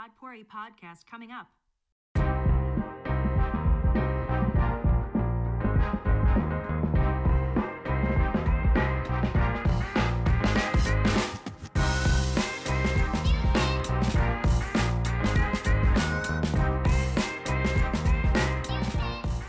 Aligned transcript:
Podpori 0.00 0.46
podcast 0.46 1.04
coming 1.10 1.30
up. 1.30 1.48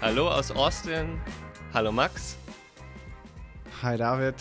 Hallo 0.01 0.27
aus 0.27 0.51
Austin. 0.51 1.17
Hallo 1.73 1.93
Max. 1.93 2.35
Hi 3.81 3.95
David. 3.95 4.35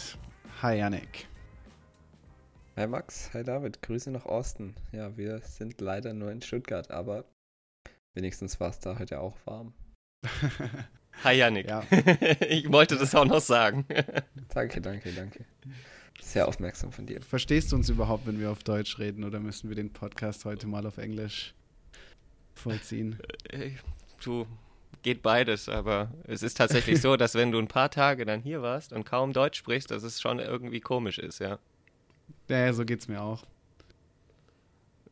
Hi 0.60 0.78
Yannick. 0.78 1.29
Hi 2.80 2.86
Max, 2.86 3.28
hi 3.34 3.42
David, 3.42 3.82
Grüße 3.82 4.10
nach 4.10 4.24
Austin. 4.24 4.74
Ja, 4.90 5.14
wir 5.14 5.40
sind 5.40 5.82
leider 5.82 6.14
nur 6.14 6.32
in 6.32 6.40
Stuttgart, 6.40 6.90
aber 6.90 7.26
wenigstens 8.14 8.58
war 8.58 8.70
es 8.70 8.80
da 8.80 8.98
heute 8.98 9.20
auch 9.20 9.36
warm. 9.44 9.74
Hi 11.22 11.36
Yannick. 11.36 11.68
Ja. 11.68 11.84
ich 12.48 12.72
wollte 12.72 12.96
das 12.96 13.14
auch 13.14 13.26
noch 13.26 13.42
sagen. 13.42 13.84
Danke, 14.54 14.80
danke, 14.80 15.12
danke. 15.12 15.44
Sehr 16.22 16.48
aufmerksam 16.48 16.90
von 16.90 17.04
dir. 17.04 17.20
Verstehst 17.20 17.70
du 17.70 17.76
uns 17.76 17.90
überhaupt, 17.90 18.26
wenn 18.26 18.40
wir 18.40 18.50
auf 18.50 18.62
Deutsch 18.62 18.98
reden 18.98 19.24
oder 19.24 19.40
müssen 19.40 19.68
wir 19.68 19.76
den 19.76 19.92
Podcast 19.92 20.46
heute 20.46 20.66
mal 20.66 20.86
auf 20.86 20.96
Englisch 20.96 21.54
vollziehen? 22.54 23.18
Äh, 23.50 23.72
Du, 24.24 24.46
geht 25.02 25.20
beides, 25.20 25.68
aber 25.68 26.14
es 26.24 26.42
ist 26.42 26.56
tatsächlich 26.56 27.02
so, 27.02 27.18
dass 27.18 27.34
wenn 27.34 27.52
du 27.52 27.58
ein 27.58 27.68
paar 27.68 27.90
Tage 27.90 28.24
dann 28.24 28.40
hier 28.40 28.62
warst 28.62 28.94
und 28.94 29.04
kaum 29.04 29.34
Deutsch 29.34 29.58
sprichst, 29.58 29.90
dass 29.90 30.02
es 30.02 30.18
schon 30.18 30.38
irgendwie 30.38 30.80
komisch 30.80 31.18
ist, 31.18 31.40
ja. 31.40 31.58
Ja, 32.50 32.72
so 32.72 32.84
geht's 32.84 33.08
mir 33.08 33.22
auch. 33.22 33.44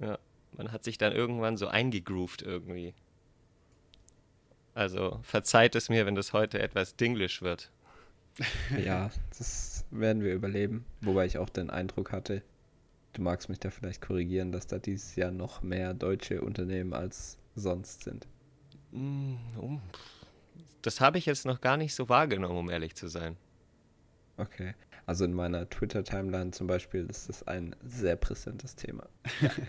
Ja, 0.00 0.18
man 0.56 0.72
hat 0.72 0.84
sich 0.84 0.98
dann 0.98 1.12
irgendwann 1.12 1.56
so 1.56 1.68
eingegroovt 1.68 2.42
irgendwie. 2.42 2.94
Also 4.74 5.18
verzeiht 5.22 5.74
es 5.74 5.88
mir, 5.88 6.06
wenn 6.06 6.14
das 6.14 6.32
heute 6.32 6.58
etwas 6.60 6.96
dinglisch 6.96 7.42
wird. 7.42 7.70
Ja, 8.84 9.10
das 9.36 9.84
werden 9.90 10.22
wir 10.22 10.32
überleben. 10.32 10.84
Wobei 11.00 11.26
ich 11.26 11.38
auch 11.38 11.48
den 11.48 11.70
Eindruck 11.70 12.12
hatte, 12.12 12.42
du 13.14 13.22
magst 13.22 13.48
mich 13.48 13.58
da 13.58 13.70
vielleicht 13.70 14.00
korrigieren, 14.00 14.52
dass 14.52 14.68
da 14.68 14.78
dieses 14.78 15.16
Jahr 15.16 15.32
noch 15.32 15.62
mehr 15.62 15.92
deutsche 15.92 16.40
Unternehmen 16.40 16.92
als 16.92 17.36
sonst 17.56 18.04
sind. 18.04 18.28
Mm, 18.92 19.34
Das 20.82 21.00
habe 21.00 21.18
ich 21.18 21.26
jetzt 21.26 21.46
noch 21.46 21.60
gar 21.60 21.76
nicht 21.76 21.96
so 21.96 22.08
wahrgenommen, 22.08 22.56
um 22.56 22.70
ehrlich 22.70 22.94
zu 22.94 23.08
sein. 23.08 23.36
Okay. 24.36 24.74
Also 25.08 25.24
in 25.24 25.32
meiner 25.32 25.66
Twitter-Timeline 25.70 26.50
zum 26.50 26.66
Beispiel 26.66 27.06
ist 27.08 27.30
das 27.30 27.42
ein 27.48 27.74
sehr 27.82 28.14
präsentes 28.14 28.76
Thema. 28.76 29.08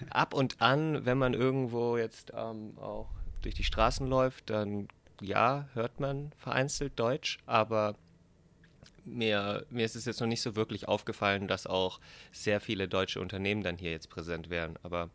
Ab 0.09 0.33
und 0.33 0.61
an, 0.61 1.05
wenn 1.05 1.17
man 1.17 1.33
irgendwo 1.33 1.95
jetzt 1.95 2.33
ähm, 2.35 2.77
auch 2.77 3.07
durch 3.41 3.55
die 3.55 3.63
Straßen 3.63 4.05
läuft, 4.05 4.49
dann 4.49 4.89
ja, 5.21 5.69
hört 5.75 6.01
man 6.01 6.33
vereinzelt 6.35 6.99
Deutsch, 6.99 7.37
aber 7.45 7.95
mir, 9.05 9.65
mir 9.69 9.85
ist 9.85 9.95
es 9.95 10.03
jetzt 10.03 10.19
noch 10.19 10.27
nicht 10.27 10.41
so 10.41 10.57
wirklich 10.57 10.89
aufgefallen, 10.89 11.47
dass 11.47 11.67
auch 11.67 12.01
sehr 12.33 12.59
viele 12.59 12.89
deutsche 12.89 13.21
Unternehmen 13.21 13.63
dann 13.63 13.77
hier 13.77 13.91
jetzt 13.91 14.09
präsent 14.09 14.49
wären. 14.49 14.77
Aber 14.83 15.09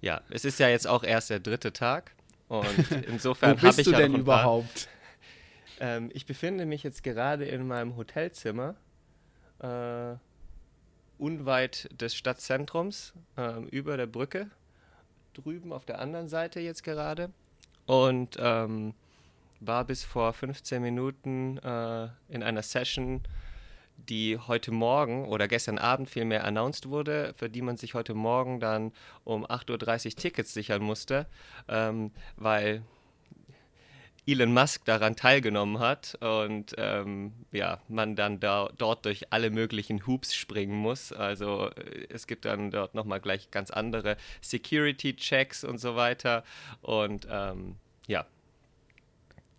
ja, 0.00 0.20
es 0.30 0.44
ist 0.44 0.60
ja 0.60 0.68
jetzt 0.68 0.86
auch 0.86 1.02
erst 1.02 1.30
der 1.30 1.40
dritte 1.40 1.72
Tag 1.72 2.12
und 2.46 2.64
insofern 3.08 3.60
habe 3.60 3.80
ich 3.80 3.84
du 3.84 3.90
ja 3.90 3.98
denn 3.98 4.14
überhaupt? 4.14 4.86
ähm, 5.80 6.12
ich 6.14 6.24
befinde 6.24 6.66
mich 6.66 6.84
jetzt 6.84 7.02
gerade 7.02 7.46
in 7.46 7.66
meinem 7.66 7.96
Hotelzimmer, 7.96 8.76
äh, 9.64 10.16
unweit 11.18 11.88
des 12.00 12.14
Stadtzentrums, 12.14 13.14
ähm, 13.36 13.66
über 13.68 13.96
der 13.96 14.06
Brücke, 14.06 14.50
drüben 15.32 15.72
auf 15.72 15.84
der 15.84 15.98
anderen 16.00 16.28
Seite 16.28 16.60
jetzt 16.60 16.84
gerade. 16.84 17.30
Und 17.86 18.36
ähm, 18.38 18.94
war 19.60 19.84
bis 19.84 20.04
vor 20.04 20.32
15 20.32 20.82
Minuten 20.82 21.58
äh, 21.58 22.08
in 22.28 22.42
einer 22.42 22.62
Session, 22.62 23.22
die 23.96 24.38
heute 24.38 24.72
Morgen 24.72 25.26
oder 25.26 25.48
gestern 25.48 25.78
Abend 25.78 26.10
vielmehr 26.10 26.44
announced 26.44 26.88
wurde, 26.88 27.32
für 27.36 27.48
die 27.48 27.62
man 27.62 27.76
sich 27.76 27.94
heute 27.94 28.14
Morgen 28.14 28.60
dann 28.60 28.92
um 29.22 29.46
8.30 29.46 30.06
Uhr 30.06 30.16
Tickets 30.16 30.52
sichern 30.52 30.82
musste, 30.82 31.26
ähm, 31.68 32.10
weil 32.36 32.82
Elon 34.26 34.52
Musk 34.52 34.84
daran 34.84 35.16
teilgenommen 35.16 35.78
hat 35.78 36.16
und 36.20 36.74
ähm, 36.78 37.32
ja, 37.52 37.80
man 37.88 38.16
dann 38.16 38.40
da, 38.40 38.70
dort 38.78 39.04
durch 39.04 39.32
alle 39.32 39.50
möglichen 39.50 40.06
Hoops 40.06 40.34
springen 40.34 40.76
muss. 40.76 41.12
Also 41.12 41.70
äh, 41.70 42.06
es 42.08 42.26
gibt 42.26 42.44
dann 42.44 42.70
dort 42.70 42.94
nochmal 42.94 43.20
gleich 43.20 43.50
ganz 43.50 43.70
andere 43.70 44.16
Security-Checks 44.40 45.64
und 45.64 45.78
so 45.78 45.96
weiter. 45.96 46.44
Und 46.80 47.26
ähm, 47.30 47.76
ja. 48.06 48.26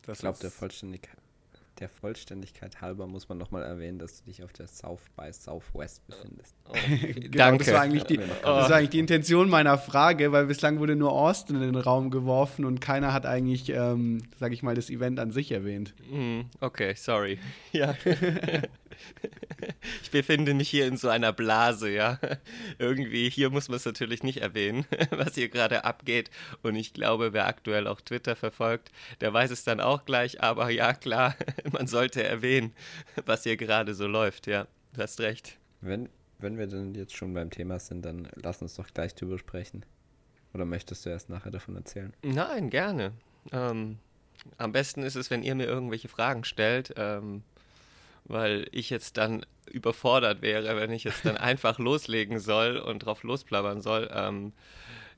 Ich 0.07 0.19
glaube, 0.19 0.37
der, 0.39 0.51
Vollständig 0.51 1.09
der 1.79 1.89
Vollständigkeit 1.89 2.81
halber 2.81 3.07
muss 3.07 3.27
man 3.29 3.37
nochmal 3.37 3.63
erwähnen, 3.63 3.99
dass 3.99 4.19
du 4.19 4.25
dich 4.29 4.43
auf 4.43 4.53
der 4.53 4.67
South 4.67 5.01
by 5.17 5.31
Southwest 5.31 6.05
befindest. 6.07 6.55
Oh, 6.69 6.73
Genau, 7.15 7.29
danke. 7.37 7.65
Das 7.65 7.73
war, 7.73 7.81
eigentlich 7.81 8.03
die, 8.03 8.17
das 8.17 8.43
war 8.43 8.71
eigentlich 8.71 8.89
die 8.91 8.99
Intention 8.99 9.49
meiner 9.49 9.77
Frage, 9.77 10.31
weil 10.31 10.45
bislang 10.45 10.79
wurde 10.79 10.95
nur 10.95 11.11
Austin 11.11 11.57
in 11.57 11.61
den 11.63 11.75
Raum 11.75 12.11
geworfen 12.11 12.65
und 12.65 12.79
keiner 12.81 13.13
hat 13.13 13.25
eigentlich, 13.25 13.69
ähm, 13.69 14.23
sag 14.39 14.53
ich 14.53 14.63
mal, 14.63 14.75
das 14.75 14.89
Event 14.89 15.19
an 15.19 15.31
sich 15.31 15.51
erwähnt. 15.51 15.93
Hm, 16.09 16.45
Okay, 16.61 16.93
sorry. 16.95 17.39
Ja. 17.71 17.93
ich 20.01 20.11
befinde 20.11 20.53
mich 20.53 20.69
hier 20.69 20.87
in 20.87 20.97
so 20.97 21.09
einer 21.09 21.33
Blase, 21.33 21.89
ja. 21.89 22.19
Irgendwie, 22.79 23.29
hier 23.29 23.49
muss 23.49 23.67
man 23.67 23.77
es 23.77 23.85
natürlich 23.85 24.23
nicht 24.23 24.37
erwähnen, 24.41 24.85
was 25.11 25.35
hier 25.35 25.49
gerade 25.49 25.83
abgeht. 25.83 26.29
Und 26.63 26.75
ich 26.75 26.93
glaube, 26.93 27.33
wer 27.33 27.47
aktuell 27.47 27.87
auch 27.87 28.01
Twitter 28.01 28.35
verfolgt, 28.35 28.91
der 29.21 29.33
weiß 29.33 29.51
es 29.51 29.63
dann 29.63 29.79
auch 29.81 30.05
gleich. 30.05 30.41
Aber 30.41 30.69
ja, 30.69 30.93
klar, 30.93 31.35
man 31.71 31.87
sollte 31.87 32.23
erwähnen, 32.23 32.73
was 33.25 33.43
hier 33.43 33.57
gerade 33.57 33.93
so 33.93 34.07
läuft, 34.07 34.47
ja. 34.47 34.67
Du 34.93 35.01
hast 35.01 35.19
recht. 35.19 35.57
Wenn, 35.81 36.09
wenn 36.39 36.57
wir 36.57 36.67
dann 36.67 36.95
jetzt 36.95 37.15
schon 37.15 37.33
beim 37.33 37.49
Thema 37.49 37.79
sind, 37.79 38.03
dann 38.05 38.27
lass 38.35 38.61
uns 38.61 38.75
doch 38.75 38.87
gleich 38.93 39.15
drüber 39.15 39.37
sprechen. 39.37 39.85
Oder 40.53 40.65
möchtest 40.65 41.05
du 41.05 41.09
erst 41.09 41.29
nachher 41.29 41.51
davon 41.51 41.75
erzählen? 41.75 42.13
Nein, 42.23 42.69
gerne. 42.69 43.11
Ähm, 43.51 43.97
am 44.57 44.71
besten 44.71 45.03
ist 45.03 45.15
es, 45.15 45.29
wenn 45.29 45.43
ihr 45.43 45.55
mir 45.55 45.65
irgendwelche 45.65 46.07
Fragen 46.07 46.43
stellt, 46.43 46.93
ähm, 46.97 47.43
weil 48.23 48.67
ich 48.71 48.89
jetzt 48.89 49.17
dann 49.17 49.45
überfordert 49.69 50.41
wäre, 50.41 50.77
wenn 50.77 50.91
ich 50.91 51.03
jetzt 51.03 51.25
dann 51.25 51.37
einfach 51.37 51.77
loslegen 51.79 52.39
soll 52.39 52.77
und 52.77 52.99
drauf 52.99 53.23
losplappern 53.23 53.81
soll. 53.81 54.09
Ähm, 54.13 54.53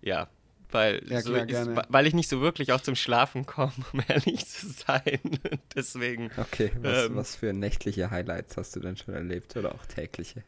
ja, 0.01 0.27
weil, 0.71 1.01
Ja, 1.09 1.21
so 1.21 1.31
klar, 1.31 1.43
ist, 1.43 1.47
gerne. 1.49 1.83
weil 1.89 2.07
ich 2.07 2.13
nicht 2.13 2.29
so 2.29 2.41
wirklich 2.41 2.71
auch 2.73 2.81
zum 2.81 2.95
Schlafen 2.95 3.45
komme, 3.45 3.73
um 3.93 4.01
ehrlich 4.07 4.45
zu 4.47 4.67
sein. 4.69 5.19
Deswegen, 5.75 6.29
Okay, 6.37 6.71
was, 6.81 7.05
Ähm. 7.05 7.15
was 7.15 7.35
für 7.35 7.53
nächtliche 7.53 8.09
Highlights 8.11 8.57
hast 8.57 8.75
du 8.75 8.79
denn 8.79 8.97
schon 8.97 9.13
erlebt 9.13 9.55
oder 9.57 9.73
auch 9.75 9.85
tägliche? 9.85 10.43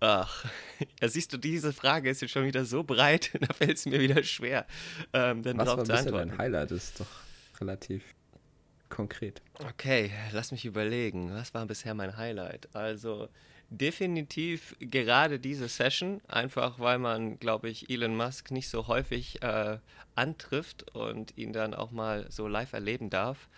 ach, 0.00 0.44
ja, 1.00 1.08
siehst 1.08 1.32
du, 1.32 1.36
diese 1.36 1.72
Frage 1.72 2.08
ist 2.10 2.22
jetzt 2.22 2.30
schon 2.30 2.44
wieder 2.44 2.64
so 2.64 2.84
breit, 2.84 3.30
da 3.40 3.52
fällt 3.52 3.76
es 3.76 3.86
mir 3.86 3.98
wieder 4.00 4.22
schwer, 4.22 4.66
ähm, 5.12 5.42
dann 5.42 5.58
Was 5.58 5.66
drauf 5.66 5.78
war 5.78 5.84
zu 5.84 5.92
bisher 5.92 6.06
antworten. 6.06 6.28
dein 6.30 6.38
Highlight? 6.38 6.70
Das 6.70 6.84
ist 6.84 7.00
doch 7.00 7.60
relativ 7.60 8.02
konkret. 8.88 9.42
Okay, 9.54 10.10
lass 10.32 10.52
mich 10.52 10.64
überlegen. 10.64 11.32
Was 11.34 11.52
war 11.54 11.66
bisher 11.66 11.94
mein 11.94 12.16
Highlight? 12.16 12.68
Also 12.74 13.28
definitiv 13.70 14.76
gerade 14.80 15.38
diese 15.38 15.68
Session, 15.68 16.20
einfach 16.26 16.78
weil 16.78 16.98
man, 16.98 17.38
glaube 17.38 17.68
ich, 17.68 17.90
Elon 17.90 18.16
Musk 18.16 18.50
nicht 18.50 18.68
so 18.68 18.86
häufig 18.86 19.42
äh, 19.42 19.78
antrifft 20.14 20.94
und 20.94 21.36
ihn 21.36 21.52
dann 21.52 21.74
auch 21.74 21.90
mal 21.90 22.26
so 22.30 22.48
live 22.48 22.72
erleben 22.72 23.10
darf. 23.10 23.48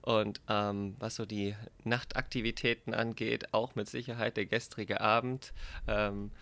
Und 0.00 0.40
ähm, 0.48 0.96
was 0.98 1.14
so 1.14 1.26
die 1.26 1.54
Nachtaktivitäten 1.84 2.92
angeht, 2.92 3.54
auch 3.54 3.76
mit 3.76 3.88
Sicherheit 3.88 4.36
der 4.36 4.46
gestrige 4.46 5.00
Abend, 5.00 5.52
ähm, 5.86 6.32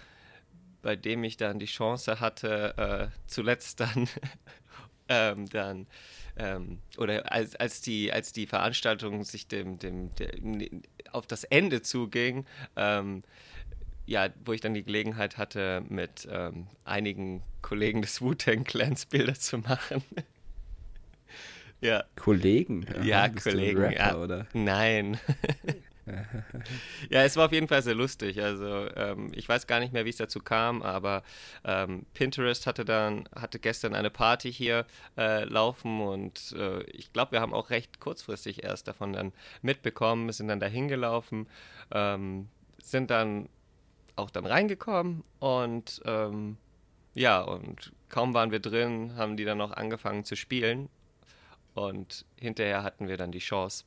bei 0.81 0.97
dem 0.97 1.25
ich 1.25 1.37
dann 1.37 1.59
die 1.59 1.67
Chance 1.67 2.21
hatte, 2.21 3.11
äh, 3.13 3.27
zuletzt 3.27 3.81
dann, 3.81 4.09
ähm, 5.11 5.49
dann 5.51 5.87
ähm, 6.37 6.79
oder 6.97 7.31
als, 7.33 7.55
als, 7.57 7.83
die, 7.83 8.13
als 8.13 8.33
die 8.33 8.47
Veranstaltung 8.47 9.25
sich 9.25 9.47
dem, 9.47 9.79
dem, 9.79 10.15
dem 10.15 10.83
auf 11.13 11.27
das 11.27 11.45
Ende 11.45 11.83
zuging, 11.83 12.47
ähm, 12.77 13.23
ja, 14.07 14.29
wo 14.45 14.53
ich 14.53 14.61
dann 14.61 14.75
die 14.75 14.83
Gelegenheit 14.83 15.37
hatte, 15.37 15.83
mit 15.89 16.27
ähm, 16.31 16.67
einigen 16.85 17.43
Kollegen 17.63 18.01
des 18.03 18.23
Wu-Tang 18.23 18.65
Clans 18.65 19.07
Bilder 19.07 19.35
zu 19.35 19.59
machen. 19.59 20.03
ja, 21.81 22.05
Kollegen? 22.17 22.87
Ja, 23.03 23.25
ein 23.25 23.35
Kollegen, 23.35 23.81
Rapper, 23.81 23.95
ja. 23.97 24.17
Oder? 24.17 24.47
Nein. 24.53 25.19
ja, 27.11 27.23
es 27.23 27.37
war 27.37 27.47
auf 27.47 27.53
jeden 27.53 27.69
Fall 27.69 27.83
sehr 27.83 27.95
lustig. 27.95 28.43
Also 28.43 28.89
ähm, 28.97 29.31
ich 29.35 29.49
weiß 29.49 29.67
gar 29.67 29.81
nicht 29.81 29.93
mehr, 29.93 30.05
wie 30.05 30.11
es 30.11 30.17
dazu 30.17 30.41
kam, 30.41 30.83
aber 30.83 31.23
ähm, 31.65 32.07
Pinterest 32.15 32.67
hatte 32.67 32.85
dann 32.85 33.29
hatte 33.35 33.59
gestern 33.59 33.95
eine 33.95 34.11
Party 34.11 34.53
hier 34.53 34.87
äh, 35.17 35.45
laufen 35.45 36.01
und 36.01 36.53
äh, 36.53 36.83
ich 36.85 37.13
glaube, 37.13 37.33
wir 37.33 37.41
haben 37.41 37.55
auch 37.55 37.71
recht 37.71 38.01
kurzfristig 38.01 38.65
erst 38.65 38.89
davon 38.89 39.13
dann 39.13 39.33
mitbekommen, 39.63 40.33
sind 40.33 40.49
dann 40.49 40.61
dahin 40.61 40.89
gelaufen, 40.89 41.49
ähm, 41.91 42.49
sind 42.83 43.11
dann 43.11 43.49
auch 44.17 44.31
dann 44.31 44.47
reingekommen 44.47 45.23
und 45.39 46.03
ähm, 46.05 46.57
ja, 47.15 47.41
und 47.41 47.93
kaum 48.09 48.35
waren 48.35 48.51
wir 48.51 48.61
drin, 48.61 49.17
haben 49.17 49.37
die 49.37 49.45
dann 49.45 49.59
noch 49.59 49.73
angefangen 49.73 50.25
zu 50.25 50.37
spielen. 50.37 50.89
Und 51.75 52.25
hinterher 52.37 52.83
hatten 52.83 53.09
wir 53.09 53.17
dann 53.17 53.33
die 53.33 53.39
Chance, 53.39 53.85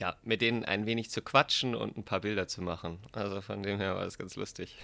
ja, 0.00 0.16
mit 0.24 0.40
denen 0.40 0.64
ein 0.64 0.86
wenig 0.86 1.10
zu 1.10 1.20
quatschen 1.22 1.74
und 1.74 1.96
ein 1.96 2.04
paar 2.04 2.20
Bilder 2.20 2.48
zu 2.48 2.62
machen. 2.62 2.98
Also 3.12 3.40
von 3.40 3.62
dem 3.62 3.78
her 3.78 3.94
war 3.94 4.04
das 4.04 4.18
ganz 4.18 4.36
lustig. 4.36 4.76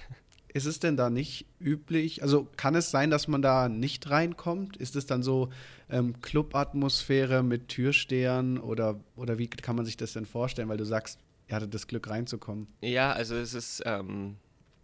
Ist 0.52 0.66
es 0.66 0.78
denn 0.78 0.96
da 0.96 1.10
nicht 1.10 1.46
üblich? 1.60 2.22
Also 2.22 2.48
kann 2.56 2.74
es 2.74 2.90
sein, 2.90 3.10
dass 3.10 3.28
man 3.28 3.42
da 3.42 3.68
nicht 3.68 4.08
reinkommt? 4.08 4.76
Ist 4.76 4.96
es 4.96 5.04
dann 5.06 5.22
so 5.22 5.50
ähm, 5.90 6.20
Club-Atmosphäre 6.22 7.42
mit 7.42 7.68
Türstehern 7.68 8.58
oder, 8.58 9.00
oder 9.16 9.38
wie 9.38 9.48
kann 9.48 9.76
man 9.76 9.84
sich 9.84 9.96
das 9.96 10.12
denn 10.14 10.24
vorstellen? 10.24 10.68
Weil 10.68 10.78
du 10.78 10.84
sagst, 10.86 11.18
ihr 11.48 11.56
hattet 11.56 11.74
das 11.74 11.86
Glück 11.86 12.08
reinzukommen. 12.08 12.68
Ja, 12.80 13.12
also 13.12 13.36
es 13.36 13.54
ist 13.54 13.82
ähm, 13.84 14.36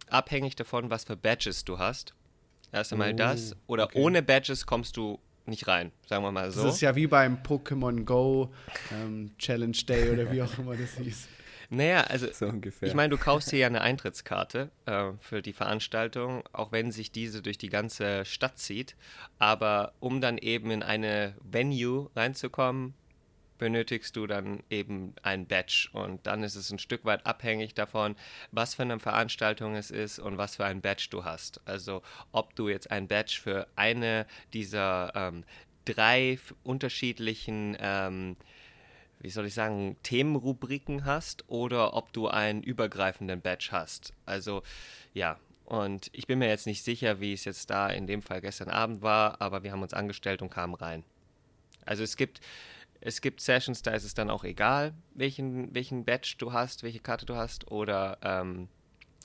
abhängig 0.09 0.55
davon, 0.55 0.89
was 0.89 1.05
für 1.05 1.15
Badges 1.15 1.65
du 1.65 1.79
hast. 1.79 2.13
Erst 2.71 2.91
einmal 2.93 3.13
Oh, 3.13 3.15
das. 3.15 3.55
Oder 3.67 3.85
okay. 3.85 3.99
ohne 3.99 4.21
Badges 4.23 4.65
kommst 4.65 4.97
du 4.97 5.19
nicht 5.45 5.67
rein, 5.67 5.91
sagen 6.07 6.23
wir 6.23 6.31
mal 6.31 6.51
so. 6.51 6.63
Das 6.63 6.75
ist 6.75 6.81
ja 6.81 6.95
wie 6.95 7.07
beim 7.07 7.37
Pokémon 7.43 8.03
Go 8.05 8.53
ähm, 8.91 9.31
Challenge 9.37 9.77
Day 9.87 10.09
oder 10.11 10.31
wie 10.31 10.41
auch 10.41 10.57
immer 10.57 10.75
das 10.75 10.95
hieß. 10.97 11.27
naja, 11.69 12.01
also 12.01 12.27
So 12.31 12.47
ungefähr. 12.47 12.87
Ich 12.87 12.93
meine, 12.93 13.09
du 13.09 13.17
kaufst 13.17 13.49
hier 13.49 13.59
ja 13.59 13.67
eine 13.67 13.81
Eintrittskarte 13.81 14.69
äh, 14.85 15.11
für 15.19 15.41
die 15.41 15.53
Veranstaltung, 15.53 16.43
auch 16.53 16.71
wenn 16.71 16.91
sich 16.91 17.11
diese 17.11 17.41
durch 17.41 17.57
die 17.57 17.69
ganze 17.69 18.25
Stadt 18.25 18.57
zieht. 18.57 18.95
Aber 19.39 19.93
um 19.99 20.21
dann 20.21 20.37
eben 20.37 20.71
in 20.71 20.83
eine 20.83 21.35
Venue 21.43 22.09
reinzukommen, 22.15 22.93
benötigst 23.63 24.17
du 24.17 24.27
dann 24.27 24.61
eben 24.69 25.15
ein 25.23 25.47
Badge. 25.47 25.87
Und 25.93 26.27
dann 26.27 26.43
ist 26.43 26.55
es 26.55 26.69
ein 26.69 26.79
Stück 26.79 27.05
weit 27.05 27.25
abhängig 27.25 27.73
davon, 27.73 28.17
was 28.51 28.75
für 28.75 28.81
eine 28.81 28.99
Veranstaltung 28.99 29.77
es 29.77 29.89
ist 29.89 30.19
und 30.19 30.37
was 30.37 30.57
für 30.57 30.65
ein 30.65 30.81
Badge 30.81 31.07
du 31.09 31.23
hast. 31.23 31.61
Also 31.63 32.01
ob 32.33 32.57
du 32.57 32.67
jetzt 32.67 32.91
ein 32.91 33.07
Badge 33.07 33.39
für 33.41 33.67
eine 33.77 34.25
dieser 34.51 35.13
ähm, 35.15 35.45
drei 35.85 36.37
unterschiedlichen 36.63 37.77
ähm, 37.79 38.35
wie 39.21 39.29
soll 39.29 39.45
ich 39.45 39.53
sagen, 39.53 39.95
Themenrubriken 40.03 41.05
hast 41.05 41.45
oder 41.47 41.93
ob 41.93 42.11
du 42.11 42.27
einen 42.27 42.63
übergreifenden 42.63 43.39
Badge 43.39 43.69
hast. 43.71 44.11
Also 44.25 44.61
ja, 45.13 45.39
und 45.63 46.09
ich 46.11 46.27
bin 46.27 46.39
mir 46.39 46.49
jetzt 46.49 46.67
nicht 46.67 46.83
sicher, 46.83 47.21
wie 47.21 47.31
es 47.31 47.45
jetzt 47.45 47.69
da 47.69 47.87
in 47.87 48.07
dem 48.07 48.21
Fall 48.21 48.41
gestern 48.41 48.67
Abend 48.67 49.01
war, 49.01 49.39
aber 49.39 49.63
wir 49.63 49.71
haben 49.71 49.81
uns 49.81 49.93
angestellt 49.93 50.41
und 50.41 50.49
kamen 50.49 50.75
rein. 50.75 51.05
Also 51.85 52.03
es 52.03 52.17
gibt, 52.17 52.41
es 53.05 53.19
gibt 53.19 53.41
Sessions, 53.41 53.81
da 53.81 53.91
ist 53.91 54.05
es 54.05 54.13
dann 54.13 54.29
auch 54.29 54.45
egal, 54.45 54.93
welchen, 55.13 55.73
welchen 55.75 56.05
Badge 56.05 56.35
du 56.37 56.53
hast, 56.53 56.83
welche 56.83 56.99
Karte 56.99 57.25
du 57.25 57.35
hast, 57.35 57.69
oder 57.69 58.17
ähm, 58.21 58.69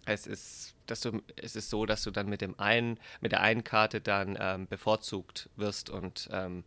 es 0.05 0.27
ist, 0.27 0.75
dass 0.87 1.01
du, 1.01 1.23
es 1.37 1.55
ist 1.55 1.71
so, 1.71 1.87
dass 1.87 2.03
du 2.03 2.11
dann 2.11 2.29
mit 2.29 2.41
dem 2.41 2.59
einen, 2.59 2.99
mit 3.21 3.31
der 3.33 3.41
einen 3.41 3.63
Karte 3.63 4.01
dann 4.01 4.37
ähm, 4.41 4.67
bevorzugt 4.67 5.49
wirst 5.55 5.91
und 5.91 6.29
ähm, 6.33 6.65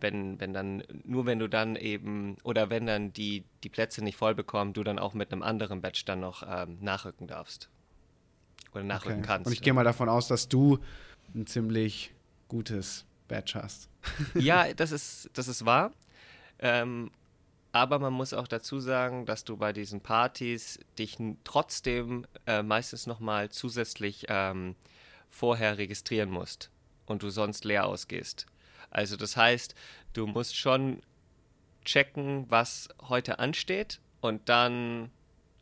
wenn, 0.00 0.40
wenn 0.40 0.54
dann, 0.54 0.82
nur 1.04 1.26
wenn 1.26 1.38
du 1.38 1.48
dann 1.48 1.76
eben, 1.76 2.36
oder 2.44 2.70
wenn 2.70 2.86
dann 2.86 3.12
die, 3.12 3.44
die 3.62 3.68
Plätze 3.68 4.02
nicht 4.02 4.16
voll 4.16 4.34
bekommen, 4.34 4.72
du 4.72 4.84
dann 4.84 4.98
auch 4.98 5.12
mit 5.12 5.32
einem 5.32 5.42
anderen 5.42 5.82
Badge 5.82 6.02
dann 6.06 6.20
noch 6.20 6.44
ähm, 6.48 6.78
nachrücken 6.80 7.26
darfst. 7.26 7.68
Oder 8.72 8.84
nachrücken 8.84 9.18
Okay. 9.18 9.26
kannst. 9.26 9.46
Und 9.48 9.52
ich 9.52 9.60
gehe 9.60 9.72
mal 9.72 9.84
davon 9.84 10.08
aus, 10.08 10.28
dass 10.28 10.48
du 10.48 10.78
ein 11.34 11.46
ziemlich 11.46 12.14
gutes 12.46 13.04
Badge 13.26 13.60
hast. 13.60 13.88
Ja, 14.34 14.72
das 14.76 14.92
ist, 14.92 15.30
das 15.32 15.48
ist 15.48 15.64
wahr. 15.66 15.92
Ähm, 16.60 17.10
aber 17.72 17.98
man 17.98 18.12
muss 18.12 18.32
auch 18.32 18.48
dazu 18.48 18.80
sagen, 18.80 19.26
dass 19.26 19.44
du 19.44 19.56
bei 19.56 19.72
diesen 19.72 20.00
Partys 20.00 20.78
dich 20.98 21.18
trotzdem 21.44 22.26
äh, 22.46 22.62
meistens 22.62 23.06
nochmal 23.06 23.50
zusätzlich 23.50 24.26
ähm, 24.28 24.74
vorher 25.30 25.78
registrieren 25.78 26.30
musst 26.30 26.70
und 27.06 27.22
du 27.22 27.30
sonst 27.30 27.64
leer 27.64 27.86
ausgehst. 27.86 28.46
Also 28.90 29.16
das 29.16 29.36
heißt, 29.36 29.74
du 30.14 30.26
musst 30.26 30.56
schon 30.56 31.02
checken, 31.84 32.46
was 32.48 32.88
heute 33.08 33.38
ansteht 33.38 34.00
und 34.20 34.48
dann 34.48 35.10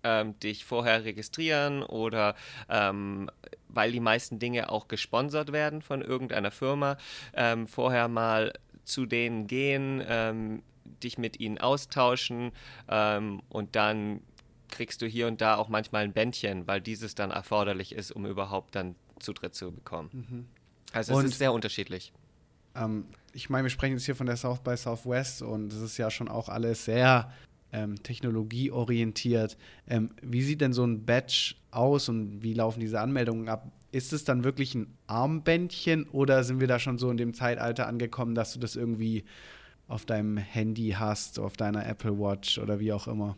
ähm, 0.03 0.39
dich 0.39 0.65
vorher 0.65 1.05
registrieren 1.05 1.83
oder 1.83 2.37
ähm, 2.69 3.31
weil 3.69 3.93
die 3.93 4.01
meisten 4.01 4.39
Dinge 4.39 4.71
auch 4.71 4.89
gesponsert 4.89 5.53
werden 5.53 5.83
von 5.83 6.03
irgendeiner 6.03 6.51
Firma, 6.51 6.97
ähm, 7.35 7.67
vorher 7.67 8.09
mal 8.09 8.53
zu 8.85 9.07
denen 9.07 9.49
gehen, 9.49 10.03
ähm, 10.07 10.63
dich 11.03 11.19
mit 11.19 11.41
ihnen 11.41 11.59
austauschen 11.59 12.53
ähm, 12.88 13.43
und 13.49 13.77
dann 13.77 14.21
kriegst 14.69 15.00
du 15.03 15.06
hier 15.06 15.27
und 15.29 15.41
da 15.41 15.56
auch 15.56 15.69
manchmal 15.69 16.05
ein 16.05 16.12
Bändchen, 16.12 16.67
weil 16.67 16.81
dieses 16.81 17.15
dann 17.15 17.31
erforderlich 17.31 17.94
ist, 17.94 18.11
um 18.11 18.27
überhaupt 18.27 18.75
dann 18.75 18.97
Zutritt 19.21 19.55
zu 19.55 19.73
bekommen. 19.73 20.49
Also 20.93 21.12
es 21.12 21.19
Und- 21.19 21.25
ist 21.27 21.38
sehr 21.38 21.53
unterschiedlich. 21.53 22.12
Ähm, 22.75 23.06
ich 23.33 23.49
meine, 23.49 23.65
wir 23.65 23.71
sprechen 23.71 23.94
jetzt 23.94 24.06
hier 24.06 24.17
von 24.17 24.27
der 24.27 24.37
South 24.37 24.61
by 24.61 24.77
Southwest 24.77 25.43
und 25.43 25.73
es 25.73 25.81
ist 25.81 25.99
ja 25.99 26.11
schon 26.11 26.29
auch 26.29 26.49
alles 26.49 26.85
sehr 26.85 27.33
ähm, 27.73 28.03
technologieorientiert. 28.03 29.56
Ähm, 29.88 30.11
wie 30.23 30.43
sieht 30.43 30.61
denn 30.61 30.73
so 30.73 30.85
ein 30.85 31.05
Badge 31.05 31.55
aus 31.71 32.09
und 32.09 32.43
wie 32.43 32.55
laufen 32.55 32.81
diese 32.81 33.00
Anmeldungen 33.00 33.49
ab? 33.49 33.71
Ist 33.93 34.12
es 34.12 34.25
dann 34.25 34.44
wirklich 34.44 34.75
ein 34.75 34.97
Armbändchen 35.06 36.09
oder 36.09 36.44
sind 36.44 36.61
wir 36.61 36.67
da 36.67 36.79
schon 36.79 36.99
so 36.99 37.11
in 37.11 37.17
dem 37.17 37.35
Zeitalter 37.35 37.87
angekommen, 37.87 38.35
dass 38.35 38.53
du 38.53 38.59
das 38.59 38.77
irgendwie 38.77 39.25
auf 39.88 40.05
deinem 40.05 40.37
Handy 40.37 40.97
hast, 40.99 41.38
auf 41.38 41.56
deiner 41.56 41.87
Apple 41.87 42.19
Watch 42.19 42.59
oder 42.59 42.81
wie 42.81 42.93
auch 42.93 43.06
immer? 43.06 43.37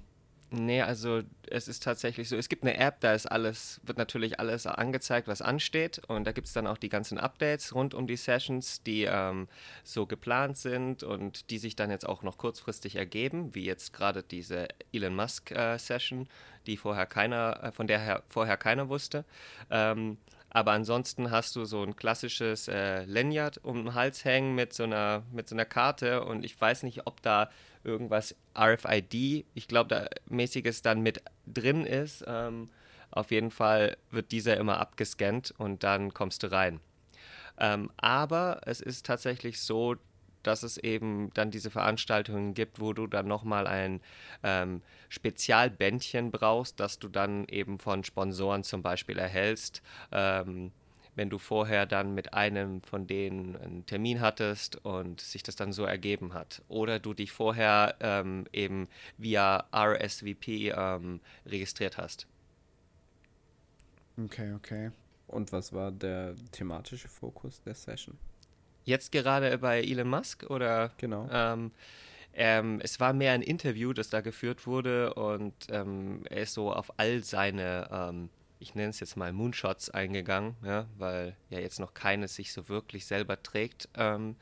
Nee, 0.50 0.80
also 0.80 1.20
es 1.50 1.68
ist 1.68 1.82
tatsächlich 1.82 2.26
so, 2.30 2.36
es 2.36 2.48
gibt 2.48 2.62
eine 2.62 2.78
App, 2.78 3.00
da 3.00 3.12
ist 3.12 3.26
alles, 3.26 3.82
wird 3.82 3.98
natürlich 3.98 4.40
alles 4.40 4.66
angezeigt, 4.66 5.28
was 5.28 5.42
ansteht 5.42 6.00
und 6.08 6.26
da 6.26 6.32
gibt 6.32 6.46
es 6.46 6.54
dann 6.54 6.66
auch 6.66 6.78
die 6.78 6.88
ganzen 6.88 7.18
Updates 7.18 7.74
rund 7.74 7.92
um 7.92 8.06
die 8.06 8.16
Sessions, 8.16 8.82
die 8.82 9.02
ähm, 9.02 9.46
so 9.84 10.06
geplant 10.06 10.56
sind 10.56 11.02
und 11.02 11.50
die 11.50 11.58
sich 11.58 11.76
dann 11.76 11.90
jetzt 11.90 12.08
auch 12.08 12.22
noch 12.22 12.38
kurzfristig 12.38 12.96
ergeben, 12.96 13.54
wie 13.54 13.64
jetzt 13.64 13.92
gerade 13.92 14.22
diese 14.22 14.68
Elon 14.90 15.14
Musk 15.14 15.50
äh, 15.50 15.76
die 16.66 16.78
vorher 16.78 17.04
keiner, 17.04 17.64
äh, 17.64 17.72
von 17.72 17.86
der 17.86 17.98
her 17.98 18.22
vorher 18.30 18.56
keiner 18.56 18.88
wusste. 18.88 19.26
Ähm, 19.70 20.16
aber 20.50 20.72
ansonsten 20.72 21.30
hast 21.30 21.56
du 21.56 21.64
so 21.64 21.82
ein 21.82 21.96
klassisches 21.96 22.68
äh, 22.68 23.04
Lanyard 23.04 23.58
um 23.62 23.84
den 23.84 23.94
Hals 23.94 24.24
hängen 24.24 24.54
mit 24.54 24.72
so 24.72 24.84
einer 24.84 25.22
mit 25.32 25.48
so 25.48 25.54
einer 25.54 25.64
Karte 25.64 26.24
und 26.24 26.44
ich 26.44 26.58
weiß 26.58 26.82
nicht, 26.84 27.06
ob 27.06 27.22
da 27.22 27.50
irgendwas 27.84 28.34
RFID, 28.56 29.46
ich 29.54 29.68
glaube, 29.68 29.88
da 29.88 30.06
mäßiges 30.26 30.82
dann 30.82 31.00
mit 31.00 31.22
drin 31.46 31.84
ist. 31.84 32.24
Ähm, 32.26 32.70
auf 33.10 33.30
jeden 33.30 33.50
Fall 33.50 33.96
wird 34.10 34.32
dieser 34.32 34.56
immer 34.56 34.78
abgescannt 34.78 35.54
und 35.56 35.82
dann 35.82 36.12
kommst 36.12 36.42
du 36.42 36.52
rein. 36.52 36.80
Ähm, 37.58 37.90
aber 37.96 38.60
es 38.66 38.80
ist 38.80 39.06
tatsächlich 39.06 39.60
so, 39.60 39.96
dass 40.48 40.62
es 40.62 40.78
eben 40.78 41.30
dann 41.34 41.50
diese 41.50 41.70
Veranstaltungen 41.70 42.54
gibt, 42.54 42.80
wo 42.80 42.94
du 42.94 43.06
dann 43.06 43.28
nochmal 43.28 43.66
ein 43.66 44.00
ähm, 44.42 44.80
Spezialbändchen 45.10 46.30
brauchst, 46.30 46.80
das 46.80 46.98
du 46.98 47.08
dann 47.08 47.44
eben 47.48 47.78
von 47.78 48.02
Sponsoren 48.02 48.64
zum 48.64 48.82
Beispiel 48.82 49.18
erhältst. 49.18 49.82
Ähm, 50.10 50.72
wenn 51.16 51.28
du 51.28 51.38
vorher 51.38 51.84
dann 51.84 52.14
mit 52.14 52.32
einem 52.32 52.80
von 52.80 53.06
denen 53.06 53.56
einen 53.56 53.84
Termin 53.84 54.20
hattest 54.20 54.76
und 54.86 55.20
sich 55.20 55.42
das 55.42 55.56
dann 55.56 55.72
so 55.72 55.84
ergeben 55.84 56.32
hat. 56.32 56.62
Oder 56.68 56.98
du 56.98 57.12
dich 57.12 57.32
vorher 57.32 57.96
ähm, 58.00 58.46
eben 58.52 58.88
via 59.18 59.66
RSVP 59.74 60.70
ähm, 60.70 61.20
registriert 61.44 61.98
hast. 61.98 62.26
Okay, 64.16 64.54
okay. 64.54 64.92
Und 65.26 65.52
was 65.52 65.74
war 65.74 65.90
der 65.90 66.36
thematische 66.52 67.08
Fokus 67.08 67.60
der 67.62 67.74
Session? 67.74 68.16
Jetzt 68.88 69.12
gerade 69.12 69.58
bei 69.58 69.82
Elon 69.82 70.08
Musk 70.08 70.48
oder? 70.48 70.92
Genau. 70.96 71.28
Ähm, 71.30 71.72
ähm, 72.32 72.80
es 72.82 72.98
war 73.00 73.12
mehr 73.12 73.32
ein 73.32 73.42
Interview, 73.42 73.92
das 73.92 74.08
da 74.08 74.22
geführt 74.22 74.66
wurde 74.66 75.12
und 75.12 75.52
ähm, 75.70 76.22
er 76.30 76.44
ist 76.44 76.54
so 76.54 76.72
auf 76.72 76.98
all 76.98 77.22
seine, 77.22 77.86
ähm, 77.92 78.30
ich 78.60 78.74
nenne 78.74 78.88
es 78.88 79.00
jetzt 79.00 79.18
mal 79.18 79.30
Moonshots 79.34 79.90
eingegangen, 79.90 80.56
ja, 80.64 80.86
weil 80.96 81.36
ja 81.50 81.58
jetzt 81.58 81.80
noch 81.80 81.92
keines 81.92 82.34
sich 82.34 82.50
so 82.50 82.70
wirklich 82.70 83.04
selber 83.04 83.42
trägt. 83.42 83.90
Ähm, 83.94 84.36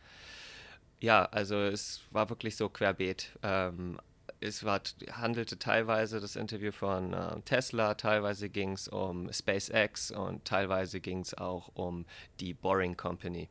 ja, 1.01 1.25
also 1.25 1.57
es 1.57 2.03
war 2.13 2.29
wirklich 2.29 2.57
so 2.57 2.69
querbeet. 2.69 3.37
Ähm, 3.43 3.99
es 4.39 4.63
war, 4.63 4.81
handelte 5.11 5.59
teilweise 5.59 6.21
das 6.21 6.37
Interview 6.37 6.71
von 6.71 7.15
äh, 7.15 7.41
Tesla, 7.41 7.95
teilweise 7.95 8.49
ging 8.49 8.75
es 8.75 8.87
um 8.87 9.29
SpaceX 9.33 10.13
und 10.13 10.45
teilweise 10.45 11.01
ging 11.01 11.19
es 11.19 11.35
auch 11.35 11.73
um 11.75 12.07
die 12.39 12.55
Boring 12.55 12.97
Company. 12.97 13.49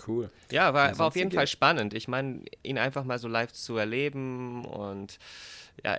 Ja. 0.00 0.06
Cool. 0.06 0.30
Ja, 0.50 0.74
war, 0.74 0.98
war 0.98 1.06
auf 1.08 1.16
jeden 1.16 1.30
Fall 1.30 1.46
spannend. 1.46 1.94
Ich 1.94 2.08
meine, 2.08 2.42
ihn 2.62 2.78
einfach 2.78 3.04
mal 3.04 3.18
so 3.18 3.28
live 3.28 3.52
zu 3.52 3.76
erleben 3.76 4.64
und 4.64 5.18
ja, 5.84 5.98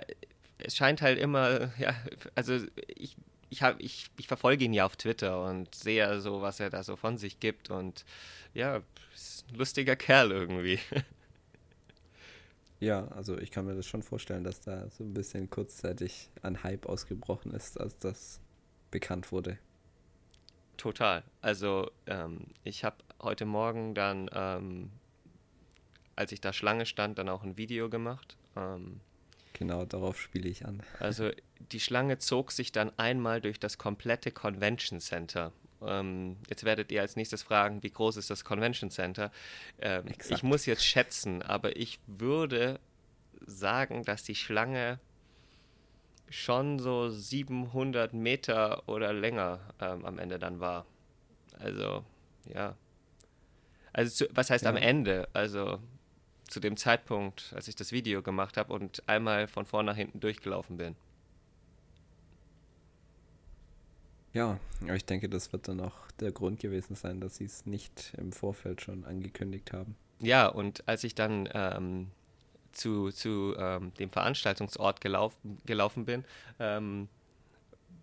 es 0.58 0.76
scheint 0.76 1.02
halt 1.02 1.18
immer, 1.18 1.70
ja, 1.78 1.94
also 2.34 2.58
ich, 2.88 3.16
ich, 3.50 3.62
hab, 3.62 3.80
ich, 3.80 4.06
ich 4.16 4.28
verfolge 4.28 4.64
ihn 4.64 4.72
ja 4.72 4.86
auf 4.86 4.96
Twitter 4.96 5.44
und 5.44 5.74
sehe 5.74 6.20
so, 6.20 6.42
was 6.42 6.60
er 6.60 6.70
da 6.70 6.82
so 6.82 6.96
von 6.96 7.18
sich 7.18 7.40
gibt 7.40 7.70
und 7.70 8.04
ja, 8.54 8.82
ist 9.14 9.44
ein 9.50 9.56
lustiger 9.56 9.96
Kerl 9.96 10.30
irgendwie. 10.30 10.78
Ja, 12.80 13.06
also 13.08 13.38
ich 13.38 13.52
kann 13.52 13.66
mir 13.66 13.76
das 13.76 13.86
schon 13.86 14.02
vorstellen, 14.02 14.42
dass 14.42 14.60
da 14.60 14.90
so 14.90 15.04
ein 15.04 15.14
bisschen 15.14 15.48
kurzzeitig 15.48 16.30
ein 16.42 16.64
Hype 16.64 16.86
ausgebrochen 16.86 17.52
ist, 17.52 17.78
als 17.78 17.96
das 17.98 18.40
bekannt 18.90 19.30
wurde. 19.30 19.56
Total. 20.82 21.22
Also 21.40 21.90
ähm, 22.06 22.46
ich 22.64 22.82
habe 22.82 22.96
heute 23.20 23.44
Morgen 23.44 23.94
dann, 23.94 24.28
ähm, 24.34 24.90
als 26.16 26.32
ich 26.32 26.40
da 26.40 26.52
Schlange 26.52 26.86
stand, 26.86 27.18
dann 27.18 27.28
auch 27.28 27.44
ein 27.44 27.56
Video 27.56 27.88
gemacht. 27.88 28.36
Ähm, 28.56 29.00
Genau, 29.52 29.84
darauf 29.84 30.18
spiele 30.20 30.48
ich 30.48 30.64
an. 30.66 30.82
also 30.98 31.30
die 31.70 31.78
Schlange 31.78 32.18
zog 32.18 32.50
sich 32.50 32.72
dann 32.72 32.90
einmal 32.98 33.40
durch 33.40 33.60
das 33.60 33.78
komplette 33.78 34.32
Convention 34.32 34.98
Center. 34.98 35.52
Ähm, 35.82 36.36
jetzt 36.48 36.64
werdet 36.64 36.90
ihr 36.90 37.00
als 37.00 37.14
nächstes 37.14 37.44
fragen, 37.44 37.82
wie 37.84 37.90
groß 37.90 38.16
ist 38.16 38.28
das 38.30 38.44
Convention 38.44 38.90
Center? 38.90 39.30
Ähm, 39.78 40.06
ich 40.30 40.42
muss 40.42 40.66
jetzt 40.66 40.84
schätzen, 40.84 41.42
aber 41.42 41.76
ich 41.76 42.00
würde 42.08 42.80
sagen, 43.46 44.02
dass 44.04 44.24
die 44.24 44.34
Schlange 44.34 44.98
schon 46.32 46.78
so 46.78 47.10
700 47.10 48.12
Meter 48.14 48.88
oder 48.88 49.12
länger 49.12 49.60
ähm, 49.80 50.04
am 50.04 50.18
Ende 50.18 50.38
dann 50.38 50.60
war. 50.60 50.86
Also, 51.58 52.04
ja. 52.52 52.74
Also, 53.92 54.24
zu, 54.24 54.34
was 54.34 54.50
heißt 54.50 54.66
am 54.66 54.76
Ja. 54.76 54.82
Ende? 54.82 55.28
Also, 55.34 55.78
zu 56.48 56.58
dem 56.60 56.76
Zeitpunkt, 56.76 57.52
als 57.54 57.68
ich 57.68 57.76
das 57.76 57.92
Video 57.92 58.22
gemacht 58.22 58.56
habe 58.56 58.72
und 58.72 59.06
einmal 59.08 59.46
von 59.46 59.66
vorn 59.66 59.86
nach 59.86 59.96
hinten 59.96 60.20
durchgelaufen 60.20 60.76
bin. 60.78 60.96
Ja, 64.32 64.58
aber 64.82 64.96
ich 64.96 65.04
denke, 65.04 65.28
das 65.28 65.52
wird 65.52 65.68
dann 65.68 65.80
auch 65.80 66.10
der 66.20 66.32
Grund 66.32 66.60
gewesen 66.60 66.94
sein, 66.94 67.20
dass 67.20 67.36
sie 67.36 67.44
es 67.44 67.66
nicht 67.66 68.14
im 68.16 68.32
Vorfeld 68.32 68.80
schon 68.80 69.04
angekündigt 69.04 69.72
haben. 69.74 69.94
Ja, 70.20 70.46
und 70.46 70.88
als 70.88 71.04
ich 71.04 71.14
dann 71.14 71.48
ähm, 71.52 72.10
zu, 72.72 73.10
zu 73.10 73.54
ähm, 73.58 73.92
dem 73.94 74.10
Veranstaltungsort 74.10 75.00
gelaufen, 75.00 75.58
gelaufen 75.66 76.04
bin, 76.04 76.24
ähm, 76.58 77.08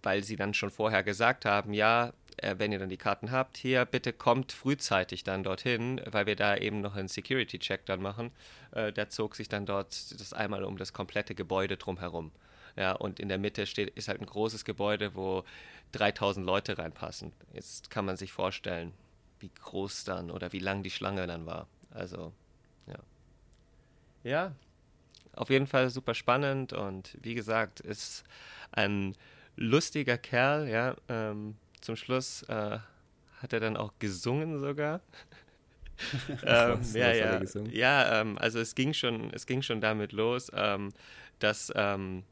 weil 0.02 0.24
sie 0.24 0.36
dann 0.36 0.54
schon 0.54 0.72
vorher 0.72 1.04
gesagt 1.04 1.46
haben, 1.46 1.74
ja, 1.74 2.14
äh, 2.38 2.56
wenn 2.58 2.72
ihr 2.72 2.80
dann 2.80 2.90
die 2.90 2.98
Karten 2.98 3.32
habt, 3.32 3.58
hier 3.58 3.86
bitte 3.86 4.14
kommt 4.14 4.52
frühzeitig 4.52 5.24
dann 5.24 5.44
dorthin, 5.44 6.02
weil 6.10 6.26
wir 6.26 6.36
da 6.36 6.56
eben 6.56 6.82
noch 6.82 6.96
einen 6.96 7.08
Security-Check 7.08 7.86
dann 7.86 8.02
machen. 8.02 8.32
Äh, 8.72 8.94
der 8.94 9.10
zog 9.10 9.36
sich 9.36 9.50
dann 9.50 9.66
dort 9.66 10.20
das 10.20 10.34
einmal 10.34 10.64
um 10.64 10.78
das 10.78 10.94
komplette 10.94 11.36
Gebäude 11.36 11.78
drumherum. 11.78 12.32
Ja, 12.76 12.94
und 12.94 13.20
in 13.20 13.30
der 13.30 13.40
Mitte 13.40 13.66
steht, 13.66 13.90
ist 13.98 14.08
halt 14.08 14.22
ein 14.22 14.26
großes 14.26 14.64
Gebäude, 14.64 15.16
wo 15.16 15.44
3000 15.94 16.46
Leute 16.46 16.78
reinpassen. 16.78 17.34
Jetzt 17.54 17.90
kann 17.90 18.06
man 18.06 18.16
sich 18.16 18.32
vorstellen, 18.32 18.94
wie 19.40 19.50
groß 19.50 20.04
dann 20.04 20.32
oder 20.32 20.54
wie 20.54 20.60
lang 20.60 20.84
die 20.84 20.92
Schlange 20.92 21.26
dann 21.28 21.46
war. 21.46 21.68
Also, 21.92 22.32
ja. 22.88 23.00
Ja, 24.24 24.54
auf 25.34 25.50
jeden 25.50 25.68
Fall 25.68 25.90
super 25.90 26.14
spannend 26.14 26.74
und 26.74 27.18
wie 27.22 27.36
gesagt, 27.36 27.80
ist 27.80 28.24
ein 28.72 29.16
lustiger 29.56 30.18
Kerl, 30.18 30.68
ja. 30.68 30.96
Ähm, 31.08 31.56
zum 31.82 31.96
Schluss 31.96 32.44
äh, 32.44 32.80
hat 33.42 33.54
er 33.54 33.60
dann 33.60 33.78
auch 33.78 33.94
gesungen 34.00 34.60
sogar. 34.60 35.02
ähm, 36.30 36.44
Was- 36.44 36.94
ja, 36.94 37.10
was 37.42 37.54
ja, 37.54 37.64
ja, 37.72 38.22
ähm, 38.22 38.38
also 38.38 38.60
es 38.60 38.76
ging 38.76 38.94
schon, 38.94 39.32
es 39.34 39.46
ging 39.46 39.62
schon 39.62 39.82
damit 39.82 40.12
los, 40.12 40.52
ähm, 40.54 40.92
dass 41.40 41.72
ähm, 41.76 42.24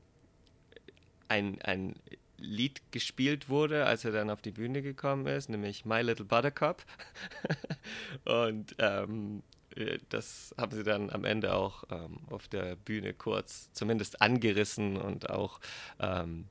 ein, 1.27 1.61
ein 1.61 1.95
Lied 2.37 2.81
gespielt 2.91 3.49
wurde, 3.49 3.85
als 3.85 4.05
er 4.05 4.11
dann 4.11 4.29
auf 4.29 4.41
die 4.41 4.51
Bühne 4.51 4.81
gekommen 4.81 5.25
ist, 5.27 5.49
nämlich 5.49 5.85
My 5.85 6.01
Little 6.01 6.25
Buttercup. 6.25 6.83
Und 8.25 8.75
ähm, 8.79 9.41
äh, 9.41 9.56
das 10.09 10.53
haben 10.57 10.75
sie 10.75 10.83
dann 10.83 11.09
am 11.09 11.23
Ende 11.25 11.53
auch 11.53 11.83
ähm, 11.91 12.19
auf 12.29 12.47
der 12.47 12.75
Bühne 12.75 13.13
kurz 13.13 13.71
zumindest 13.73 14.21
angerissen 14.21 14.97
und 14.97 15.29
auch 15.29 15.59
ähm, 15.99 16.47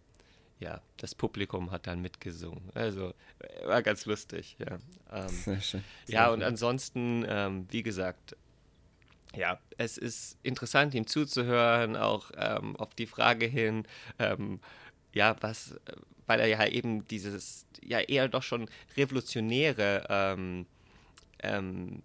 ja, 0.58 0.80
das 0.96 1.14
Publikum 1.14 1.70
hat 1.70 1.86
dann 1.86 2.00
mitgesungen. 2.00 2.70
Also 2.74 3.12
äh, 3.40 3.66
war 3.66 3.82
ganz 3.82 4.06
lustig, 4.06 4.56
ja. 4.58 4.78
Ähm, 5.12 5.28
Sehr 5.28 5.60
schön. 5.60 5.84
ja, 6.06 6.24
Sehr 6.24 6.32
und 6.32 6.38
schön. 6.40 6.48
ansonsten, 6.48 7.26
ähm, 7.28 7.66
wie 7.70 7.82
gesagt, 7.82 8.36
ja, 9.34 9.58
es 9.76 9.98
ist 9.98 10.38
interessant, 10.42 10.94
ihm 10.94 11.06
zuzuhören, 11.06 11.96
auch 11.96 12.30
ähm, 12.36 12.74
auf 12.76 12.94
die 12.94 13.06
Frage 13.06 13.46
hin, 13.46 13.86
ähm, 14.18 14.60
ja, 15.12 15.36
was, 15.40 15.72
äh, 15.72 15.92
weil 16.26 16.40
er 16.40 16.46
ja 16.46 16.66
eben 16.66 17.06
dieses, 17.08 17.66
ja, 17.82 18.00
eher 18.00 18.28
doch 18.28 18.42
schon 18.42 18.68
revolutionäre, 18.96 20.06
ähm, 20.08 22.02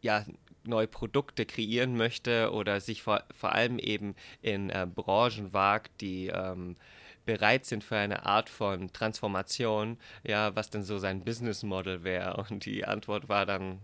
ja, 0.00 0.24
neue 0.64 0.86
Produkte 0.86 1.46
kreieren 1.46 1.96
möchte 1.96 2.52
oder 2.52 2.80
sich 2.80 3.02
vor, 3.02 3.24
vor 3.34 3.52
allem 3.52 3.78
eben 3.78 4.14
in 4.42 4.70
äh, 4.70 4.86
Branchen 4.92 5.52
wagt, 5.52 6.00
die 6.00 6.28
ähm, 6.28 6.76
bereit 7.24 7.66
sind 7.66 7.84
für 7.84 7.96
eine 7.96 8.26
Art 8.26 8.48
von 8.48 8.92
Transformation, 8.92 9.98
ja, 10.24 10.54
was 10.56 10.70
denn 10.70 10.82
so 10.82 10.98
sein 10.98 11.24
Business 11.24 11.62
Model 11.62 12.02
wäre. 12.02 12.36
Und 12.36 12.64
die 12.64 12.84
Antwort 12.84 13.28
war 13.28 13.46
dann, 13.46 13.78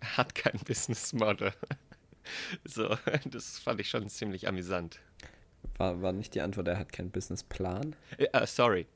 er 0.00 0.16
hat 0.16 0.34
kein 0.34 0.58
Business 0.66 1.12
Model. 1.12 1.52
so, 2.64 2.96
das 3.26 3.58
fand 3.58 3.80
ich 3.80 3.90
schon 3.90 4.08
ziemlich 4.08 4.48
amüsant. 4.48 5.00
War, 5.76 6.02
war 6.02 6.12
nicht 6.12 6.34
die 6.34 6.40
Antwort, 6.40 6.68
er 6.68 6.78
hat 6.78 6.92
keinen 6.92 7.10
Businessplan? 7.10 7.94
Äh, 8.18 8.46
sorry. 8.46 8.86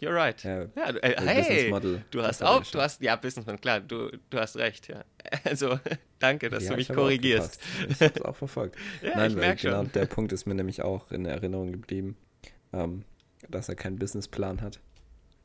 You're 0.00 0.14
right. 0.14 0.42
Ja, 0.42 0.66
Ja, 0.76 0.92
du- 0.92 1.02
äh, 1.02 1.14
hey, 1.20 1.70
du 2.10 2.22
hast 2.22 2.42
auch, 2.42 2.62
du 2.64 2.80
hast, 2.80 3.00
ja, 3.00 3.16
Businessman, 3.16 3.60
klar, 3.60 3.80
du, 3.80 4.10
du 4.30 4.38
hast 4.38 4.56
recht, 4.56 4.88
ja. 4.88 5.04
Also, 5.44 5.78
danke, 6.18 6.50
dass 6.50 6.64
Ja, 6.64 6.70
du 6.70 6.74
ich 6.74 6.78
mich 6.78 6.88
habe 6.90 7.00
korrigierst. 7.00 7.60
Ich 7.88 8.00
habe 8.00 8.12
es 8.14 8.22
auch 8.22 8.36
verfolgt. 8.36 8.76
Ja, 9.02 9.16
Nein, 9.16 9.30
ich 9.30 9.36
weil 9.36 9.56
genau 9.56 9.82
schon. 9.82 9.92
der 9.92 10.06
Punkt 10.06 10.32
ist 10.32 10.46
mir 10.46 10.54
nämlich 10.54 10.82
auch 10.82 11.10
in 11.12 11.24
Erinnerung 11.24 11.72
geblieben, 11.72 12.16
ähm, 12.72 13.04
dass 13.48 13.68
er 13.68 13.76
keinen 13.76 13.98
Businessplan 13.98 14.60
hat. 14.60 14.80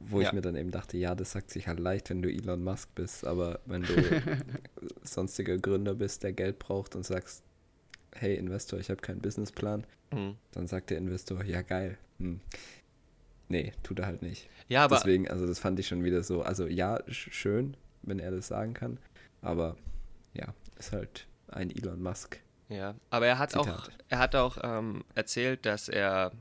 Wo 0.01 0.22
ich 0.22 0.32
mir 0.32 0.39
dann 0.41 0.56
eben 0.56 0.72
dachte, 0.72 0.98
ja, 0.98 1.13
das 1.13 1.32
sagt 1.34 1.51
sich 1.51 1.68
halt 1.68 1.77
leicht, 1.79 2.10
wenn 2.10 2.22
du 2.22 2.29
Elon 2.32 2.63
Musk 2.63 2.88
bist, 2.96 3.25
aber 3.27 3.60
wenn 3.65 3.82
du 3.84 3.94
sonstiger 5.03 5.58
Gründer 5.58 5.94
bist, 5.94 6.24
der 6.24 6.32
Geld 6.34 6.58
braucht 6.60 6.96
und 6.96 7.06
sagst, 7.06 7.44
hey 8.15 8.36
Investor, 8.36 8.79
ich 8.79 8.89
habe 8.89 9.01
keinen 9.01 9.20
Businessplan, 9.22 9.86
Hm. 10.13 10.38
dann 10.53 10.68
sagt 10.68 10.89
der 10.89 10.98
Investor, 10.98 11.44
ja 11.44 11.62
geil. 11.62 11.98
Hm. 12.20 12.39
Nee, 13.50 13.74
tut 13.84 14.00
er 14.00 14.06
halt 14.06 14.22
nicht. 14.22 14.48
Ja, 14.68 14.84
aber 14.86 14.96
Deswegen, 14.98 15.27
also 15.27 15.46
das 15.48 15.60
fand 15.60 15.79
ich 15.79 15.88
schon 15.88 16.03
wieder 16.03 16.24
so, 16.24 16.44
also 16.44 16.68
ja, 16.68 16.98
sch- 17.08 17.32
schön, 17.32 17.75
wenn 18.03 18.20
er 18.20 18.32
das 18.32 18.48
sagen 18.48 18.74
kann, 18.74 19.00
aber 19.41 19.75
ja, 20.34 20.53
ist 20.77 20.91
halt 20.91 21.27
ein 21.48 21.72
Elon 21.72 22.01
Musk. 22.01 22.39
Ja, 22.70 22.94
aber 23.10 23.25
er 23.25 23.39
hat 23.39 23.56
auch, 23.58 23.65
Zitat. 23.65 23.89
er 24.10 24.20
hat 24.20 24.36
auch 24.36 24.58
ähm, 24.63 25.03
erzählt, 25.15 25.65
dass 25.65 25.89
er 25.89 26.32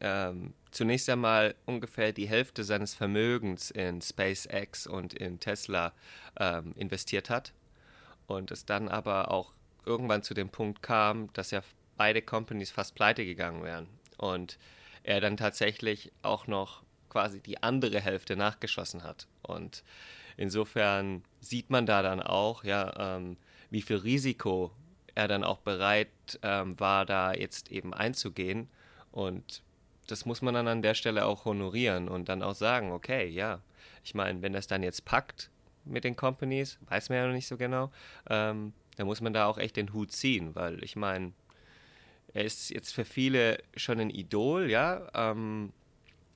ähm, 0.00 0.52
zunächst 0.70 1.08
einmal 1.08 1.54
ungefähr 1.64 2.12
die 2.12 2.28
Hälfte 2.28 2.62
seines 2.62 2.94
Vermögens 2.94 3.70
in 3.70 4.02
SpaceX 4.02 4.86
und 4.86 5.14
in 5.14 5.40
Tesla 5.40 5.92
ähm, 6.38 6.74
investiert 6.76 7.30
hat 7.30 7.54
und 8.26 8.50
es 8.50 8.66
dann 8.66 8.88
aber 8.88 9.30
auch 9.30 9.54
irgendwann 9.86 10.22
zu 10.22 10.34
dem 10.34 10.50
Punkt 10.50 10.82
kam, 10.82 11.32
dass 11.32 11.50
ja 11.50 11.62
beide 11.96 12.20
Companies 12.20 12.70
fast 12.70 12.94
pleite 12.94 13.24
gegangen 13.24 13.62
wären 13.62 13.88
und 14.18 14.58
er 15.02 15.20
dann 15.20 15.36
tatsächlich 15.36 16.12
auch 16.22 16.46
noch 16.46 16.82
quasi 17.08 17.40
die 17.40 17.62
andere 17.62 18.00
Hälfte 18.00 18.36
nachgeschossen 18.36 19.02
hat 19.02 19.26
und 19.42 19.82
insofern 20.36 21.22
sieht 21.40 21.68
man 21.68 21.84
da 21.84 22.02
dann 22.02 22.22
auch, 22.22 22.64
ja, 22.64 23.16
ähm, 23.16 23.36
wie 23.70 23.82
viel 23.82 23.96
Risiko 23.96 24.72
er 25.14 25.28
dann 25.28 25.44
auch 25.44 25.58
bereit 25.58 26.08
ähm, 26.42 26.78
war, 26.80 27.04
da 27.04 27.34
jetzt 27.34 27.70
eben 27.72 27.92
einzugehen. 27.92 28.68
Und 29.10 29.62
das 30.06 30.24
muss 30.24 30.42
man 30.42 30.54
dann 30.54 30.68
an 30.68 30.80
der 30.80 30.94
Stelle 30.94 31.26
auch 31.26 31.44
honorieren 31.44 32.08
und 32.08 32.28
dann 32.28 32.42
auch 32.42 32.54
sagen, 32.54 32.92
okay, 32.92 33.28
ja, 33.28 33.60
ich 34.04 34.14
meine, 34.14 34.40
wenn 34.42 34.52
das 34.52 34.68
dann 34.68 34.82
jetzt 34.82 35.04
packt 35.04 35.50
mit 35.84 36.04
den 36.04 36.14
Companies, 36.14 36.78
weiß 36.88 37.08
man 37.08 37.18
ja 37.18 37.26
noch 37.26 37.34
nicht 37.34 37.48
so 37.48 37.56
genau, 37.56 37.90
ähm, 38.30 38.72
dann 38.96 39.06
muss 39.06 39.20
man 39.20 39.32
da 39.32 39.46
auch 39.46 39.58
echt 39.58 39.76
den 39.76 39.92
Hut 39.92 40.12
ziehen, 40.12 40.54
weil 40.54 40.82
ich 40.84 40.94
meine, 40.94 41.32
er 42.34 42.44
ist 42.44 42.70
jetzt 42.70 42.92
für 42.92 43.04
viele 43.04 43.58
schon 43.76 44.00
ein 44.00 44.10
Idol, 44.10 44.70
ja, 44.70 45.08
ähm, 45.14 45.72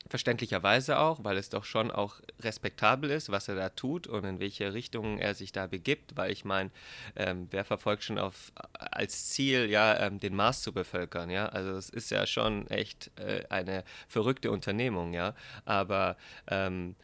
verständlicherweise 0.09 0.99
auch, 0.99 1.25
weil 1.25 1.37
es 1.37 1.49
doch 1.49 1.65
schon 1.65 1.91
auch 1.91 2.21
respektabel 2.41 3.11
ist, 3.11 3.31
was 3.31 3.49
er 3.49 3.55
da 3.55 3.69
tut 3.71 4.07
und 4.07 4.25
in 4.25 4.41
welche 4.41 4.75
Richtung 4.75 5.19
er 5.19 5.35
sich 5.35 5.53
da 5.53 5.67
begibt, 5.67 6.17
weil 6.17 6.31
ich 6.31 6.45
meine, 6.45 6.71
ähm, 7.17 7.49
wer 7.51 7.65
verfolgt 7.65 8.05
schon 8.05 8.19
auf 8.19 8.53
als 8.75 9.31
Ziel, 9.31 9.71
ja, 9.71 9.99
ähm, 9.99 10.21
den 10.21 10.35
Mars 10.35 10.63
zu 10.63 10.73
bevölkern, 10.73 11.31
ja, 11.31 11.47
also 11.47 11.73
es 11.73 11.89
ist 11.89 12.11
ja 12.11 12.27
schon 12.27 12.67
echt 12.69 13.11
äh, 13.19 13.45
eine 13.49 13.85
verrückte 14.09 14.51
Unternehmung, 14.51 15.15
ja, 15.15 15.35
aber 15.65 16.17
ähm, 16.49 16.95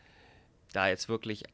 da 0.73 0.89
jetzt 0.89 1.09
wirklich 1.09 1.45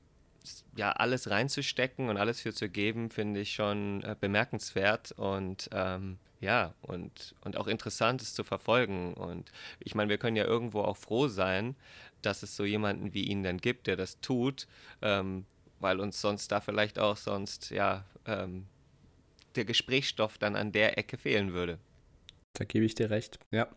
ja 0.76 0.92
alles 0.92 1.30
reinzustecken 1.30 2.08
und 2.08 2.16
alles 2.16 2.40
für 2.40 2.52
zu 2.52 2.68
geben, 2.68 3.10
finde 3.10 3.40
ich 3.40 3.52
schon 3.52 4.02
äh, 4.02 4.16
bemerkenswert 4.18 5.12
und 5.12 5.70
ähm, 5.72 6.18
ja, 6.44 6.74
und, 6.82 7.34
und 7.40 7.56
auch 7.56 7.66
interessant 7.66 8.22
es 8.22 8.34
zu 8.34 8.44
verfolgen. 8.44 9.14
Und 9.14 9.50
ich 9.80 9.94
meine, 9.94 10.10
wir 10.10 10.18
können 10.18 10.36
ja 10.36 10.44
irgendwo 10.44 10.82
auch 10.82 10.96
froh 10.96 11.26
sein, 11.26 11.74
dass 12.22 12.42
es 12.42 12.54
so 12.54 12.64
jemanden 12.64 13.14
wie 13.14 13.24
ihn 13.24 13.42
dann 13.42 13.58
gibt, 13.58 13.86
der 13.86 13.96
das 13.96 14.20
tut, 14.20 14.68
ähm, 15.02 15.46
weil 15.80 16.00
uns 16.00 16.20
sonst 16.20 16.52
da 16.52 16.60
vielleicht 16.60 16.98
auch 16.98 17.16
sonst, 17.16 17.70
ja, 17.70 18.04
ähm, 18.26 18.66
der 19.56 19.64
Gesprächsstoff 19.64 20.38
dann 20.38 20.54
an 20.54 20.72
der 20.72 20.98
Ecke 20.98 21.16
fehlen 21.16 21.52
würde. 21.52 21.78
Da 22.52 22.64
gebe 22.64 22.84
ich 22.84 22.94
dir 22.94 23.10
recht. 23.10 23.38
Ja. 23.50 23.68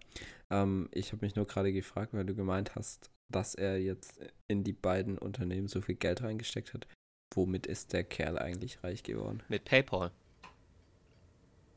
Ähm, 0.49 0.89
ich 0.91 1.13
habe 1.13 1.25
mich 1.25 1.35
nur 1.35 1.47
gerade 1.47 1.71
gefragt, 1.71 2.13
weil 2.13 2.25
du 2.25 2.35
gemeint 2.35 2.75
hast, 2.75 3.09
dass 3.29 3.55
er 3.55 3.79
jetzt 3.79 4.19
in 4.47 4.63
die 4.63 4.73
beiden 4.73 5.17
Unternehmen 5.17 5.67
so 5.67 5.81
viel 5.81 5.95
Geld 5.95 6.21
reingesteckt 6.21 6.73
hat. 6.73 6.87
Womit 7.33 7.65
ist 7.65 7.93
der 7.93 8.03
Kerl 8.03 8.37
eigentlich 8.37 8.83
reich 8.83 9.03
geworden? 9.03 9.43
Mit 9.47 9.65
PayPal. 9.65 10.11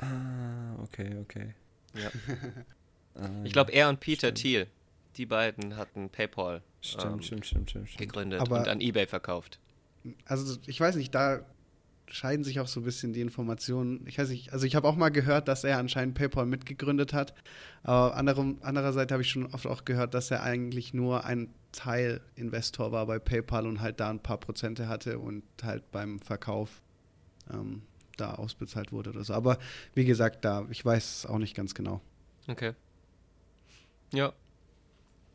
Ah, 0.00 0.76
okay, 0.82 1.16
okay. 1.20 1.54
Ja. 1.94 2.10
Ah, 3.16 3.28
Ich 3.42 3.52
glaube, 3.52 3.72
er 3.72 3.88
und 3.88 3.98
Peter 3.98 4.28
Stimmt. 4.28 4.38
Thiel, 4.38 4.66
die 5.16 5.26
beiden 5.26 5.76
hatten 5.76 6.10
PayPal 6.10 6.62
Stimmt, 6.80 7.04
ähm, 7.14 7.22
stimmt, 7.22 7.44
stimmt, 7.46 7.70
stimmt, 7.70 7.88
stimmt. 7.88 7.98
gegründet 7.98 8.40
Aber- 8.40 8.60
und 8.60 8.68
an 8.68 8.80
eBay 8.80 9.08
verkauft. 9.08 9.58
Also 10.26 10.56
ich 10.66 10.80
weiß 10.80 10.94
nicht, 10.94 11.12
da 11.12 11.40
scheiden 12.08 12.44
sich 12.44 12.60
auch 12.60 12.68
so 12.68 12.80
ein 12.80 12.84
bisschen 12.84 13.12
die 13.12 13.20
Informationen. 13.20 14.06
Ich 14.06 14.16
weiß 14.16 14.28
nicht, 14.30 14.52
also 14.52 14.64
ich 14.64 14.76
habe 14.76 14.86
auch 14.86 14.94
mal 14.94 15.08
gehört, 15.10 15.48
dass 15.48 15.64
er 15.64 15.78
anscheinend 15.78 16.14
PayPal 16.14 16.46
mitgegründet 16.46 17.12
hat. 17.12 17.34
Aber 17.82 18.16
anderem, 18.16 18.58
andererseits 18.62 19.10
habe 19.12 19.22
ich 19.22 19.28
schon 19.30 19.46
oft 19.52 19.66
auch 19.66 19.84
gehört, 19.84 20.14
dass 20.14 20.30
er 20.30 20.44
eigentlich 20.44 20.94
nur 20.94 21.24
ein 21.24 21.52
Teilinvestor 21.72 22.92
war 22.92 23.06
bei 23.06 23.18
PayPal 23.18 23.66
und 23.66 23.80
halt 23.80 23.98
da 23.98 24.08
ein 24.08 24.20
paar 24.20 24.38
Prozente 24.38 24.88
hatte 24.88 25.18
und 25.18 25.42
halt 25.64 25.90
beim 25.90 26.20
Verkauf 26.20 26.80
ähm, 27.52 27.82
da 28.20 28.34
ausbezahlt 28.34 28.92
wurde 28.92 29.10
oder 29.10 29.24
so. 29.24 29.34
Aber 29.34 29.58
wie 29.94 30.04
gesagt, 30.04 30.44
da, 30.44 30.66
ich 30.70 30.84
weiß 30.84 31.18
es 31.18 31.26
auch 31.26 31.38
nicht 31.38 31.54
ganz 31.54 31.74
genau. 31.74 32.00
Okay. 32.48 32.74
Ja. 34.12 34.32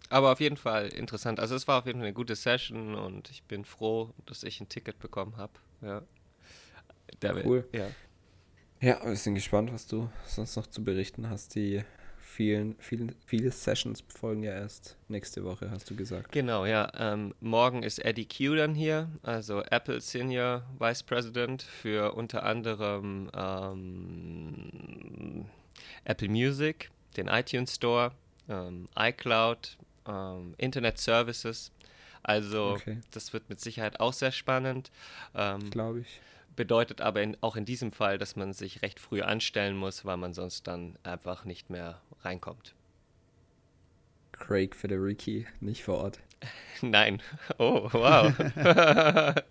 Aber 0.10 0.32
auf 0.32 0.39
jeden 0.39 0.58
Fall 0.58 0.88
interessant. 0.89 1.39
Also 1.39 1.56
es 1.56 1.68
war 1.68 1.80
auf 1.80 1.86
jeden 1.88 2.00
Fall 2.00 2.08
eine 2.08 2.13
gute 2.13 2.36
Session 2.36 2.96
und 2.96 3.30
ich 3.32 3.44
bin 3.44 3.65
froh, 3.65 4.12
dass 4.25 4.44
ich 4.44 4.62
ein 4.62 4.70
Ticket 4.70 5.00
bekommen 5.00 5.38
habe. 5.38 5.54
Ja. 5.82 6.04
Der, 7.22 7.46
Cool. 7.46 7.68
Ja. 7.72 7.88
Ja, 8.82 9.04
wir 9.04 9.15
sind 9.15 9.36
gespannt, 9.36 9.72
was 9.74 9.88
du 9.88 10.10
sonst 10.27 10.56
noch 10.58 10.68
zu 10.68 10.84
berichten 10.84 11.30
hast. 11.30 11.56
Die 11.56 11.84
vielen, 12.36 12.75
vielen, 12.80 13.15
viele 13.25 13.50
Sessions 13.51 14.04
folgen 14.08 14.44
ja 14.44 14.51
erst 14.51 14.98
nächste 15.08 15.44
Woche, 15.46 15.72
hast 15.72 15.89
du 15.89 15.96
gesagt. 15.96 16.32
Genau, 16.34 16.65
ja. 16.65 16.92
Ähm, 16.98 17.34
morgen 17.39 17.82
ist 17.84 18.00
Eddie 18.04 18.27
Q 18.27 18.56
dann 18.56 18.75
hier, 18.75 19.10
also 19.24 19.62
Apple 19.63 20.01
Senior 20.01 20.63
Vice 20.77 21.04
President 21.04 21.63
für 21.63 22.13
unter 22.13 22.44
anderem 22.44 23.30
ähm, 23.36 25.46
Apple 26.04 26.30
Music, 26.30 26.92
den 27.18 27.27
iTunes 27.27 27.75
Store, 27.75 28.12
ähm, 28.50 28.88
iCloud, 28.98 29.77
ähm, 30.08 30.54
Internet 30.58 30.98
Services. 31.00 31.72
Also 32.24 32.74
Okay. 32.74 33.00
das 33.12 33.34
wird 33.34 33.50
mit 33.50 33.60
Sicherheit 33.62 34.00
auch 34.00 34.13
sehr 34.13 34.32
spannend. 34.32 34.92
Ähm, 35.36 35.70
Glaube 35.70 36.01
ich. 36.01 36.20
bedeutet 36.56 37.01
aber 37.01 37.22
in, 37.22 37.38
auch 37.42 37.56
in 37.56 37.65
diesem 37.65 37.92
Fall, 37.92 38.18
dass 38.18 38.36
man 38.36 38.54
sich 38.54 38.82
recht 38.82 39.00
früh 39.00 39.22
anstellen 39.22 39.77
muss, 39.77 40.06
weil 40.06 40.18
man 40.18 40.34
sonst 40.34 40.68
dann 40.68 40.98
einfach 41.04 41.46
nicht 41.46 41.70
mehr 41.70 42.01
reinkommt. 42.25 42.75
Craig 44.32 44.75
Federici 44.75 45.48
nicht 45.62 45.84
vor 45.84 46.00
Ort. 46.00 46.20
Nein. 46.82 47.22
Oh, 47.58 47.89
wow. 47.91 48.34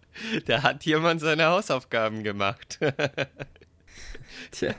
da 0.47 0.63
hat 0.63 0.85
jemand 0.85 1.21
seine 1.21 1.47
Hausaufgaben 1.47 2.23
gemacht. 2.23 2.79
Tja, 4.51 4.75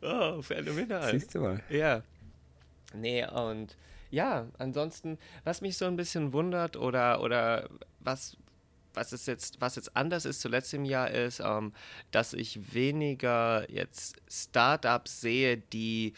oh, 0.00 0.40
phänomenal. 0.42 1.10
siehst 1.10 1.34
du 1.34 1.40
mal. 1.40 1.62
Ja. 1.68 2.02
Nee, 2.94 3.26
und 3.26 3.76
ja, 4.10 4.48
ansonsten, 4.58 5.18
was 5.44 5.60
mich 5.60 5.76
so 5.76 5.84
ein 5.84 5.96
bisschen 5.96 6.32
wundert 6.32 6.76
oder, 6.76 7.20
oder 7.20 7.68
was, 8.00 8.36
was 8.94 9.12
ist 9.12 9.26
jetzt, 9.26 9.60
was 9.60 9.76
jetzt 9.76 9.96
anders 9.96 10.24
ist 10.24 10.40
zu 10.40 10.48
letztem 10.48 10.84
Jahr 10.84 11.10
ist, 11.10 11.40
ähm, 11.40 11.72
dass 12.12 12.32
ich 12.32 12.74
weniger 12.74 13.70
jetzt 13.70 14.16
Startups 14.28 15.20
sehe, 15.20 15.58
die 15.58 16.14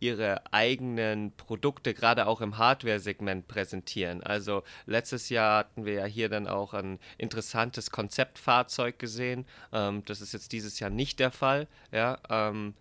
ihre 0.00 0.52
eigenen 0.52 1.32
Produkte 1.36 1.94
gerade 1.94 2.26
auch 2.26 2.40
im 2.40 2.58
Hardware-Segment 2.58 3.46
präsentieren. 3.46 4.22
Also 4.22 4.62
letztes 4.86 5.28
Jahr 5.28 5.58
hatten 5.58 5.84
wir 5.84 5.92
ja 5.92 6.04
hier 6.06 6.28
dann 6.28 6.48
auch 6.48 6.74
ein 6.74 6.98
interessantes 7.18 7.90
Konzeptfahrzeug 7.90 8.98
gesehen. 8.98 9.46
Ähm, 9.72 10.02
das 10.06 10.20
ist 10.20 10.32
jetzt 10.32 10.52
dieses 10.52 10.80
Jahr 10.80 10.90
nicht 10.90 11.20
der 11.20 11.30
Fall. 11.30 11.68
Ja, 11.92 12.18
ähm, 12.28 12.74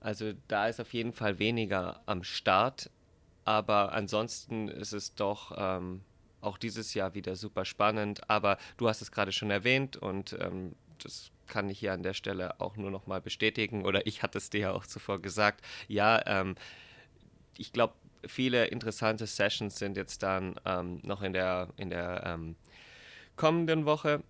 also 0.00 0.32
da 0.48 0.68
ist 0.68 0.80
auf 0.80 0.92
jeden 0.92 1.12
Fall 1.12 1.38
weniger 1.38 2.02
am 2.06 2.24
Start. 2.24 2.90
Aber 3.44 3.92
ansonsten 3.92 4.68
ist 4.68 4.92
es 4.92 5.14
doch 5.14 5.52
ähm, 5.56 6.02
auch 6.40 6.58
dieses 6.58 6.94
Jahr 6.94 7.14
wieder 7.14 7.36
super 7.36 7.64
spannend. 7.64 8.28
Aber 8.28 8.58
du 8.76 8.88
hast 8.88 9.02
es 9.02 9.12
gerade 9.12 9.30
schon 9.30 9.50
erwähnt 9.50 9.96
und 9.96 10.36
ähm, 10.40 10.74
das 11.02 11.30
kann 11.46 11.68
ich 11.70 11.78
hier 11.78 11.92
an 11.92 12.02
der 12.02 12.14
Stelle 12.14 12.60
auch 12.60 12.76
nur 12.76 12.90
noch 12.90 13.06
mal 13.06 13.20
bestätigen. 13.20 13.84
Oder 13.84 14.06
ich 14.06 14.22
hatte 14.22 14.38
es 14.38 14.50
dir 14.50 14.60
ja 14.60 14.72
auch 14.72 14.86
zuvor 14.86 15.20
gesagt. 15.20 15.64
Ja, 15.88 16.22
ähm, 16.26 16.56
ich 17.58 17.72
glaube, 17.72 17.94
viele 18.26 18.66
interessante 18.66 19.26
Sessions 19.26 19.78
sind 19.78 19.96
jetzt 19.96 20.22
dann 20.22 20.56
ähm, 20.64 21.00
noch 21.02 21.22
in 21.22 21.32
der, 21.32 21.68
in 21.76 21.90
der 21.90 22.22
ähm, 22.24 22.56
kommenden 23.36 23.86
Woche. 23.86 24.22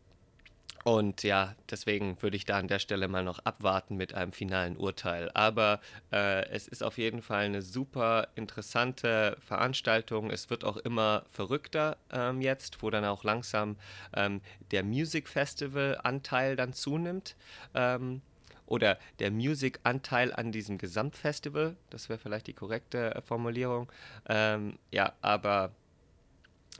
Und 0.87 1.25
ja, 1.25 1.57
deswegen 1.69 2.23
würde 2.23 2.37
ich 2.37 2.45
da 2.45 2.59
an 2.59 2.69
der 2.69 2.79
Stelle 2.79 3.09
mal 3.09 3.25
noch 3.25 3.41
abwarten 3.41 3.97
mit 3.97 4.15
einem 4.15 4.31
finalen 4.31 4.77
Urteil. 4.77 5.33
Aber 5.35 5.81
äh, 6.13 6.49
es 6.51 6.69
ist 6.69 6.85
auf 6.85 6.97
jeden 6.97 7.23
Fall 7.23 7.47
eine 7.47 7.61
super 7.61 8.29
interessante 8.37 9.37
Veranstaltung. 9.41 10.31
Es 10.31 10.49
wird 10.49 10.63
auch 10.63 10.77
immer 10.77 11.25
verrückter 11.33 11.97
ähm, 12.13 12.41
jetzt, 12.41 12.85
wo 12.85 12.91
dann 12.91 13.05
auch 13.05 13.25
langsam 13.25 13.75
ähm, 14.15 14.41
der 14.71 14.85
Music 14.85 15.27
Festival 15.29 15.99
Anteil 16.05 16.55
dann 16.55 16.73
zunimmt. 16.73 17.35
Ähm, 17.75 18.23
oder 18.67 18.97
der 19.19 19.33
Music-Anteil 19.33 20.33
an 20.33 20.53
diesem 20.53 20.79
Gesamtfestival. 20.79 21.77
Das 21.91 22.09
wäre 22.09 22.21
vielleicht 22.21 22.47
die 22.47 22.55
korrekte 22.55 23.13
äh, 23.13 23.23
Formulierung. 23.23 23.91
Ähm, 24.29 24.79
ja, 24.93 25.15
aber 25.21 25.73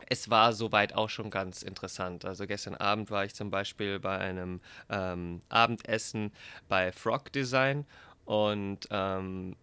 es 0.09 0.31
war 0.31 0.53
soweit 0.53 0.95
auch 0.95 1.09
schon 1.09 1.31
ganz 1.31 1.63
interessant. 1.63 2.25
Also 2.25 2.47
gestern 2.47 2.75
Abend 2.75 3.11
war 3.11 3.25
ich 3.25 3.35
zum 3.35 3.51
Beispiel 3.51 3.99
bei 3.99 4.19
einem 4.19 4.61
ähm, 4.91 5.41
Abendessen 5.49 6.33
bei 6.69 6.93
Frog 6.93 7.33
Design 7.33 7.87
und 8.25 8.89
ähm, 8.91 9.57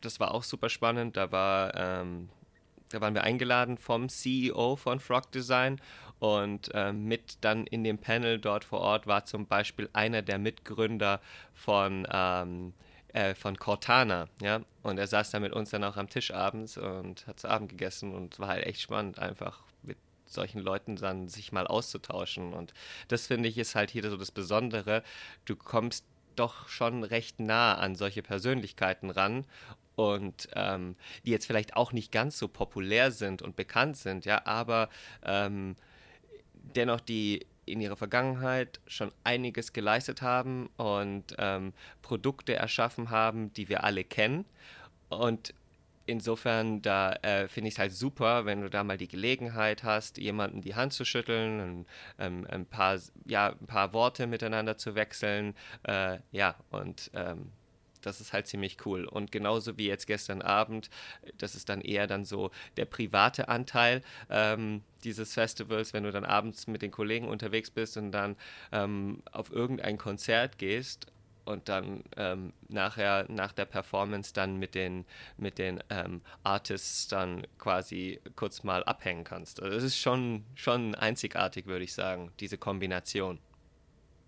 das 0.00 0.20
war 0.20 0.34
auch 0.34 0.42
super 0.42 0.68
spannend. 0.68 1.16
Da 1.16 1.32
war 1.32 1.74
ähm, 1.74 2.28
da 2.90 3.00
waren 3.00 3.14
wir 3.14 3.24
eingeladen 3.24 3.78
vom 3.78 4.08
CEO 4.08 4.76
von 4.76 5.00
Frog 5.00 5.32
Design 5.32 5.80
und 6.18 6.70
ähm, 6.72 7.04
mit 7.04 7.38
dann 7.40 7.66
in 7.66 7.84
dem 7.84 7.98
Panel 7.98 8.38
dort 8.38 8.64
vor 8.64 8.80
Ort 8.80 9.06
war 9.06 9.24
zum 9.24 9.46
Beispiel 9.46 9.88
einer 9.92 10.22
der 10.22 10.38
Mitgründer 10.38 11.20
von, 11.52 12.06
ähm, 12.10 12.72
äh, 13.16 13.34
von 13.34 13.56
Cortana, 13.56 14.28
ja, 14.42 14.60
und 14.82 14.98
er 14.98 15.06
saß 15.06 15.30
da 15.30 15.40
mit 15.40 15.54
uns 15.54 15.70
dann 15.70 15.84
auch 15.84 15.96
am 15.96 16.10
Tisch 16.10 16.32
abends 16.32 16.76
und 16.76 17.26
hat 17.26 17.40
zu 17.40 17.48
Abend 17.48 17.70
gegessen 17.70 18.14
und 18.14 18.38
war 18.38 18.48
halt 18.48 18.66
echt 18.66 18.82
spannend, 18.82 19.18
einfach 19.18 19.62
mit 19.82 19.96
solchen 20.26 20.60
Leuten 20.60 20.96
dann 20.96 21.26
sich 21.28 21.50
mal 21.50 21.66
auszutauschen. 21.66 22.52
Und 22.52 22.74
das 23.08 23.26
finde 23.26 23.48
ich 23.48 23.56
ist 23.56 23.74
halt 23.74 23.90
hier 23.90 24.02
so 24.10 24.18
das 24.18 24.30
Besondere, 24.30 25.02
du 25.46 25.56
kommst 25.56 26.04
doch 26.34 26.68
schon 26.68 27.04
recht 27.04 27.40
nah 27.40 27.76
an 27.76 27.94
solche 27.94 28.22
Persönlichkeiten 28.22 29.08
ran 29.08 29.46
und 29.94 30.50
ähm, 30.52 30.94
die 31.24 31.30
jetzt 31.30 31.46
vielleicht 31.46 31.74
auch 31.74 31.92
nicht 31.92 32.12
ganz 32.12 32.38
so 32.38 32.48
populär 32.48 33.12
sind 33.12 33.40
und 33.40 33.56
bekannt 33.56 33.96
sind, 33.96 34.26
ja, 34.26 34.44
aber 34.44 34.90
ähm, 35.24 35.76
dennoch 36.52 37.00
die 37.00 37.46
in 37.66 37.80
ihrer 37.80 37.96
Vergangenheit 37.96 38.80
schon 38.86 39.12
einiges 39.24 39.72
geleistet 39.72 40.22
haben 40.22 40.70
und 40.76 41.34
ähm, 41.38 41.72
Produkte 42.00 42.54
erschaffen 42.54 43.10
haben, 43.10 43.52
die 43.52 43.68
wir 43.68 43.84
alle 43.84 44.04
kennen. 44.04 44.44
Und 45.08 45.52
insofern, 46.06 46.80
da 46.82 47.12
äh, 47.22 47.48
finde 47.48 47.68
ich 47.68 47.74
es 47.74 47.78
halt 47.78 47.92
super, 47.92 48.46
wenn 48.46 48.62
du 48.62 48.70
da 48.70 48.84
mal 48.84 48.96
die 48.96 49.08
Gelegenheit 49.08 49.82
hast, 49.82 50.18
jemanden 50.18 50.62
die 50.62 50.74
Hand 50.74 50.92
zu 50.92 51.04
schütteln, 51.04 51.60
ein, 51.60 51.86
ähm, 52.18 52.46
ein, 52.48 52.66
paar, 52.66 52.98
ja, 53.26 53.50
ein 53.60 53.66
paar 53.66 53.92
Worte 53.92 54.26
miteinander 54.26 54.78
zu 54.78 54.94
wechseln. 54.94 55.54
Äh, 55.82 56.18
ja, 56.32 56.54
und 56.70 57.10
ähm, 57.14 57.50
das 58.06 58.20
ist 58.20 58.32
halt 58.32 58.46
ziemlich 58.46 58.78
cool. 58.86 59.04
Und 59.04 59.32
genauso 59.32 59.76
wie 59.78 59.86
jetzt 59.88 60.06
gestern 60.06 60.42
Abend, 60.42 60.90
das 61.38 61.54
ist 61.54 61.68
dann 61.68 61.80
eher 61.80 62.06
dann 62.06 62.24
so 62.24 62.50
der 62.76 62.84
private 62.84 63.48
Anteil 63.48 64.02
ähm, 64.30 64.82
dieses 65.04 65.34
Festivals, 65.34 65.92
wenn 65.92 66.04
du 66.04 66.12
dann 66.12 66.24
abends 66.24 66.66
mit 66.66 66.82
den 66.82 66.90
Kollegen 66.90 67.28
unterwegs 67.28 67.70
bist 67.70 67.96
und 67.96 68.12
dann 68.12 68.36
ähm, 68.72 69.22
auf 69.32 69.50
irgendein 69.50 69.98
Konzert 69.98 70.58
gehst 70.58 71.06
und 71.44 71.68
dann 71.68 72.02
ähm, 72.16 72.52
nachher 72.68 73.26
nach 73.28 73.52
der 73.52 73.64
Performance 73.64 74.32
dann 74.34 74.56
mit 74.56 74.74
den 74.74 75.04
mit 75.36 75.58
den 75.58 75.82
ähm, 75.90 76.20
Artists 76.42 77.08
dann 77.08 77.46
quasi 77.58 78.20
kurz 78.34 78.62
mal 78.64 78.84
abhängen 78.84 79.24
kannst. 79.24 79.62
Also 79.62 79.76
es 79.76 79.84
ist 79.84 79.98
schon 79.98 80.44
schon 80.54 80.94
einzigartig, 80.94 81.66
würde 81.66 81.84
ich 81.84 81.94
sagen, 81.94 82.32
diese 82.40 82.58
Kombination. 82.58 83.38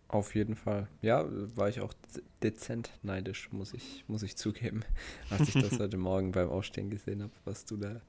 Auf 0.08 0.34
jeden 0.34 0.56
Fall. 0.56 0.88
Ja, 1.02 1.26
war 1.54 1.68
ich 1.68 1.80
auch 1.80 1.92
de- 2.14 2.22
dezent 2.42 2.90
neidisch, 3.02 3.52
muss 3.52 3.74
ich, 3.74 4.04
muss 4.08 4.22
ich 4.22 4.36
zugeben, 4.36 4.82
als 5.30 5.54
ich 5.54 5.62
das 5.62 5.78
heute 5.78 5.98
Morgen 5.98 6.32
beim 6.32 6.48
Aufstehen 6.48 6.88
gesehen 6.90 7.22
habe, 7.22 7.32
was 7.44 7.66
du 7.66 7.76
da 7.76 8.00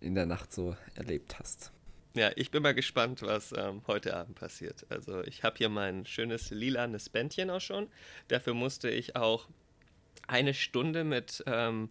in 0.00 0.14
der 0.14 0.26
Nacht 0.26 0.52
so 0.52 0.76
erlebt 0.94 1.38
hast. 1.38 1.72
Ja, 2.14 2.30
ich 2.34 2.50
bin 2.50 2.62
mal 2.62 2.74
gespannt, 2.74 3.22
was 3.22 3.52
ähm, 3.56 3.82
heute 3.86 4.16
Abend 4.16 4.34
passiert. 4.34 4.84
Also 4.88 5.22
ich 5.22 5.44
habe 5.44 5.56
hier 5.58 5.68
mein 5.68 6.04
schönes 6.06 6.50
lilanes 6.50 7.08
Bändchen 7.08 7.50
auch 7.50 7.60
schon. 7.60 7.88
Dafür 8.28 8.52
musste 8.54 8.90
ich 8.90 9.14
auch 9.16 9.48
eine 10.26 10.52
Stunde 10.52 11.04
mit 11.04 11.42
ähm, 11.46 11.88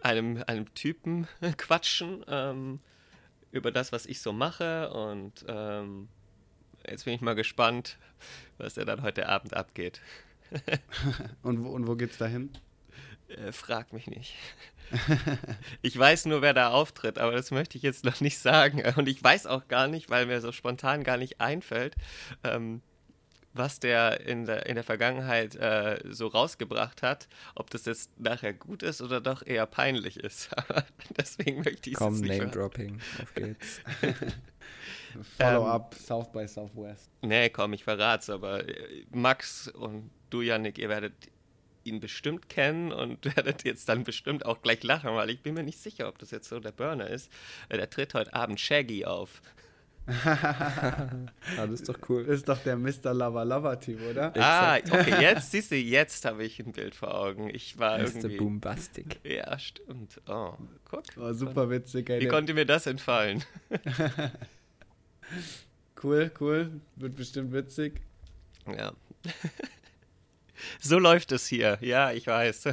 einem, 0.00 0.42
einem 0.46 0.72
Typen 0.74 1.26
quatschen, 1.56 2.24
ähm, 2.28 2.80
über 3.50 3.70
das, 3.72 3.92
was 3.92 4.06
ich 4.06 4.20
so 4.20 4.32
mache. 4.32 4.90
Und 4.90 5.44
ähm, 5.48 6.08
jetzt 6.88 7.04
bin 7.04 7.14
ich 7.14 7.20
mal 7.20 7.34
gespannt, 7.34 7.98
was 8.58 8.74
da 8.74 8.84
dann 8.84 9.02
heute 9.02 9.28
Abend 9.28 9.54
abgeht. 9.54 10.00
und, 11.42 11.64
wo, 11.64 11.70
und 11.70 11.86
wo 11.86 11.96
geht's 11.96 12.18
dahin? 12.18 12.50
Äh, 13.28 13.52
frag 13.52 13.92
mich 13.92 14.06
nicht. 14.06 14.34
ich 15.82 15.98
weiß 15.98 16.26
nur, 16.26 16.42
wer 16.42 16.54
da 16.54 16.70
auftritt, 16.70 17.18
aber 17.18 17.32
das 17.32 17.50
möchte 17.50 17.76
ich 17.76 17.82
jetzt 17.82 18.04
noch 18.04 18.20
nicht 18.20 18.38
sagen. 18.38 18.82
Und 18.96 19.08
ich 19.08 19.22
weiß 19.22 19.46
auch 19.46 19.68
gar 19.68 19.88
nicht, 19.88 20.10
weil 20.10 20.26
mir 20.26 20.40
so 20.40 20.52
spontan 20.52 21.04
gar 21.04 21.16
nicht 21.16 21.40
einfällt, 21.40 21.94
ähm, 22.44 22.82
was 23.54 23.80
der 23.80 24.20
in 24.20 24.44
der, 24.44 24.66
in 24.66 24.74
der 24.74 24.84
Vergangenheit 24.84 25.54
äh, 25.54 26.00
so 26.10 26.26
rausgebracht 26.26 27.02
hat, 27.02 27.28
ob 27.54 27.70
das 27.70 27.86
jetzt 27.86 28.18
nachher 28.20 28.52
gut 28.52 28.82
ist 28.82 29.00
oder 29.00 29.20
doch 29.20 29.46
eher 29.46 29.66
peinlich 29.66 30.18
ist. 30.18 30.50
Deswegen 31.16 31.62
möchte 31.62 31.90
ich 31.90 31.94
es 31.94 31.98
Komm, 31.98 32.20
Name-Dropping, 32.20 33.00
auf 33.22 33.34
geht's. 33.34 33.80
Follow-up, 35.38 35.94
ähm, 35.94 36.04
South 36.04 36.32
by 36.32 36.46
Southwest. 36.48 37.08
Nee, 37.22 37.48
komm, 37.48 37.72
ich 37.72 37.84
verrat's, 37.84 38.28
aber 38.28 38.68
äh, 38.68 39.04
Max 39.12 39.68
und 39.68 40.10
du, 40.30 40.42
Yannick, 40.42 40.78
ihr 40.78 40.88
werdet 40.88 41.14
ihn 41.84 42.00
bestimmt 42.00 42.48
kennen 42.48 42.92
und 42.92 43.24
werdet 43.36 43.64
jetzt 43.64 43.88
dann 43.88 44.04
bestimmt 44.04 44.44
auch 44.44 44.62
gleich 44.62 44.82
lachen, 44.82 45.14
weil 45.14 45.30
ich 45.30 45.42
bin 45.42 45.54
mir 45.54 45.62
nicht 45.62 45.78
sicher, 45.78 46.08
ob 46.08 46.18
das 46.18 46.30
jetzt 46.30 46.48
so 46.48 46.58
der 46.58 46.72
Burner 46.72 47.08
ist. 47.08 47.30
Äh, 47.68 47.76
der 47.76 47.90
tritt 47.90 48.14
heute 48.14 48.34
Abend 48.34 48.58
Shaggy 48.58 49.04
auf. 49.04 49.40
ah, 50.06 51.08
das 51.56 51.70
ist 51.70 51.88
doch 51.88 51.98
cool. 52.08 52.24
Das 52.24 52.36
ist 52.36 52.48
doch 52.48 52.58
der 52.58 52.76
Mr. 52.76 53.14
Lava 53.14 53.42
Lava 53.42 53.76
Typ, 53.76 54.00
oder? 54.10 54.32
Ah, 54.36 54.76
okay, 54.76 55.22
jetzt 55.22 55.50
siehst 55.50 55.70
du, 55.70 55.76
jetzt 55.76 56.24
habe 56.26 56.44
ich 56.44 56.60
ein 56.60 56.72
Bild 56.72 56.94
vor 56.94 57.14
Augen. 57.14 57.48
Ich 57.48 57.78
war 57.78 57.98
Mr. 57.98 58.08
irgendwie. 58.08 58.36
Boombastic. 58.36 59.20
Ja, 59.24 59.58
stimmt. 59.58 60.20
Oh, 60.28 60.52
guck. 60.84 61.04
Oh, 61.16 61.32
super 61.32 61.70
witzig. 61.70 62.10
Ey. 62.10 62.20
Wie 62.20 62.28
konnte 62.28 62.52
mir 62.52 62.66
das 62.66 62.86
entfallen? 62.86 63.44
cool, 66.02 66.30
cool. 66.38 66.80
Wird 66.96 67.16
bestimmt 67.16 67.52
witzig. 67.52 68.02
Ja. 68.66 68.92
so 70.80 70.98
läuft 70.98 71.32
es 71.32 71.46
hier. 71.46 71.78
Ja, 71.80 72.12
ich 72.12 72.26
weiß 72.26 72.68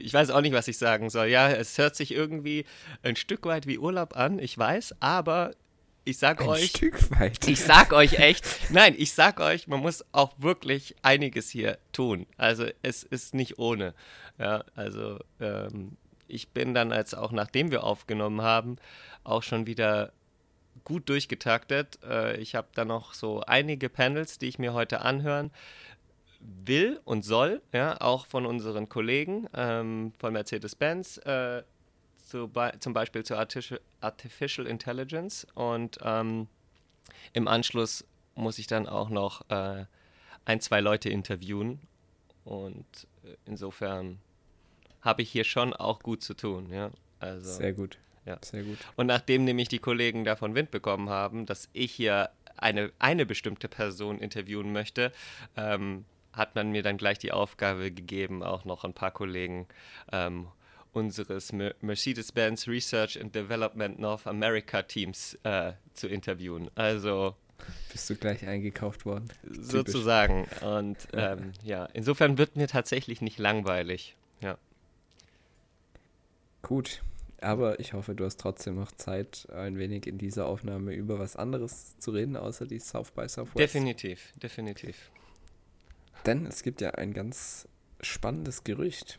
ich 0.00 0.12
weiß 0.12 0.30
auch 0.30 0.40
nicht, 0.40 0.52
was 0.52 0.68
ich 0.68 0.78
sagen 0.78 1.10
soll. 1.10 1.26
Ja, 1.26 1.48
es 1.50 1.76
hört 1.78 1.96
sich 1.96 2.12
irgendwie 2.12 2.64
ein 3.02 3.16
Stück 3.16 3.46
weit 3.46 3.66
wie 3.66 3.78
Urlaub 3.78 4.16
an, 4.16 4.38
ich 4.38 4.56
weiß, 4.56 4.96
aber 5.00 5.52
ich 6.04 6.18
sag 6.18 6.40
ein 6.40 6.48
euch. 6.48 6.70
Stück 6.70 7.10
weit. 7.18 7.46
Ich 7.46 7.60
sag 7.60 7.92
euch 7.92 8.14
echt, 8.18 8.44
nein, 8.70 8.94
ich 8.96 9.12
sag 9.12 9.40
euch, 9.40 9.68
man 9.68 9.80
muss 9.80 10.04
auch 10.12 10.32
wirklich 10.38 10.96
einiges 11.02 11.50
hier 11.50 11.78
tun. 11.92 12.26
Also 12.36 12.66
es 12.82 13.02
ist 13.02 13.34
nicht 13.34 13.58
ohne. 13.58 13.94
Ja, 14.38 14.64
also 14.74 15.18
ähm, 15.40 15.96
ich 16.26 16.48
bin 16.48 16.74
dann 16.74 16.92
als 16.92 17.14
auch 17.14 17.32
nachdem 17.32 17.70
wir 17.70 17.84
aufgenommen 17.84 18.42
haben, 18.42 18.76
auch 19.24 19.42
schon 19.42 19.66
wieder 19.66 20.12
gut 20.84 21.08
durchgetaktet. 21.08 21.98
Äh, 22.02 22.38
ich 22.38 22.54
habe 22.54 22.68
da 22.74 22.84
noch 22.84 23.12
so 23.14 23.42
einige 23.42 23.88
Panels, 23.88 24.38
die 24.38 24.48
ich 24.48 24.58
mir 24.58 24.72
heute 24.72 25.02
anhören 25.02 25.50
will 26.40 27.00
und 27.04 27.24
soll, 27.24 27.62
ja, 27.72 28.00
auch 28.00 28.26
von 28.26 28.46
unseren 28.46 28.88
Kollegen 28.88 29.48
ähm, 29.54 30.12
von 30.18 30.32
Mercedes-Benz, 30.32 31.18
äh, 31.18 31.62
zu, 32.16 32.50
zum 32.78 32.92
Beispiel 32.92 33.24
zu 33.24 33.36
Artificial, 33.36 33.80
Artificial 34.00 34.66
Intelligence. 34.66 35.46
Und 35.54 35.98
ähm, 36.02 36.48
im 37.32 37.48
Anschluss 37.48 38.04
muss 38.34 38.58
ich 38.58 38.66
dann 38.66 38.86
auch 38.86 39.10
noch 39.10 39.48
äh, 39.50 39.84
ein, 40.44 40.60
zwei 40.60 40.80
Leute 40.80 41.10
interviewen. 41.10 41.80
Und 42.44 42.86
äh, 43.24 43.36
insofern 43.44 44.18
habe 45.02 45.22
ich 45.22 45.30
hier 45.30 45.44
schon 45.44 45.74
auch 45.74 46.00
gut 46.00 46.22
zu 46.22 46.34
tun. 46.34 46.70
Ja? 46.72 46.90
Also, 47.18 47.52
Sehr 47.52 47.72
gut. 47.72 47.98
Ja. 48.26 48.38
Sehr 48.42 48.62
gut. 48.62 48.78
Und 48.96 49.06
nachdem 49.06 49.44
nämlich 49.44 49.68
die 49.68 49.78
Kollegen 49.78 50.24
davon 50.24 50.54
Wind 50.54 50.70
bekommen 50.70 51.08
haben, 51.08 51.46
dass 51.46 51.68
ich 51.72 51.92
hier 51.92 52.30
eine, 52.56 52.92
eine 52.98 53.26
bestimmte 53.26 53.68
Person 53.68 54.18
interviewen 54.18 54.72
möchte, 54.72 55.12
ähm, 55.56 56.04
hat 56.40 56.54
man 56.54 56.72
mir 56.72 56.82
dann 56.82 56.96
gleich 56.96 57.18
die 57.18 57.32
Aufgabe 57.32 57.92
gegeben, 57.92 58.42
auch 58.42 58.64
noch 58.64 58.84
ein 58.84 58.94
paar 58.94 59.10
Kollegen 59.10 59.68
ähm, 60.10 60.48
unseres 60.92 61.52
Mercedes-Benz 61.52 62.66
Research 62.66 63.20
and 63.20 63.34
Development 63.34 63.98
North 63.98 64.26
America 64.26 64.82
Teams 64.82 65.38
äh, 65.44 65.74
zu 65.92 66.08
interviewen. 66.08 66.70
Also 66.74 67.36
bist 67.92 68.08
du 68.08 68.16
gleich 68.16 68.46
eingekauft 68.46 69.04
worden? 69.04 69.28
Sozusagen. 69.50 70.48
Und 70.62 70.96
ähm, 71.12 71.52
ja, 71.62 71.84
insofern 71.92 72.38
wird 72.38 72.56
mir 72.56 72.68
tatsächlich 72.68 73.20
nicht 73.20 73.38
langweilig. 73.38 74.16
Ja. 74.40 74.56
Gut, 76.62 77.02
aber 77.42 77.78
ich 77.80 77.92
hoffe, 77.92 78.14
du 78.14 78.24
hast 78.24 78.40
trotzdem 78.40 78.76
noch 78.76 78.92
Zeit, 78.92 79.46
ein 79.54 79.78
wenig 79.78 80.06
in 80.06 80.16
dieser 80.16 80.46
Aufnahme 80.46 80.94
über 80.94 81.18
was 81.18 81.36
anderes 81.36 81.98
zu 81.98 82.12
reden, 82.12 82.36
außer 82.36 82.66
die 82.66 82.78
South 82.78 83.10
by 83.10 83.28
Southwest. 83.28 83.58
Definitiv, 83.58 84.32
definitiv. 84.42 85.10
Denn 86.26 86.46
es 86.46 86.62
gibt 86.62 86.80
ja 86.80 86.90
ein 86.92 87.12
ganz 87.12 87.68
spannendes 88.00 88.64
Gerücht. 88.64 89.18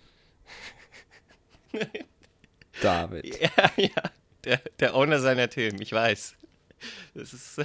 David. 2.82 3.40
Ja, 3.40 3.72
ja. 3.78 4.12
Der, 4.44 4.62
der 4.80 4.96
Owner 4.96 5.20
seiner 5.20 5.50
Themen, 5.50 5.82
ich 5.82 5.92
weiß. 5.92 6.36
Das 7.14 7.34
ist. 7.34 7.62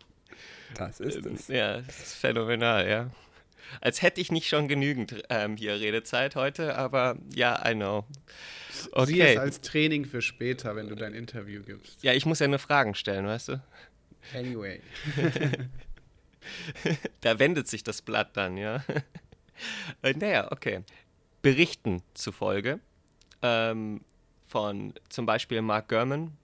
das 0.74 1.00
ist 1.00 1.26
es. 1.26 1.48
Ja, 1.48 1.80
das 1.80 1.98
ist 1.98 2.14
phänomenal, 2.14 2.88
ja. 2.88 3.10
Als 3.80 4.00
hätte 4.00 4.20
ich 4.20 4.30
nicht 4.30 4.48
schon 4.48 4.68
genügend 4.68 5.24
ähm, 5.28 5.56
hier 5.56 5.80
Redezeit 5.80 6.36
heute, 6.36 6.76
aber 6.76 7.18
ja, 7.34 7.68
I 7.68 7.74
know. 7.74 8.04
Okay. 8.92 9.06
Sieh 9.06 9.20
es 9.20 9.36
als 9.38 9.60
Training 9.60 10.04
für 10.04 10.22
später, 10.22 10.76
wenn 10.76 10.88
du 10.88 10.94
dein 10.94 11.14
Interview 11.14 11.62
gibst. 11.62 12.02
Ja, 12.02 12.12
ich 12.12 12.26
muss 12.26 12.38
ja 12.38 12.48
nur 12.48 12.60
Fragen 12.60 12.94
stellen, 12.94 13.26
weißt 13.26 13.48
du? 13.48 13.62
Anyway. 14.34 14.80
da 17.20 17.38
wendet 17.38 17.68
sich 17.68 17.82
das 17.82 18.02
Blatt 18.02 18.36
dann, 18.36 18.56
ja. 18.56 18.82
Äh, 20.02 20.12
naja, 20.12 20.52
okay. 20.52 20.82
Berichten 21.40 22.02
zufolge 22.12 22.78
ähm, 23.40 24.02
von 24.46 24.92
zum 25.08 25.24
Beispiel 25.24 25.62
Mark 25.62 25.88
Gurman 25.88 26.36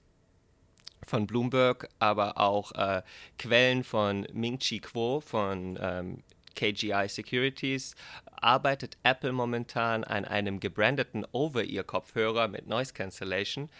von 1.06 1.26
Bloomberg, 1.26 1.88
aber 1.98 2.38
auch 2.38 2.72
äh, 2.72 3.02
Quellen 3.38 3.84
von 3.84 4.26
Ming 4.32 4.58
Chi 4.58 4.80
Kuo 4.80 5.20
von 5.20 5.78
ähm, 5.80 6.22
KGI 6.54 7.08
Securities 7.08 7.94
arbeitet 8.42 8.96
Apple 9.02 9.32
momentan 9.32 10.04
an 10.04 10.24
einem 10.24 10.60
gebrandeten 10.60 11.24
Over-Ear-Kopfhörer 11.32 12.48
mit 12.48 12.66
Noise 12.66 12.92
Cancellation, 12.92 13.70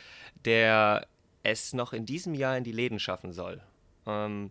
der 0.44 1.06
es 1.42 1.72
noch 1.72 1.92
in 1.92 2.06
diesem 2.06 2.34
Jahr 2.34 2.56
in 2.56 2.64
die 2.64 2.72
Läden 2.72 2.98
schaffen 2.98 3.32
soll. 3.32 3.60
Ähm, 4.06 4.50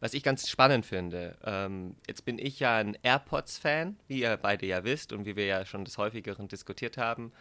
was 0.00 0.14
ich 0.14 0.22
ganz 0.22 0.48
spannend 0.48 0.86
finde, 0.86 1.36
ähm, 1.44 1.96
jetzt 2.06 2.24
bin 2.24 2.38
ich 2.38 2.60
ja 2.60 2.76
ein 2.76 2.96
AirPods-Fan, 3.02 3.98
wie 4.06 4.20
ihr 4.20 4.36
beide 4.36 4.66
ja 4.66 4.84
wisst 4.84 5.12
und 5.12 5.24
wie 5.26 5.36
wir 5.36 5.46
ja 5.46 5.64
schon 5.64 5.84
des 5.84 5.98
häufigeren 5.98 6.48
diskutiert 6.48 6.96
haben. 6.96 7.32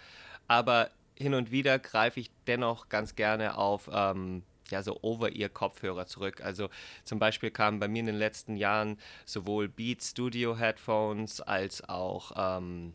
Aber 0.47 0.89
hin 1.15 1.33
und 1.33 1.51
wieder 1.51 1.79
greife 1.79 2.19
ich 2.19 2.31
dennoch 2.47 2.89
ganz 2.89 3.15
gerne 3.15 3.57
auf 3.57 3.89
ähm, 3.91 4.43
ja, 4.69 4.83
so 4.83 4.99
Over-Ear-Kopfhörer 5.01 6.05
zurück. 6.05 6.41
Also 6.41 6.69
zum 7.03 7.19
Beispiel 7.19 7.51
kamen 7.51 7.79
bei 7.79 7.87
mir 7.87 7.99
in 7.99 8.05
den 8.07 8.15
letzten 8.15 8.55
Jahren 8.55 8.97
sowohl 9.25 9.67
Beat 9.67 10.03
Studio 10.03 10.57
Headphones 10.57 11.41
als 11.41 11.87
auch 11.87 12.31
ähm, 12.35 12.93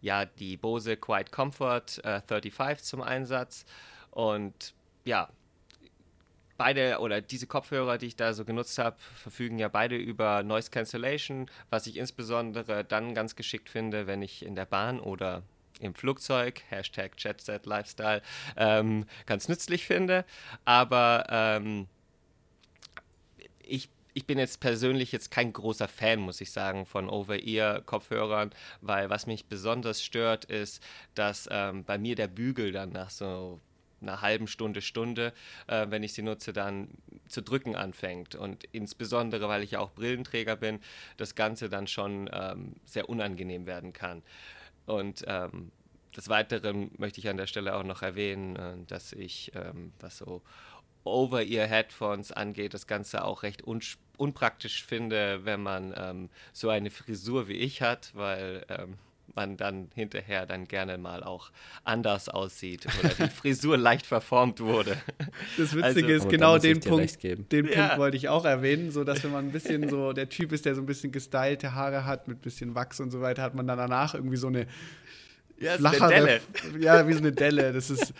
ja, 0.00 0.26
die 0.26 0.56
Bose 0.56 0.96
Quiet 0.96 1.32
Comfort 1.32 1.98
äh, 2.04 2.20
35 2.26 2.84
zum 2.84 3.00
Einsatz. 3.00 3.64
Und 4.10 4.74
ja, 5.04 5.28
beide 6.56 6.98
oder 7.00 7.20
diese 7.20 7.46
Kopfhörer, 7.46 7.98
die 7.98 8.06
ich 8.06 8.16
da 8.16 8.32
so 8.32 8.44
genutzt 8.44 8.78
habe, 8.78 8.96
verfügen 9.14 9.58
ja 9.58 9.68
beide 9.68 9.96
über 9.96 10.42
Noise 10.42 10.70
Cancellation, 10.70 11.50
was 11.70 11.86
ich 11.86 11.96
insbesondere 11.96 12.84
dann 12.84 13.14
ganz 13.14 13.36
geschickt 13.36 13.68
finde, 13.68 14.06
wenn 14.06 14.22
ich 14.22 14.44
in 14.44 14.54
der 14.54 14.66
Bahn 14.66 15.00
oder 15.00 15.42
im 15.80 15.94
Flugzeug, 15.94 16.62
Hashtag 16.68 17.12
JetSet 17.18 17.66
Lifestyle, 17.66 18.22
ähm, 18.56 19.06
ganz 19.26 19.48
nützlich 19.48 19.84
finde. 19.84 20.24
Aber 20.64 21.26
ähm, 21.30 21.88
ich 23.62 23.88
ich 24.14 24.26
bin 24.26 24.38
jetzt 24.38 24.60
persönlich 24.60 25.10
jetzt 25.10 25.30
kein 25.30 25.52
großer 25.52 25.88
Fan, 25.88 26.20
muss 26.20 26.40
ich 26.40 26.52
sagen, 26.52 26.86
von 26.86 27.10
Over-Ear-Kopfhörern, 27.10 28.50
weil 28.80 29.10
was 29.10 29.26
mich 29.26 29.46
besonders 29.46 30.02
stört, 30.02 30.44
ist, 30.44 30.80
dass 31.16 31.48
ähm, 31.50 31.84
bei 31.84 31.98
mir 31.98 32.14
der 32.14 32.28
Bügel 32.28 32.70
dann 32.70 32.90
nach 32.90 33.10
so 33.10 33.60
einer 34.08 34.20
halben 34.20 34.46
Stunde, 34.46 34.80
Stunde, 34.80 35.32
äh, 35.66 35.86
wenn 35.90 36.02
ich 36.02 36.12
sie 36.12 36.22
nutze, 36.22 36.52
dann 36.52 36.88
zu 37.28 37.42
drücken 37.42 37.76
anfängt. 37.76 38.34
Und 38.34 38.64
insbesondere, 38.72 39.48
weil 39.48 39.62
ich 39.62 39.72
ja 39.72 39.80
auch 39.80 39.92
Brillenträger 39.92 40.56
bin, 40.56 40.80
das 41.16 41.34
Ganze 41.34 41.68
dann 41.68 41.86
schon 41.86 42.30
ähm, 42.32 42.74
sehr 42.84 43.08
unangenehm 43.08 43.66
werden 43.66 43.92
kann. 43.92 44.22
Und 44.86 45.24
ähm, 45.26 45.70
des 46.16 46.28
Weiteren 46.28 46.90
möchte 46.98 47.20
ich 47.20 47.28
an 47.28 47.36
der 47.36 47.46
Stelle 47.46 47.74
auch 47.74 47.82
noch 47.82 48.02
erwähnen, 48.02 48.56
äh, 48.56 48.76
dass 48.86 49.12
ich, 49.12 49.52
ähm, 49.54 49.92
was 50.00 50.18
so 50.18 50.42
Over-Ear-Headphones 51.04 52.32
angeht, 52.32 52.74
das 52.74 52.86
Ganze 52.86 53.24
auch 53.24 53.42
recht 53.42 53.66
un 53.66 53.80
unpraktisch 54.16 54.84
finde, 54.84 55.44
wenn 55.44 55.60
man 55.60 55.92
ähm, 55.96 56.30
so 56.52 56.68
eine 56.68 56.90
Frisur 56.90 57.48
wie 57.48 57.54
ich 57.54 57.82
hat, 57.82 58.12
weil 58.14 58.64
ähm, 58.68 58.96
man 59.36 59.56
dann 59.56 59.88
hinterher 59.94 60.46
dann 60.46 60.66
gerne 60.66 60.98
mal 60.98 61.22
auch 61.22 61.50
anders 61.84 62.28
aussieht 62.28 62.86
oder 62.98 63.08
die 63.26 63.30
Frisur 63.30 63.76
leicht 63.78 64.06
verformt 64.06 64.60
wurde. 64.60 64.96
Das 65.56 65.74
Witzige 65.74 66.14
also, 66.14 66.26
ist, 66.26 66.28
genau 66.28 66.58
den 66.58 66.80
Punkt, 66.80 67.22
den 67.22 67.66
ja. 67.66 67.88
Punkt 67.88 67.98
wollte 67.98 68.16
ich 68.16 68.28
auch 68.28 68.44
erwähnen, 68.44 68.90
so 68.90 69.04
dass 69.04 69.24
wenn 69.24 69.32
man 69.32 69.46
ein 69.46 69.52
bisschen 69.52 69.88
so 69.88 70.12
der 70.12 70.28
Typ 70.28 70.52
ist, 70.52 70.64
der 70.64 70.74
so 70.74 70.82
ein 70.82 70.86
bisschen 70.86 71.12
gestylte 71.12 71.74
Haare 71.74 72.04
hat 72.04 72.28
mit 72.28 72.42
bisschen 72.42 72.74
Wachs 72.74 73.00
und 73.00 73.10
so 73.10 73.20
weiter, 73.20 73.42
hat 73.42 73.54
man 73.54 73.66
dann 73.66 73.78
danach 73.78 74.14
irgendwie 74.14 74.36
so 74.36 74.48
eine 74.48 74.66
ja, 75.58 75.76
flachere, 75.76 76.08
Delle. 76.08 76.40
ja, 76.80 77.06
wie 77.06 77.12
so 77.12 77.18
eine 77.20 77.32
Delle. 77.32 77.72
Das 77.72 77.90
ist 77.90 78.12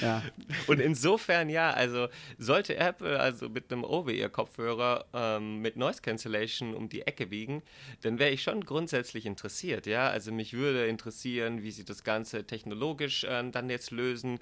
ja. 0.00 0.22
Und 0.66 0.80
insofern 0.80 1.48
ja, 1.48 1.70
also 1.70 2.08
sollte 2.38 2.76
Apple 2.76 3.18
also 3.18 3.48
mit 3.48 3.72
einem 3.72 3.84
Over-Ear-Kopfhörer 3.84 5.06
ähm, 5.12 5.60
mit 5.60 5.76
Noise 5.76 6.02
Cancellation 6.02 6.74
um 6.74 6.88
die 6.88 7.02
Ecke 7.02 7.26
biegen, 7.26 7.62
dann 8.02 8.18
wäre 8.18 8.30
ich 8.30 8.42
schon 8.42 8.64
grundsätzlich 8.64 9.26
interessiert, 9.26 9.86
ja. 9.86 10.08
Also 10.08 10.32
mich 10.32 10.54
würde 10.54 10.86
interessieren, 10.86 11.62
wie 11.62 11.70
sie 11.70 11.84
das 11.84 12.04
Ganze 12.04 12.44
technologisch 12.46 13.24
äh, 13.24 13.50
dann 13.50 13.70
jetzt 13.70 13.90
lösen. 13.90 14.38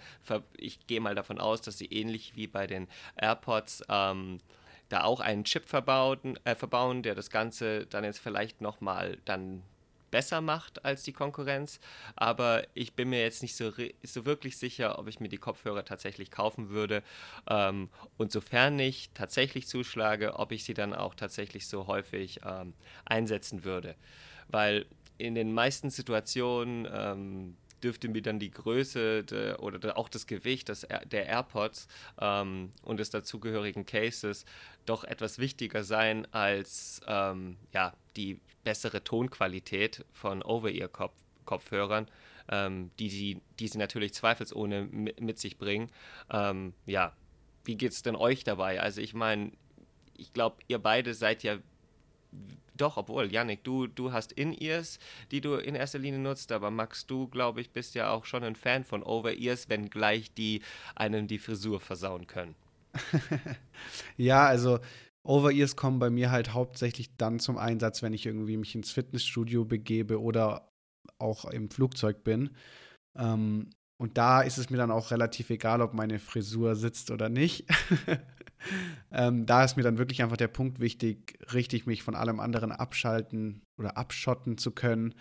Ich 0.56 0.86
gehe 0.86 1.00
mal 1.00 1.14
davon 1.14 1.38
aus, 1.38 1.60
dass 1.60 1.78
sie 1.78 1.86
ähnlich 1.86 2.32
wie 2.36 2.46
bei 2.46 2.66
den 2.66 2.88
AirPods 3.16 3.82
ähm, 3.88 4.38
da 4.88 5.02
auch 5.04 5.20
einen 5.20 5.44
Chip 5.44 5.68
verbauen, 5.68 6.38
äh, 6.44 6.54
verbauen, 6.54 7.02
der 7.02 7.14
das 7.14 7.30
Ganze 7.30 7.86
dann 7.86 8.04
jetzt 8.04 8.20
vielleicht 8.20 8.60
nochmal 8.60 9.18
dann 9.24 9.62
besser 10.14 10.40
macht 10.40 10.84
als 10.84 11.02
die 11.02 11.12
Konkurrenz. 11.12 11.80
Aber 12.14 12.62
ich 12.74 12.94
bin 12.94 13.10
mir 13.10 13.20
jetzt 13.20 13.42
nicht 13.42 13.56
so, 13.56 13.72
so 14.04 14.24
wirklich 14.24 14.56
sicher, 14.58 14.96
ob 15.00 15.08
ich 15.08 15.18
mir 15.18 15.28
die 15.28 15.38
Kopfhörer 15.38 15.84
tatsächlich 15.84 16.30
kaufen 16.30 16.70
würde. 16.70 17.02
Ähm, 17.48 17.88
und 18.16 18.30
sofern 18.30 18.78
ich 18.78 19.10
tatsächlich 19.12 19.66
zuschlage, 19.66 20.36
ob 20.38 20.52
ich 20.52 20.62
sie 20.62 20.72
dann 20.72 20.94
auch 20.94 21.16
tatsächlich 21.16 21.66
so 21.66 21.88
häufig 21.88 22.42
ähm, 22.46 22.74
einsetzen 23.04 23.64
würde. 23.64 23.96
Weil 24.46 24.86
in 25.18 25.34
den 25.34 25.52
meisten 25.52 25.90
Situationen 25.90 26.86
ähm, 26.92 27.56
dürfte 27.84 28.08
mir 28.08 28.22
dann 28.22 28.38
die 28.38 28.50
Größe 28.50 29.22
de, 29.24 29.54
oder 29.56 29.96
auch 29.98 30.08
das 30.08 30.26
Gewicht 30.26 30.68
des, 30.70 30.86
der 31.04 31.26
AirPods 31.26 31.86
ähm, 32.20 32.70
und 32.82 32.98
des 32.98 33.10
dazugehörigen 33.10 33.86
Cases 33.86 34.44
doch 34.86 35.04
etwas 35.04 35.38
wichtiger 35.38 35.84
sein 35.84 36.26
als 36.32 37.02
ähm, 37.06 37.56
ja, 37.72 37.92
die 38.16 38.40
bessere 38.64 39.04
Tonqualität 39.04 40.04
von 40.12 40.42
Over-Ear-Kopfhörern, 40.42 42.08
ähm, 42.48 42.90
die, 42.98 43.10
sie, 43.10 43.40
die 43.58 43.68
sie 43.68 43.78
natürlich 43.78 44.14
zweifelsohne 44.14 44.84
mit 44.84 45.38
sich 45.38 45.58
bringen. 45.58 45.90
Ähm, 46.30 46.72
ja, 46.86 47.14
wie 47.64 47.76
es 47.84 48.02
denn 48.02 48.16
euch 48.16 48.44
dabei? 48.44 48.80
Also 48.80 49.00
ich 49.00 49.14
meine, 49.14 49.52
ich 50.16 50.32
glaube, 50.32 50.56
ihr 50.68 50.78
beide 50.78 51.14
seid 51.14 51.42
ja 51.42 51.58
doch, 52.76 52.96
obwohl, 52.96 53.32
Yannick, 53.32 53.64
du, 53.64 53.86
du 53.86 54.12
hast 54.12 54.32
In-Ears, 54.32 54.98
die 55.30 55.40
du 55.40 55.54
in 55.54 55.74
erster 55.74 55.98
Linie 55.98 56.20
nutzt, 56.20 56.52
aber 56.52 56.70
Max, 56.70 57.06
du, 57.06 57.28
glaube 57.28 57.60
ich, 57.60 57.70
bist 57.70 57.94
ja 57.94 58.10
auch 58.10 58.24
schon 58.24 58.42
ein 58.42 58.56
Fan 58.56 58.84
von 58.84 59.02
Over-Ears, 59.02 59.68
wenngleich 59.68 60.32
die 60.34 60.62
einem 60.94 61.26
die 61.26 61.38
Frisur 61.38 61.80
versauen 61.80 62.26
können. 62.26 62.54
ja, 64.16 64.46
also 64.46 64.80
Over-Ears 65.24 65.76
kommen 65.76 65.98
bei 65.98 66.10
mir 66.10 66.30
halt 66.30 66.52
hauptsächlich 66.52 67.16
dann 67.16 67.38
zum 67.38 67.58
Einsatz, 67.58 68.02
wenn 68.02 68.12
ich 68.12 68.26
irgendwie 68.26 68.56
mich 68.56 68.74
ins 68.74 68.90
Fitnessstudio 68.90 69.64
begebe 69.64 70.20
oder 70.20 70.68
auch 71.18 71.44
im 71.46 71.70
Flugzeug 71.70 72.24
bin. 72.24 72.50
Ähm, 73.16 73.70
und 73.96 74.18
da 74.18 74.42
ist 74.42 74.58
es 74.58 74.70
mir 74.70 74.76
dann 74.76 74.90
auch 74.90 75.10
relativ 75.12 75.50
egal, 75.50 75.80
ob 75.80 75.94
meine 75.94 76.18
Frisur 76.18 76.74
sitzt 76.74 77.10
oder 77.10 77.28
nicht. 77.28 77.66
ähm, 79.10 79.46
da 79.46 79.64
ist 79.64 79.76
mir 79.76 79.82
dann 79.82 79.98
wirklich 79.98 80.22
einfach 80.22 80.36
der 80.36 80.48
Punkt 80.48 80.80
wichtig, 80.80 81.38
richtig 81.52 81.86
mich 81.86 82.02
von 82.02 82.14
allem 82.14 82.40
anderen 82.40 82.72
abschalten 82.72 83.62
oder 83.78 83.96
abschotten 83.96 84.58
zu 84.58 84.70
können. 84.70 85.14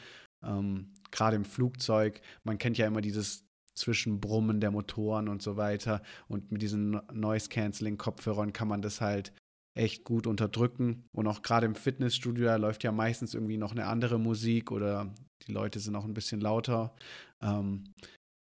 Ähm, 0.44 0.94
Gerade 1.12 1.36
im 1.36 1.46
Flugzeug. 1.46 2.22
Man 2.44 2.58
kennt 2.58 2.78
ja 2.78 2.88
immer 2.88 3.02
dieses 3.02 3.46
Zwischenbrummen 3.76 4.60
der 4.60 4.72
Motoren 4.72 5.28
und 5.28 5.42
so 5.42 5.58
weiter. 5.58 6.02
Und 6.28 6.52
mit 6.52 6.62
diesen 6.62 7.02
Noise-Canceling-Kopfhörern 7.12 8.54
kann 8.54 8.68
man 8.68 8.82
das 8.82 9.02
halt 9.02 9.34
echt 9.76 10.04
gut 10.04 10.28
unterdrücken. 10.28 11.08
Und 11.12 11.28
auch 11.28 11.42
gerade 11.42 11.66
im 11.66 11.76
Fitnessstudio 11.76 12.56
läuft 12.58 12.84
ja 12.84 12.92
meistens 12.92 13.34
irgendwie 13.34 13.58
noch 13.58 13.72
eine 13.72 13.88
andere 13.88 14.20
Musik 14.20 14.72
oder 14.72 15.14
die 15.48 15.52
Leute 15.52 15.80
sind 15.80 15.96
auch 15.96 16.06
ein 16.06 16.14
bisschen 16.14 16.42
lauter. 16.42 16.96
Ähm, 17.42 17.94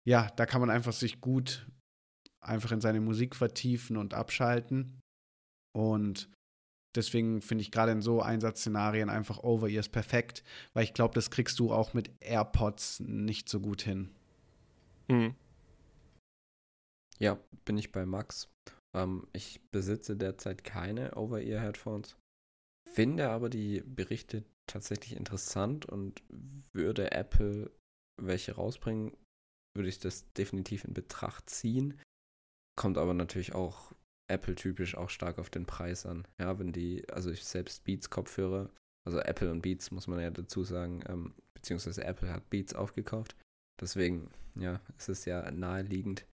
ja, 0.06 0.30
da 0.36 0.46
kann 0.46 0.62
man 0.62 0.70
einfach 0.70 0.94
sich 0.94 1.22
gut 1.22 1.66
einfach 2.43 2.71
in 2.71 2.82
seine 2.82 3.01
Musik 3.01 3.36
vertiefen 3.36 3.97
und 3.97 4.13
abschalten. 4.13 4.99
Und 5.75 6.29
deswegen 6.95 7.41
finde 7.41 7.63
ich 7.63 7.71
gerade 7.71 7.91
in 7.91 8.01
so 8.01 8.21
Einsatzszenarien 8.21 9.10
einfach 9.10 9.43
Over-Ears 9.43 9.89
perfekt, 9.89 10.43
weil 10.73 10.84
ich 10.84 10.93
glaube, 10.93 11.15
das 11.15 11.32
kriegst 11.32 11.60
du 11.60 11.71
auch 11.71 11.93
mit 11.93 12.12
AirPods 12.19 12.99
nicht 13.01 13.49
so 13.49 13.60
gut 13.60 13.82
hin. 13.82 14.12
Mhm. 15.10 15.36
Ja, 17.19 17.39
bin 17.65 17.77
ich 17.77 17.91
bei 17.91 18.06
Max. 18.06 18.49
Ähm, 18.95 19.27
ich 19.34 19.62
besitze 19.71 20.15
derzeit 20.15 20.63
keine 20.63 21.15
Over-Ear-Headphones, 21.15 22.17
finde 22.89 23.29
aber 23.29 23.49
die 23.49 23.82
Berichte 23.82 24.43
tatsächlich 24.67 25.15
interessant 25.15 25.86
und 25.86 26.23
würde 26.73 27.12
Apple 27.12 27.71
welche 28.21 28.53
rausbringen, 28.53 29.15
würde 29.75 29.89
ich 29.89 29.99
das 29.99 30.32
definitiv 30.34 30.86
in 30.86 30.93
Betracht 30.93 31.49
ziehen. 31.49 31.99
Kommt 32.76 32.98
aber 32.98 33.14
natürlich 33.14 33.54
auch 33.54 33.92
Apple-typisch 34.28 34.96
auch 34.96 35.10
stark 35.10 35.38
auf 35.38 35.50
den 35.50 35.66
Preis 35.66 36.06
an. 36.06 36.26
Ja, 36.40 36.58
wenn 36.60 36.72
die, 36.72 37.08
also 37.10 37.30
ich 37.32 37.44
selbst 37.44 37.84
Beats-Kopfhörer, 37.84 38.70
also 39.06 39.20
Apple 39.20 39.52
und 39.52 39.62
Beats 39.62 39.92
muss 39.92 40.08
man 40.08 40.20
ja 40.20 40.32
dazu 40.32 40.64
sagen, 40.64 41.04
ähm, 41.08 41.34
beziehungsweise 41.54 42.04
Apple 42.04 42.32
hat 42.32 42.50
Beats 42.50 42.74
aufgekauft. 42.74 43.36
Deswegen, 43.80 44.32
ja, 44.56 44.80
es 44.98 45.10
ist 45.10 45.26
ja 45.26 45.50
naheliegend, 45.52 46.26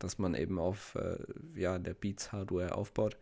dass 0.00 0.18
man 0.18 0.34
eben 0.34 0.58
auf 0.58 0.94
äh, 0.94 1.18
ja, 1.54 1.78
der 1.78 1.94
Beats-Hardware 1.94 2.74
aufbaut. 2.74 3.16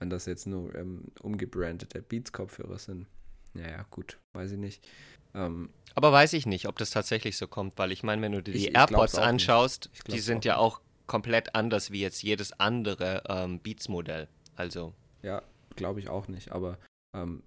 Wenn 0.00 0.10
das 0.10 0.26
jetzt 0.26 0.46
nur 0.46 0.74
ähm, 0.74 1.12
umgebrandete 1.22 2.02
Beats-Kopfhörer 2.02 2.78
sind, 2.78 3.06
naja, 3.54 3.86
gut, 3.90 4.18
weiß 4.34 4.52
ich 4.52 4.58
nicht. 4.58 4.86
Ähm, 5.34 5.70
Aber 5.94 6.12
weiß 6.12 6.34
ich 6.34 6.46
nicht, 6.46 6.68
ob 6.68 6.76
das 6.78 6.90
tatsächlich 6.90 7.36
so 7.36 7.48
kommt, 7.48 7.78
weil 7.78 7.92
ich 7.92 8.02
meine, 8.02 8.20
wenn 8.22 8.32
du 8.32 8.42
dir 8.42 8.52
die 8.52 8.68
ich, 8.68 8.74
AirPods 8.74 9.14
ich 9.14 9.20
anschaust, 9.20 9.90
die 10.08 10.18
sind 10.18 10.44
ja 10.44 10.58
auch 10.58 10.80
komplett 11.06 11.54
anders 11.54 11.90
wie 11.90 12.00
jetzt 12.00 12.22
jedes 12.22 12.52
andere 12.58 13.22
ähm, 13.28 13.60
Beats-Modell. 13.60 14.28
Also. 14.54 14.94
Ja, 15.22 15.42
glaube 15.74 16.00
ich 16.00 16.08
auch 16.08 16.28
nicht, 16.28 16.52
aber 16.52 16.78
ähm, 17.14 17.42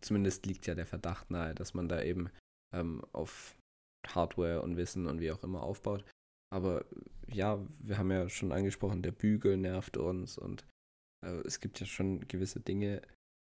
zumindest 0.00 0.46
liegt 0.46 0.66
ja 0.66 0.74
der 0.74 0.86
Verdacht 0.86 1.30
nahe, 1.30 1.54
dass 1.54 1.74
man 1.74 1.88
da 1.88 2.02
eben 2.02 2.30
ähm, 2.74 3.02
auf 3.12 3.56
Hardware 4.06 4.62
und 4.62 4.76
Wissen 4.76 5.06
und 5.06 5.20
wie 5.20 5.32
auch 5.32 5.42
immer 5.42 5.62
aufbaut. 5.62 6.04
Aber 6.52 6.84
ja, 7.28 7.58
wir 7.80 7.98
haben 7.98 8.10
ja 8.10 8.28
schon 8.28 8.52
angesprochen, 8.52 9.02
der 9.02 9.12
Bügel 9.12 9.56
nervt 9.56 9.96
uns 9.96 10.38
und 10.38 10.64
äh, 11.24 11.40
es 11.44 11.60
gibt 11.60 11.80
ja 11.80 11.86
schon 11.86 12.26
gewisse 12.28 12.60
Dinge 12.60 13.02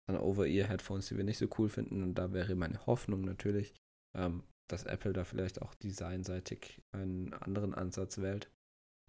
an 0.09 0.19
Over-Ear-Headphones, 0.19 1.09
die 1.09 1.17
wir 1.17 1.25
nicht 1.25 1.39
so 1.39 1.49
cool 1.59 1.69
finden. 1.69 2.03
Und 2.03 2.15
da 2.15 2.33
wäre 2.33 2.55
meine 2.55 2.85
Hoffnung 2.87 3.23
natürlich, 3.23 3.75
ähm, 4.17 4.45
dass 4.71 4.85
Apple 4.85 5.13
da 5.13 5.25
vielleicht 5.25 5.61
auch 5.61 5.75
designseitig 5.75 6.81
einen 6.93 7.33
anderen 7.33 7.75
Ansatz 7.75 8.19
wählt 8.19 8.49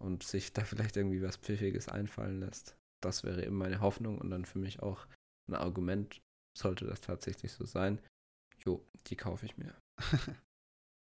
und 0.01 0.23
sich 0.23 0.53
da 0.53 0.63
vielleicht 0.63 0.97
irgendwie 0.97 1.21
was 1.21 1.37
Pfiffiges 1.37 1.87
einfallen 1.87 2.39
lässt. 2.39 2.75
Das 3.01 3.23
wäre 3.23 3.45
eben 3.45 3.57
meine 3.57 3.81
Hoffnung 3.81 4.17
und 4.17 4.29
dann 4.29 4.45
für 4.45 4.59
mich 4.59 4.81
auch 4.81 5.07
ein 5.49 5.55
Argument, 5.55 6.21
sollte 6.57 6.85
das 6.85 7.01
tatsächlich 7.01 7.51
so 7.51 7.65
sein. 7.65 8.01
Jo, 8.65 8.85
die 9.07 9.15
kaufe 9.15 9.45
ich 9.45 9.57
mir. 9.57 9.75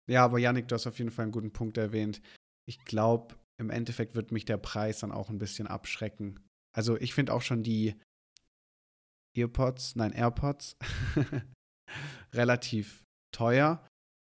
ja, 0.10 0.24
aber 0.24 0.40
Yannick, 0.40 0.68
du 0.68 0.76
hast 0.76 0.88
auf 0.88 0.98
jeden 0.98 1.12
Fall 1.12 1.24
einen 1.24 1.32
guten 1.32 1.52
Punkt 1.52 1.78
erwähnt 1.78 2.22
ich 2.72 2.86
glaube, 2.86 3.36
im 3.60 3.70
Endeffekt 3.70 4.16
wird 4.16 4.32
mich 4.32 4.46
der 4.46 4.58
Preis 4.58 5.00
dann 5.00 5.12
auch 5.12 5.30
ein 5.30 5.40
bisschen 5.40 5.68
abschrecken. 5.68 6.40
Also 6.74 6.98
ich 6.98 7.14
finde 7.14 7.34
auch 7.34 7.42
schon 7.42 7.64
die 7.64 8.00
Earpods, 9.36 9.96
nein, 9.96 10.14
AirPods 10.14 10.78
relativ 12.34 13.04
teuer. 13.34 13.86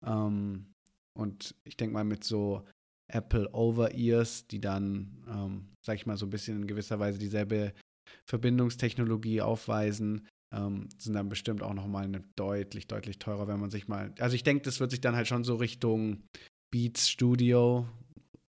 Ähm, 0.06 0.74
und 1.18 1.56
ich 1.64 1.78
denke 1.78 1.94
mal 1.94 2.04
mit 2.04 2.24
so 2.24 2.68
Apple 3.08 3.50
Over-Ears, 3.54 4.48
die 4.48 4.60
dann, 4.60 5.24
ähm, 5.30 5.68
sag 5.86 5.96
ich 5.96 6.06
mal, 6.06 6.18
so 6.18 6.26
ein 6.26 6.30
bisschen 6.30 6.62
in 6.62 6.68
gewisser 6.68 7.00
Weise 7.00 7.20
dieselbe 7.20 7.74
Verbindungstechnologie 8.26 9.42
aufweisen, 9.42 10.28
ähm, 10.54 10.90
sind 10.98 11.14
dann 11.14 11.30
bestimmt 11.30 11.62
auch 11.62 11.74
nochmal 11.74 12.10
deutlich, 12.36 12.88
deutlich 12.88 13.20
teurer, 13.20 13.48
wenn 13.48 13.60
man 13.60 13.70
sich 13.70 13.88
mal. 13.88 14.14
Also 14.20 14.36
ich 14.36 14.44
denke, 14.44 14.64
das 14.64 14.80
wird 14.80 14.92
sich 14.92 15.02
dann 15.02 15.16
halt 15.16 15.28
schon 15.28 15.44
so 15.44 15.56
Richtung 15.56 16.24
Beats 16.72 17.10
Studio 17.10 17.88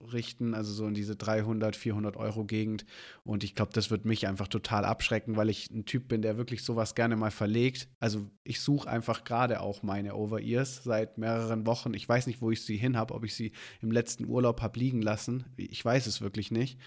richten, 0.00 0.54
also 0.54 0.72
so 0.72 0.86
in 0.86 0.94
diese 0.94 1.16
300, 1.16 1.74
400 1.74 2.16
Euro 2.16 2.44
Gegend. 2.44 2.84
Und 3.24 3.44
ich 3.44 3.54
glaube, 3.54 3.72
das 3.72 3.90
wird 3.90 4.04
mich 4.04 4.26
einfach 4.26 4.48
total 4.48 4.84
abschrecken, 4.84 5.36
weil 5.36 5.48
ich 5.48 5.70
ein 5.70 5.84
Typ 5.84 6.08
bin, 6.08 6.22
der 6.22 6.36
wirklich 6.36 6.62
sowas 6.62 6.94
gerne 6.94 7.16
mal 7.16 7.30
verlegt. 7.30 7.88
Also 8.00 8.30
ich 8.44 8.60
suche 8.60 8.88
einfach 8.88 9.24
gerade 9.24 9.60
auch 9.60 9.82
meine 9.82 10.14
Over-Ears 10.14 10.84
seit 10.84 11.18
mehreren 11.18 11.66
Wochen. 11.66 11.94
Ich 11.94 12.08
weiß 12.08 12.26
nicht, 12.26 12.42
wo 12.42 12.50
ich 12.50 12.62
sie 12.62 12.76
hin 12.76 12.96
habe, 12.96 13.14
ob 13.14 13.24
ich 13.24 13.34
sie 13.34 13.52
im 13.80 13.90
letzten 13.90 14.26
Urlaub 14.26 14.60
habe 14.60 14.78
liegen 14.78 15.02
lassen. 15.02 15.44
Ich 15.56 15.84
weiß 15.84 16.06
es 16.06 16.20
wirklich 16.20 16.50
nicht. 16.50 16.78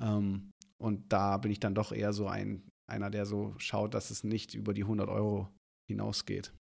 Ähm, 0.00 0.50
und 0.78 1.12
da 1.12 1.38
bin 1.38 1.50
ich 1.50 1.60
dann 1.60 1.74
doch 1.74 1.92
eher 1.92 2.12
so 2.12 2.26
ein, 2.26 2.62
einer, 2.88 3.10
der 3.10 3.26
so 3.26 3.54
schaut, 3.58 3.94
dass 3.94 4.10
es 4.10 4.24
nicht 4.24 4.54
über 4.54 4.74
die 4.74 4.82
100 4.82 5.08
Euro 5.08 5.48
hinausgeht. 5.88 6.52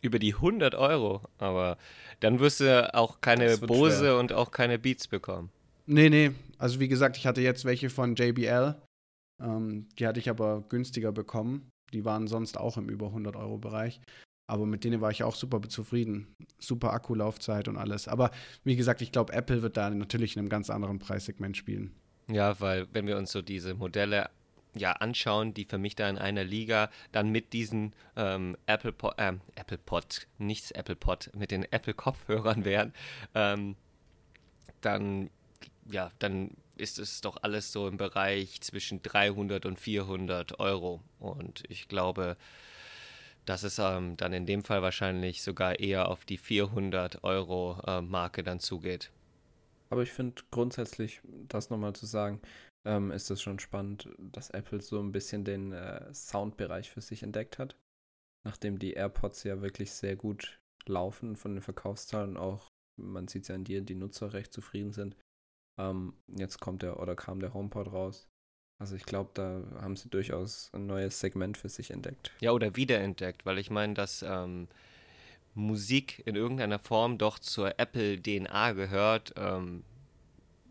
Über 0.00 0.18
die 0.18 0.34
100 0.34 0.74
Euro, 0.74 1.22
aber 1.38 1.76
dann 2.20 2.40
wirst 2.40 2.60
du 2.60 2.94
auch 2.94 3.20
keine 3.20 3.58
Bose 3.58 3.98
schwer. 3.98 4.18
und 4.18 4.32
auch 4.32 4.50
keine 4.50 4.78
Beats 4.78 5.08
bekommen. 5.08 5.50
Nee, 5.86 6.10
nee. 6.10 6.32
Also 6.58 6.80
wie 6.80 6.88
gesagt, 6.88 7.16
ich 7.16 7.26
hatte 7.26 7.40
jetzt 7.40 7.64
welche 7.64 7.90
von 7.90 8.14
JBL. 8.14 8.76
Ähm, 9.42 9.86
die 9.98 10.06
hatte 10.06 10.20
ich 10.20 10.28
aber 10.28 10.64
günstiger 10.68 11.12
bekommen. 11.12 11.70
Die 11.92 12.04
waren 12.04 12.26
sonst 12.26 12.58
auch 12.58 12.76
im 12.76 12.88
über 12.88 13.06
100 13.06 13.36
Euro 13.36 13.58
Bereich. 13.58 14.00
Aber 14.50 14.66
mit 14.66 14.84
denen 14.84 15.00
war 15.00 15.10
ich 15.10 15.22
auch 15.22 15.34
super 15.34 15.60
zufrieden. 15.68 16.34
Super 16.58 16.92
Akkulaufzeit 16.92 17.68
und 17.68 17.76
alles. 17.76 18.08
Aber 18.08 18.30
wie 18.64 18.76
gesagt, 18.76 19.02
ich 19.02 19.12
glaube, 19.12 19.32
Apple 19.32 19.62
wird 19.62 19.76
da 19.76 19.90
natürlich 19.90 20.36
in 20.36 20.40
einem 20.40 20.48
ganz 20.48 20.70
anderen 20.70 20.98
Preissegment 20.98 21.56
spielen. 21.56 21.94
Ja, 22.30 22.58
weil 22.60 22.86
wenn 22.92 23.06
wir 23.06 23.16
uns 23.16 23.32
so 23.32 23.42
diese 23.42 23.74
Modelle 23.74 24.28
ja 24.78 24.92
anschauen, 24.92 25.54
die 25.54 25.64
für 25.64 25.78
mich 25.78 25.94
da 25.94 26.08
in 26.08 26.18
einer 26.18 26.44
Liga 26.44 26.90
dann 27.12 27.30
mit 27.30 27.52
diesen 27.52 27.94
ähm, 28.16 28.56
Apple 28.66 28.92
Pod, 28.92 29.14
ähm, 29.18 29.40
Apple 29.54 29.78
Pod, 29.78 30.26
nichts 30.38 30.70
Apple 30.70 30.96
Pod, 30.96 31.30
mit 31.34 31.50
den 31.50 31.64
Apple 31.70 31.94
Kopfhörern 31.94 32.64
wären, 32.64 32.92
ähm, 33.34 33.76
dann 34.80 35.30
ja, 35.90 36.10
dann 36.18 36.50
ist 36.76 36.98
es 36.98 37.20
doch 37.20 37.38
alles 37.42 37.72
so 37.72 37.88
im 37.88 37.96
Bereich 37.96 38.60
zwischen 38.60 39.02
300 39.02 39.66
und 39.66 39.80
400 39.80 40.60
Euro. 40.60 41.00
Und 41.18 41.64
ich 41.68 41.88
glaube, 41.88 42.36
dass 43.44 43.62
es 43.62 43.78
ähm, 43.78 44.16
dann 44.16 44.32
in 44.32 44.46
dem 44.46 44.62
Fall 44.62 44.82
wahrscheinlich 44.82 45.42
sogar 45.42 45.80
eher 45.80 46.08
auf 46.08 46.24
die 46.24 46.38
400 46.38 47.24
Euro 47.24 47.80
äh, 47.86 48.00
Marke 48.00 48.42
dann 48.42 48.60
zugeht. 48.60 49.10
Aber 49.90 50.02
ich 50.02 50.12
finde 50.12 50.42
grundsätzlich, 50.50 51.20
das 51.48 51.70
nochmal 51.70 51.94
zu 51.94 52.04
sagen, 52.04 52.40
ähm, 52.84 53.10
ist 53.10 53.30
es 53.30 53.42
schon 53.42 53.58
spannend, 53.58 54.08
dass 54.18 54.50
Apple 54.50 54.80
so 54.80 55.00
ein 55.00 55.12
bisschen 55.12 55.44
den 55.44 55.72
äh, 55.72 56.12
Soundbereich 56.12 56.90
für 56.90 57.00
sich 57.00 57.22
entdeckt 57.22 57.58
hat. 57.58 57.76
Nachdem 58.44 58.78
die 58.78 58.92
AirPods 58.92 59.44
ja 59.44 59.60
wirklich 59.60 59.92
sehr 59.92 60.16
gut 60.16 60.60
laufen 60.86 61.36
von 61.36 61.54
den 61.54 61.62
Verkaufszahlen, 61.62 62.36
auch 62.36 62.68
man 62.96 63.28
sieht 63.28 63.42
es 63.42 63.48
ja 63.48 63.54
an 63.54 63.64
dir, 63.64 63.80
die 63.80 63.94
Nutzer 63.94 64.32
recht 64.32 64.52
zufrieden 64.52 64.92
sind. 64.92 65.16
Ähm, 65.78 66.14
jetzt 66.26 66.60
kommt 66.60 66.82
der 66.82 67.00
oder 67.00 67.14
kam 67.14 67.40
der 67.40 67.54
HomePod 67.54 67.92
raus. 67.92 68.28
Also 68.80 68.94
ich 68.94 69.04
glaube, 69.04 69.30
da 69.34 69.64
haben 69.80 69.96
sie 69.96 70.08
durchaus 70.08 70.70
ein 70.72 70.86
neues 70.86 71.18
Segment 71.18 71.56
für 71.56 71.68
sich 71.68 71.90
entdeckt. 71.90 72.32
Ja, 72.40 72.52
oder 72.52 72.76
wiederentdeckt, 72.76 73.44
weil 73.44 73.58
ich 73.58 73.70
meine, 73.70 73.94
dass 73.94 74.22
ähm, 74.22 74.68
Musik 75.54 76.22
in 76.26 76.36
irgendeiner 76.36 76.78
Form 76.78 77.18
doch 77.18 77.38
zur 77.38 77.78
Apple-DNA 77.78 78.72
gehört. 78.72 79.34
Ähm, 79.36 79.84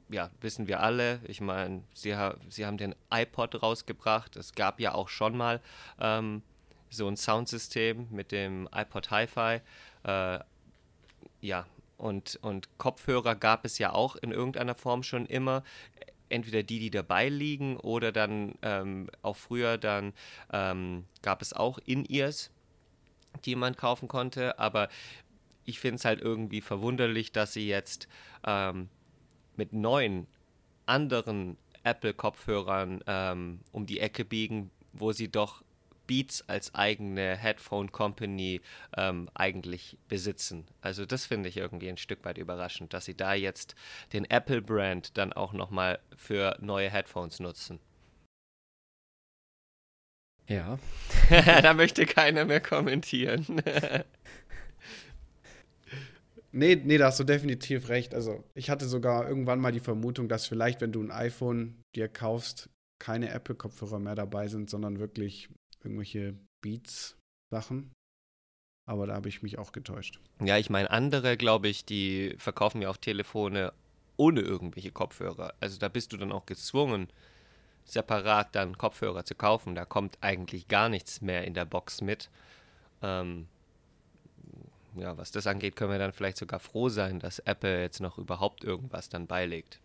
ja, 0.10 0.30
wissen 0.42 0.68
wir 0.68 0.82
alle. 0.82 1.20
Ich 1.28 1.42
meine, 1.42 1.84
sie, 1.94 2.16
ha 2.16 2.36
sie 2.50 2.66
haben 2.66 2.78
den 2.78 2.96
iPod 3.12 3.62
rausgebracht. 3.62 4.36
Es 4.36 4.54
gab 4.54 4.80
ja 4.80 4.94
auch 4.94 5.10
schon 5.10 5.36
mal 5.36 5.62
ähm, 6.00 6.42
so 6.90 7.08
ein 7.08 7.18
Soundsystem 7.18 8.08
mit 8.12 8.32
dem 8.32 8.70
iPod 8.74 9.12
Hi-Fi. 9.12 9.62
Äh, 10.04 10.40
ja, 11.42 11.66
und, 11.98 12.40
und 12.42 12.78
Kopfhörer 12.78 13.36
gab 13.36 13.66
es 13.66 13.80
ja 13.80 13.92
auch 13.94 14.16
in 14.16 14.32
irgendeiner 14.32 14.76
Form 14.76 15.04
schon 15.04 15.26
immer. 15.26 15.64
Entweder 16.30 16.64
die, 16.64 16.80
die 16.80 16.92
dabei 16.92 17.30
liegen, 17.30 17.78
oder 17.78 18.12
dann 18.12 18.56
ähm, 18.62 19.10
auch 19.22 19.38
früher, 19.38 19.78
dann 19.78 20.14
ähm, 20.52 21.06
gab 21.22 21.42
es 21.42 21.54
auch 21.54 21.80
In-Ears, 21.86 22.52
die 23.46 23.56
man 23.56 23.76
kaufen 23.76 24.08
konnte. 24.08 24.60
Aber 24.60 24.90
ich 25.64 25.80
finde 25.80 25.96
es 25.96 26.06
halt 26.06 26.22
irgendwie 26.22 26.62
verwunderlich, 26.62 27.32
dass 27.32 27.54
sie 27.54 27.68
jetzt 27.68 28.08
ähm, 28.46 28.90
mit 29.58 29.74
neuen 29.74 30.28
anderen 30.86 31.58
Apple-Kopfhörern 31.84 33.04
ähm, 33.08 33.60
um 33.72 33.86
die 33.86 34.00
Ecke 34.00 34.26
biegen, 34.26 34.72
wo 34.94 35.12
sie 35.12 35.30
doch 35.30 35.64
Beats 36.08 36.44
als 36.48 36.74
eigene 36.74 37.36
Headphone 37.36 37.92
Company 37.92 38.62
ähm, 38.96 39.30
eigentlich 39.36 39.98
besitzen. 40.08 40.66
Also 40.82 41.06
das 41.06 41.26
finde 41.26 41.50
ich 41.50 41.58
irgendwie 41.58 41.90
ein 41.90 41.98
Stück 41.98 42.24
weit 42.26 42.38
überraschend, 42.38 42.94
dass 42.94 43.06
sie 43.06 43.16
da 43.16 43.34
jetzt 43.34 43.76
den 44.14 44.26
Apple 44.26 44.62
Brand 44.62 45.18
dann 45.18 45.34
auch 45.34 45.54
nochmal 45.54 46.00
für 46.16 46.58
neue 46.62 46.90
Headphones 46.90 47.40
nutzen. 47.40 47.80
Ja, 50.48 50.80
da 51.30 51.74
möchte 51.74 52.06
keiner 52.06 52.46
mehr 52.46 52.62
kommentieren. 52.62 53.46
Nee, 56.58 56.76
nee, 56.76 56.98
da 56.98 57.06
hast 57.06 57.20
du 57.20 57.24
definitiv 57.24 57.88
recht. 57.90 58.16
Also, 58.16 58.44
ich 58.56 58.72
hatte 58.72 58.88
sogar 58.88 59.30
irgendwann 59.30 59.60
mal 59.60 59.72
die 59.72 59.80
Vermutung, 59.80 60.28
dass 60.28 60.48
vielleicht, 60.48 60.82
wenn 60.82 60.92
du 60.92 61.04
ein 61.04 61.12
iPhone 61.12 61.84
dir 61.96 62.08
kaufst, 62.08 62.72
keine 63.00 63.30
Apple-Kopfhörer 63.30 64.00
mehr 64.00 64.16
dabei 64.16 64.48
sind, 64.48 64.68
sondern 64.68 64.98
wirklich 64.98 65.50
irgendwelche 65.84 66.36
Beats-Sachen. 66.64 67.94
Aber 68.90 69.06
da 69.06 69.14
habe 69.14 69.30
ich 69.30 69.44
mich 69.44 69.60
auch 69.60 69.72
getäuscht. 69.72 70.20
ja, 70.44 70.58
ich 70.58 70.72
meine, 70.72 70.90
andere, 70.90 71.38
glaube 71.38 71.68
ich, 71.68 71.86
die 71.86 72.34
verkaufen 72.40 72.82
ja 72.82 72.90
auch 72.90 72.98
Telefone 72.98 73.72
ohne 74.16 74.42
irgendwelche 74.42 74.92
Kopfhörer. 74.92 75.54
Also 75.60 75.78
da 75.78 75.90
bist 75.90 76.12
du 76.12 76.18
dann 76.18 76.32
auch 76.32 76.48
gezwungen, 76.48 77.10
separat 77.86 78.56
dann 78.56 78.80
Kopfhörer 78.80 79.26
zu 79.26 79.36
kaufen. 79.36 79.76
Da 79.76 79.86
kommt 79.86 80.18
eigentlich 80.22 80.68
gar 80.68 80.90
nichts 80.90 81.22
mehr 81.22 81.46
in 81.46 81.54
der 81.54 81.66
Box 81.66 82.02
mit. 82.02 82.32
Ähm, 83.04 83.48
ja, 85.00 85.18
was 85.18 85.32
das 85.32 85.48
angeht, 85.48 85.76
können 85.76 85.92
wir 85.92 86.00
dann 86.00 86.14
vielleicht 86.14 86.38
sogar 86.38 86.60
froh 86.60 86.90
sein, 86.90 87.20
dass 87.20 87.40
Apple 87.40 87.82
jetzt 87.82 88.00
noch 88.02 88.18
überhaupt 88.18 88.64
irgendwas 88.64 89.10
dann 89.10 89.28
beilegt. 89.28 89.80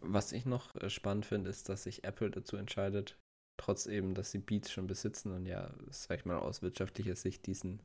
Was 0.00 0.32
ich 0.32 0.44
noch 0.46 0.74
äh, 0.76 0.90
spannend 0.90 1.26
finde, 1.26 1.50
ist, 1.50 1.68
dass 1.68 1.84
sich 1.84 2.04
Apple 2.04 2.30
dazu 2.30 2.56
entscheidet, 2.56 3.16
trotz 3.58 3.86
eben, 3.86 4.14
dass 4.14 4.30
sie 4.30 4.38
Beats 4.38 4.70
schon 4.70 4.86
besitzen 4.86 5.32
und 5.32 5.46
ja, 5.46 5.72
sag 5.90 6.18
ich 6.20 6.24
mal, 6.24 6.38
aus 6.38 6.60
wirtschaftlicher 6.62 7.16
Sicht 7.16 7.46
diesen 7.46 7.80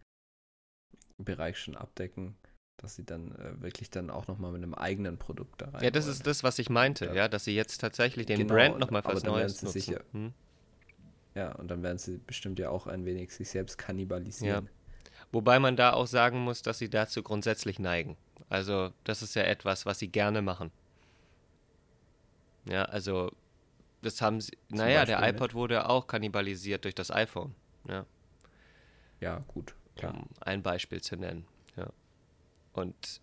Bereich 1.17 1.57
schon 1.59 1.75
abdecken, 1.75 2.35
dass 2.81 2.95
sie 2.95 3.05
dann 3.05 3.33
äh, 3.35 3.61
wirklich 3.61 3.89
dann 3.89 4.09
auch 4.09 4.27
nochmal 4.27 4.51
mit 4.51 4.63
einem 4.63 4.73
eigenen 4.73 5.17
Produkt 5.17 5.61
da 5.61 5.69
rein 5.69 5.83
Ja, 5.83 5.91
das 5.91 6.05
wollen. 6.05 6.13
ist 6.13 6.27
das, 6.27 6.43
was 6.43 6.59
ich 6.59 6.69
meinte, 6.69 7.05
Ja. 7.05 7.13
ja, 7.13 7.27
dass 7.27 7.43
sie 7.45 7.55
jetzt 7.55 7.79
tatsächlich 7.79 8.25
den 8.25 8.39
Genau, 8.39 8.53
Brand 8.55 8.79
nochmal 8.79 9.03
was 9.05 9.23
Neues 9.23 9.61
nutzen. 9.61 9.79
sicher- 9.79 10.03
Hm? 10.11 10.33
Ja, 11.35 11.53
und 11.55 11.69
dann 11.69 11.83
werden 11.83 11.97
sie 11.97 12.17
bestimmt 12.17 12.57
ja 12.59 12.69
auch 12.69 12.87
ein 12.87 13.05
wenig 13.05 13.31
sich 13.31 13.49
selbst 13.49 13.77
kannibalisieren. 13.77 14.69
Wobei 15.31 15.59
man 15.59 15.75
da 15.75 15.93
auch 15.93 16.07
sagen 16.07 16.39
muss, 16.39 16.61
dass 16.61 16.79
sie 16.79 16.89
dazu 16.89 17.21
grundsätzlich 17.21 17.77
neigen. 17.79 18.17
Also, 18.49 18.91
das 19.03 19.21
ist 19.21 19.35
ja 19.35 19.43
etwas, 19.43 19.85
was 19.85 19.99
sie 19.99 20.07
gerne 20.07 20.41
machen. 20.41 20.71
Ja, 22.65 22.85
also, 22.85 23.31
das 24.01 24.21
haben 24.21 24.41
sie. 24.41 24.57
Naja, 24.69 25.05
der 25.05 25.15
Beispiel 25.17 25.33
mit? 25.33 25.35
iPod 25.35 25.53
wurde 25.53 25.89
auch 25.89 26.07
kannibalisiert 26.07 26.83
durch 26.83 26.95
das 26.95 27.11
iPhone. 27.11 27.53
Ja, 27.87 28.05
Ja, 29.21 29.43
gut, 29.47 29.75
klar. 29.95 30.13
um 30.15 30.27
ein 30.41 30.63
Beispiel 30.63 31.01
zu 31.01 31.15
nennen. 31.15 31.45
Ja. 31.75 31.87
Und 32.73 33.21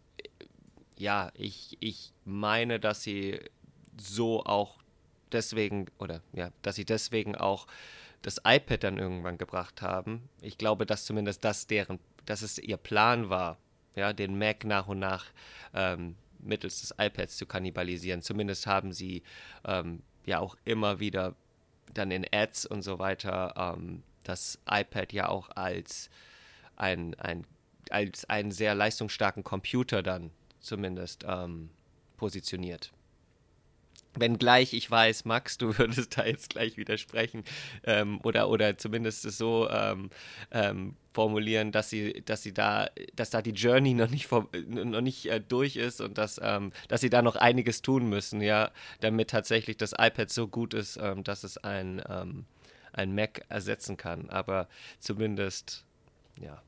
ja, 0.97 1.31
ich, 1.35 1.77
ich 1.81 2.13
meine, 2.25 2.81
dass 2.81 3.03
sie 3.03 3.41
so 3.99 4.45
auch 4.45 4.79
deswegen, 5.33 5.87
oder 5.99 6.23
ja, 6.33 6.51
dass 6.63 6.77
sie 6.77 6.85
deswegen 6.85 7.35
auch 7.37 7.67
das 8.23 8.41
iPad 8.45 8.85
dann 8.85 8.99
irgendwann 8.99 9.39
gebracht 9.39 9.83
haben. 9.83 10.29
Ich 10.41 10.59
glaube, 10.59 10.87
dass 10.87 11.05
zumindest 11.05 11.45
das 11.45 11.67
deren, 11.67 11.99
dass 12.25 12.43
es 12.43 12.59
ihr 12.59 12.77
Plan 12.77 13.29
war, 13.31 13.59
ja, 13.95 14.13
den 14.13 14.39
Mac 14.39 14.65
nach 14.65 14.89
und 14.89 14.99
nach 14.99 15.27
ähm, 15.75 16.17
mittels 16.39 16.81
des 16.81 16.95
iPads 16.99 17.37
zu 17.37 17.47
kannibalisieren. 17.47 18.23
Zumindest 18.23 18.67
haben 18.67 18.93
sie 18.93 19.23
ähm, 19.65 20.03
ja 20.25 20.39
auch 20.39 20.57
immer 20.65 21.01
wieder 21.01 21.35
dann 21.95 22.11
in 22.11 22.27
Ads 22.31 22.67
und 22.67 22.83
so 22.83 22.99
weiter 22.99 23.55
ähm, 23.57 24.03
das 24.25 24.59
iPad 24.69 25.13
ja 25.13 25.29
auch 25.29 25.51
als 25.51 26.11
ein, 26.77 27.15
ein, 27.15 27.47
als 27.91 28.29
einen 28.29 28.51
sehr 28.51 28.75
leistungsstarken 28.75 29.45
Computer 29.45 30.03
dann 30.03 30.31
zumindest 30.61 31.25
ähm, 31.27 31.71
positioniert. 32.17 32.93
Wenngleich 34.17 34.73
ich 34.73 34.91
weiß, 34.91 35.25
Max, 35.25 35.59
du 35.59 35.77
würdest 35.79 36.19
da 36.19 36.25
jetzt 36.25 36.51
gleich 36.51 36.77
widersprechen 36.77 37.45
ähm, 37.85 38.21
oder, 38.23 38.49
oder 38.49 38.79
zumindest 38.79 39.25
es 39.25 39.39
so 39.39 39.69
ähm, 39.71 40.11
ähm, 40.51 40.97
formulieren, 41.13 41.73
dass 41.73 41.91
sie, 41.91 42.23
dass 42.25 42.43
sie 42.43 42.53
da, 42.53 42.89
dass 43.15 43.31
da 43.31 43.43
die 43.43 43.53
Journey 43.53 43.95
noch 43.95 44.11
nicht, 44.11 44.27
vor, 44.27 44.49
noch 44.67 45.01
nicht 45.01 45.27
äh, 45.27 45.41
durch 45.41 45.77
ist 45.77 46.01
und 46.01 46.19
dass, 46.19 46.41
ähm, 46.43 46.73
dass 46.89 47.01
sie 47.01 47.11
da 47.11 47.23
noch 47.23 47.37
einiges 47.37 47.83
tun 47.83 48.09
müssen, 48.09 48.41
ja, 48.41 48.71
damit 49.01 49.31
tatsächlich 49.31 49.77
das 49.77 49.93
iPad 49.93 50.31
so 50.31 50.49
gut 50.49 50.75
ist, 50.75 50.99
ähm, 51.01 51.25
dass 51.25 51.45
es 51.45 51.59
ein, 51.59 52.03
ähm, 52.09 52.45
ein 52.93 53.15
Mac 53.15 53.45
ersetzen 53.49 53.97
kann. 53.97 54.29
Aber 54.31 54.69
zumindest, 55.01 55.85
ja, 56.41 56.63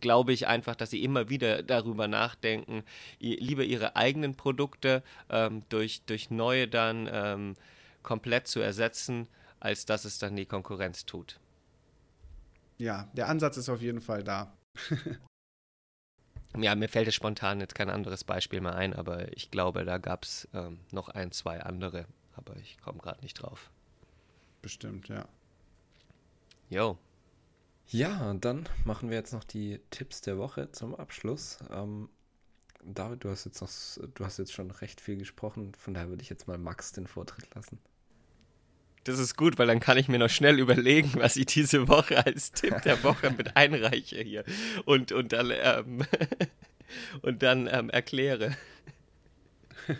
glaube 0.00 0.32
ich 0.32 0.46
einfach, 0.46 0.76
dass 0.76 0.90
sie 0.90 1.02
immer 1.02 1.28
wieder 1.28 1.62
darüber 1.62 2.08
nachdenken, 2.08 2.82
lieber 3.18 3.64
ihre 3.64 3.96
eigenen 3.96 4.34
Produkte 4.34 5.02
ähm, 5.30 5.62
durch, 5.68 6.02
durch 6.06 6.30
neue 6.30 6.68
dann 6.68 7.08
ähm, 7.10 7.54
komplett 8.02 8.46
zu 8.46 8.60
ersetzen, 8.60 9.28
als 9.60 9.86
dass 9.86 10.04
es 10.04 10.18
dann 10.18 10.36
die 10.36 10.46
Konkurrenz 10.46 11.06
tut. 11.06 11.38
Ja, 12.78 13.08
der 13.14 13.28
Ansatz 13.28 13.56
ist 13.56 13.68
auf 13.68 13.80
jeden 13.80 14.00
Fall 14.00 14.22
da. 14.22 14.52
Ja, 16.58 16.74
mir 16.74 16.88
fällt 16.88 17.06
es 17.06 17.14
spontan 17.14 17.60
jetzt 17.60 17.74
kein 17.74 17.90
anderes 17.90 18.24
Beispiel 18.24 18.62
mehr 18.62 18.74
ein, 18.74 18.94
aber 18.94 19.30
ich 19.36 19.50
glaube, 19.50 19.84
da 19.84 19.98
gab 19.98 20.24
es 20.24 20.48
ähm, 20.54 20.78
noch 20.90 21.10
ein, 21.10 21.30
zwei 21.30 21.60
andere, 21.62 22.06
aber 22.34 22.56
ich 22.56 22.78
komme 22.80 22.98
gerade 22.98 23.20
nicht 23.22 23.34
drauf. 23.34 23.70
Bestimmt, 24.62 25.08
ja. 25.08 25.28
Jo. 26.70 26.96
Ja, 27.88 28.30
und 28.30 28.44
dann 28.44 28.68
machen 28.84 29.10
wir 29.10 29.16
jetzt 29.16 29.32
noch 29.32 29.44
die 29.44 29.80
Tipps 29.90 30.20
der 30.20 30.38
Woche 30.38 30.72
zum 30.72 30.94
Abschluss. 30.94 31.58
Ähm, 31.70 32.08
David, 32.82 33.24
du 33.24 33.30
hast 33.30 33.44
jetzt 33.44 33.60
noch, 33.60 33.70
du 34.14 34.24
hast 34.24 34.38
jetzt 34.38 34.52
schon 34.52 34.70
recht 34.70 35.00
viel 35.00 35.16
gesprochen, 35.16 35.72
von 35.74 35.94
daher 35.94 36.08
würde 36.08 36.22
ich 36.22 36.28
jetzt 36.28 36.48
mal 36.48 36.58
Max 36.58 36.92
den 36.92 37.06
Vortritt 37.06 37.54
lassen. 37.54 37.78
Das 39.04 39.20
ist 39.20 39.36
gut, 39.36 39.56
weil 39.56 39.68
dann 39.68 39.78
kann 39.78 39.98
ich 39.98 40.08
mir 40.08 40.18
noch 40.18 40.28
schnell 40.28 40.58
überlegen, 40.58 41.12
was 41.14 41.36
ich 41.36 41.46
diese 41.46 41.86
Woche 41.86 42.26
als 42.26 42.50
Tipp 42.50 42.82
der 42.82 43.04
Woche 43.04 43.30
mit 43.30 43.56
einreiche 43.56 44.20
hier 44.20 44.44
und, 44.84 45.12
und 45.12 45.32
dann, 45.32 45.52
ähm, 45.52 46.04
und 47.22 47.42
dann 47.42 47.68
ähm, 47.70 47.90
erkläre. 47.90 48.56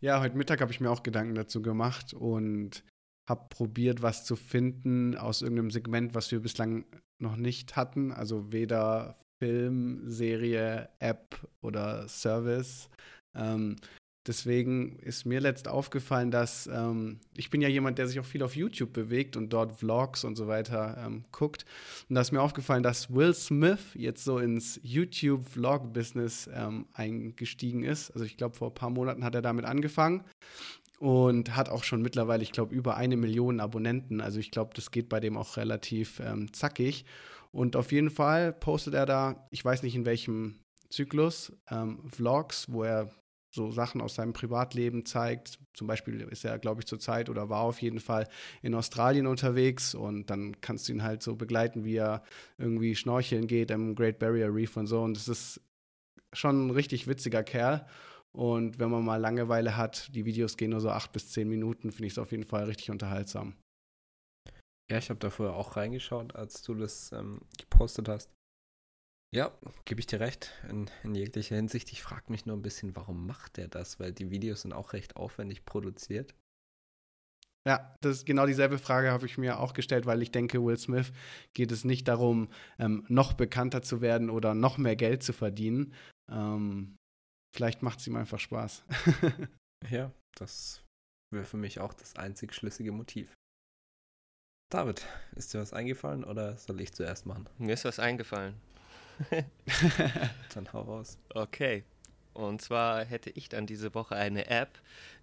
Ja, 0.00 0.20
heute 0.20 0.36
Mittag 0.36 0.60
habe 0.60 0.70
ich 0.70 0.80
mir 0.80 0.90
auch 0.90 1.02
Gedanken 1.02 1.34
dazu 1.34 1.62
gemacht 1.62 2.12
und 2.12 2.84
habe 3.28 3.46
probiert, 3.48 4.02
was 4.02 4.24
zu 4.24 4.36
finden 4.36 5.16
aus 5.16 5.42
irgendeinem 5.42 5.70
Segment, 5.70 6.14
was 6.14 6.30
wir 6.30 6.40
bislang 6.40 6.84
noch 7.18 7.36
nicht 7.36 7.76
hatten. 7.76 8.12
Also 8.12 8.52
weder 8.52 9.16
Film, 9.38 10.02
Serie, 10.06 10.88
App 10.98 11.36
oder 11.62 12.06
Service. 12.08 12.88
Ähm, 13.34 13.76
deswegen 14.26 14.98
ist 14.98 15.24
mir 15.24 15.40
letzt 15.40 15.68
aufgefallen, 15.68 16.30
dass 16.30 16.66
ähm, 16.66 17.18
ich 17.34 17.50
bin 17.50 17.62
ja 17.62 17.68
jemand, 17.68 17.98
der 17.98 18.06
sich 18.06 18.20
auch 18.20 18.24
viel 18.24 18.42
auf 18.42 18.56
YouTube 18.56 18.92
bewegt 18.92 19.36
und 19.36 19.52
dort 19.52 19.72
Vlogs 19.72 20.24
und 20.24 20.36
so 20.36 20.46
weiter 20.46 21.02
ähm, 21.04 21.24
guckt. 21.32 21.64
Und 22.08 22.14
da 22.14 22.20
ist 22.20 22.32
mir 22.32 22.42
aufgefallen, 22.42 22.82
dass 22.82 23.12
Will 23.12 23.34
Smith 23.34 23.80
jetzt 23.94 24.24
so 24.24 24.38
ins 24.38 24.78
YouTube-Vlog-Business 24.82 26.50
ähm, 26.52 26.86
eingestiegen 26.92 27.84
ist. 27.84 28.10
Also 28.10 28.24
ich 28.24 28.36
glaube, 28.36 28.56
vor 28.56 28.68
ein 28.68 28.74
paar 28.74 28.90
Monaten 28.90 29.24
hat 29.24 29.34
er 29.34 29.42
damit 29.42 29.64
angefangen 29.64 30.24
und 30.98 31.56
hat 31.56 31.68
auch 31.68 31.84
schon 31.84 32.02
mittlerweile, 32.02 32.42
ich 32.42 32.52
glaube, 32.52 32.74
über 32.74 32.96
eine 32.96 33.16
Million 33.16 33.60
Abonnenten. 33.60 34.20
Also 34.20 34.38
ich 34.38 34.50
glaube, 34.50 34.72
das 34.74 34.90
geht 34.90 35.08
bei 35.08 35.20
dem 35.20 35.36
auch 35.36 35.56
relativ 35.56 36.20
ähm, 36.20 36.52
zackig. 36.52 37.04
Und 37.52 37.76
auf 37.76 37.92
jeden 37.92 38.10
Fall 38.10 38.52
postet 38.52 38.94
er 38.94 39.06
da, 39.06 39.46
ich 39.50 39.64
weiß 39.64 39.82
nicht 39.82 39.94
in 39.94 40.06
welchem 40.06 40.60
Zyklus, 40.90 41.52
ähm, 41.70 42.00
Vlogs, 42.10 42.66
wo 42.68 42.84
er 42.84 43.10
so 43.54 43.70
Sachen 43.70 44.00
aus 44.00 44.16
seinem 44.16 44.32
Privatleben 44.32 45.06
zeigt. 45.06 45.60
Zum 45.74 45.86
Beispiel 45.86 46.20
ist 46.22 46.44
er, 46.44 46.58
glaube 46.58 46.80
ich, 46.80 46.86
zurzeit 46.86 47.30
oder 47.30 47.48
war 47.48 47.60
auf 47.60 47.80
jeden 47.80 48.00
Fall 48.00 48.28
in 48.62 48.74
Australien 48.74 49.26
unterwegs 49.26 49.94
und 49.94 50.28
dann 50.30 50.60
kannst 50.60 50.88
du 50.88 50.92
ihn 50.92 51.04
halt 51.04 51.22
so 51.22 51.36
begleiten, 51.36 51.84
wie 51.84 51.96
er 51.96 52.24
irgendwie 52.58 52.96
schnorcheln 52.96 53.46
geht 53.46 53.70
im 53.70 53.94
Great 53.94 54.18
Barrier 54.18 54.52
Reef 54.52 54.76
und 54.76 54.88
so. 54.88 55.02
Und 55.02 55.16
das 55.16 55.28
ist 55.28 55.60
schon 56.32 56.66
ein 56.66 56.70
richtig 56.70 57.06
witziger 57.06 57.44
Kerl. 57.44 57.86
Und 58.36 58.78
wenn 58.80 58.90
man 58.90 59.04
mal 59.04 59.16
Langeweile 59.16 59.76
hat, 59.76 60.14
die 60.14 60.24
Videos 60.24 60.56
gehen 60.56 60.70
nur 60.70 60.80
so 60.80 60.90
acht 60.90 61.12
bis 61.12 61.30
zehn 61.30 61.48
Minuten, 61.48 61.92
finde 61.92 62.06
ich 62.06 62.14
es 62.14 62.18
auf 62.18 62.32
jeden 62.32 62.44
Fall 62.44 62.64
richtig 62.64 62.90
unterhaltsam. 62.90 63.56
Ja, 64.90 64.98
ich 64.98 65.08
habe 65.08 65.20
da 65.20 65.30
vorher 65.30 65.54
auch 65.54 65.76
reingeschaut, 65.76 66.34
als 66.34 66.62
du 66.62 66.74
das 66.74 67.12
ähm, 67.12 67.40
gepostet 67.58 68.08
hast. 68.08 68.30
Ja, 69.34 69.56
gebe 69.84 70.00
ich 70.00 70.06
dir 70.06 70.20
recht, 70.20 70.52
in, 70.68 70.90
in 71.02 71.14
jeglicher 71.14 71.56
Hinsicht. 71.56 71.90
Ich 71.92 72.02
frage 72.02 72.30
mich 72.30 72.44
nur 72.44 72.56
ein 72.56 72.62
bisschen, 72.62 72.94
warum 72.94 73.26
macht 73.26 73.56
der 73.56 73.68
das? 73.68 73.98
Weil 73.98 74.12
die 74.12 74.30
Videos 74.30 74.62
sind 74.62 74.72
auch 74.72 74.92
recht 74.92 75.16
aufwendig 75.16 75.64
produziert. 75.64 76.34
Ja, 77.66 77.96
das 78.02 78.18
ist 78.18 78.26
genau 78.26 78.46
dieselbe 78.46 78.78
Frage 78.78 79.10
habe 79.10 79.26
ich 79.26 79.38
mir 79.38 79.58
auch 79.58 79.72
gestellt, 79.72 80.06
weil 80.06 80.20
ich 80.22 80.30
denke, 80.30 80.62
Will 80.62 80.76
Smith 80.76 81.12
geht 81.54 81.72
es 81.72 81.84
nicht 81.84 82.06
darum, 82.08 82.48
ähm, 82.78 83.06
noch 83.08 83.32
bekannter 83.32 83.80
zu 83.80 84.02
werden 84.02 84.28
oder 84.28 84.54
noch 84.54 84.76
mehr 84.76 84.96
Geld 84.96 85.22
zu 85.22 85.32
verdienen. 85.32 85.94
Ähm, 86.30 86.96
vielleicht 87.54 87.82
macht 87.82 88.00
es 88.00 88.06
ihm 88.06 88.16
einfach 88.16 88.40
Spaß. 88.40 88.82
ja, 89.90 90.10
das 90.34 90.82
wäre 91.30 91.44
für 91.44 91.56
mich 91.56 91.80
auch 91.80 91.94
das 91.94 92.16
einzig 92.16 92.52
schlüssige 92.54 92.92
Motiv. 92.92 93.32
David, 94.72 95.06
ist 95.36 95.54
dir 95.54 95.60
was 95.60 95.72
eingefallen 95.72 96.24
oder 96.24 96.56
soll 96.56 96.80
ich 96.80 96.92
zuerst 96.92 97.26
machen? 97.26 97.48
Mir 97.58 97.74
ist 97.74 97.84
was 97.84 98.00
eingefallen. 98.00 98.54
dann 100.54 100.72
hau 100.72 100.82
raus. 100.82 101.18
Okay. 101.32 101.84
Und 102.32 102.60
zwar 102.60 103.04
hätte 103.04 103.30
ich 103.30 103.48
dann 103.48 103.66
diese 103.66 103.94
Woche 103.94 104.16
eine 104.16 104.48
App, 104.48 104.80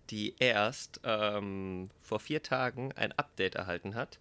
die 0.09 0.35
erst 0.39 1.01
ähm, 1.03 1.89
vor 2.01 2.21
vier 2.21 2.41
Tagen 2.41 2.93
ein 2.93 3.11
Update 3.11 3.55
erhalten 3.55 3.95
hat, 3.95 4.19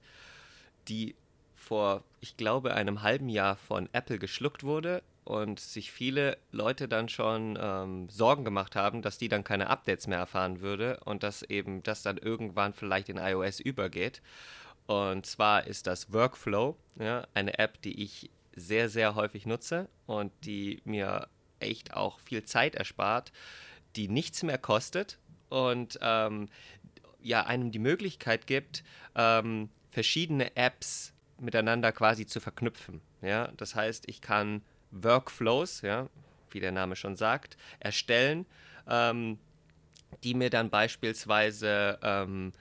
die 0.89 1.15
vor, 1.55 2.03
ich 2.21 2.37
glaube, 2.37 2.75
einem 2.75 3.03
halben 3.03 3.29
Jahr 3.29 3.55
von 3.55 3.89
Apple 3.93 4.19
geschluckt 4.19 4.65
wurde 4.65 5.03
und 5.25 5.61
sich 5.61 5.93
viele 5.93 6.39
Leute 6.51 6.89
dann 6.89 7.09
schon 7.09 7.59
ähm, 7.61 8.09
Sorgen 8.09 8.45
gemacht 8.45 8.77
haben, 8.77 9.03
dass 9.03 9.19
die 9.19 9.29
dann 9.29 9.45
keine 9.45 9.69
Updates 9.69 10.07
mehr 10.07 10.19
erfahren 10.19 10.61
würde 10.61 11.01
und 11.05 11.23
dass 11.23 11.43
eben 11.43 11.83
das 11.83 12.03
dann 12.03 12.17
irgendwann 12.17 12.73
vielleicht 12.73 13.09
in 13.09 13.19
iOS 13.19 13.61
übergeht. 13.61 14.23
Und 14.87 15.27
zwar 15.27 15.67
ist 15.67 15.87
das 15.87 16.13
Workflow, 16.13 16.77
ja, 16.99 17.27
eine 17.35 17.59
App, 17.59 17.81
die 17.83 18.03
ich 18.03 18.31
sehr, 18.57 18.89
sehr 18.89 19.15
häufig 19.15 19.47
nutze 19.47 19.89
und 20.07 20.33
die 20.45 20.81
mir 20.85 21.29
echt 21.61 21.95
auch 21.95 22.19
viel 22.19 22.45
Zeit 22.45 22.75
erspart, 22.75 23.33
die 23.97 24.09
nichts 24.09 24.43
mehr 24.43 24.59
kostet 24.59 25.19
und 25.49 25.99
ähm, 26.03 26.49
ja, 27.23 27.45
einem 27.45 27.71
die 27.71 27.79
Möglichkeit 27.79 28.47
gibt, 28.47 28.83
ähm, 29.15 29.69
verschiedene 29.91 30.57
Apps 30.57 31.13
miteinander 31.39 31.93
quasi 31.93 32.27
zu 32.27 32.41
verknüpfen. 32.41 33.01
Ja? 33.23 33.53
Das 33.57 33.75
heißt, 33.75 34.09
ich 34.09 34.21
kann 34.21 34.63
Workflows, 34.91 35.83
ja, 35.83 36.09
wie 36.51 36.61
der 36.61 36.73
Name 36.73 36.97
schon 36.97 37.17
sagt, 37.17 37.57
erstellen, 37.79 38.47
ähm, 38.89 39.39
die 40.25 40.35
mir 40.35 40.51
dann 40.51 40.71
beispielsweise 40.71 41.99
ähm, 42.03 42.53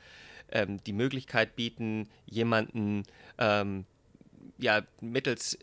ähm, 0.52 0.84
die 0.84 0.94
Möglichkeit 0.94 1.56
bieten, 1.56 2.08
jemanden 2.26 3.04
ähm, 3.38 3.86
ja, 4.58 4.82
mittels 5.02 5.58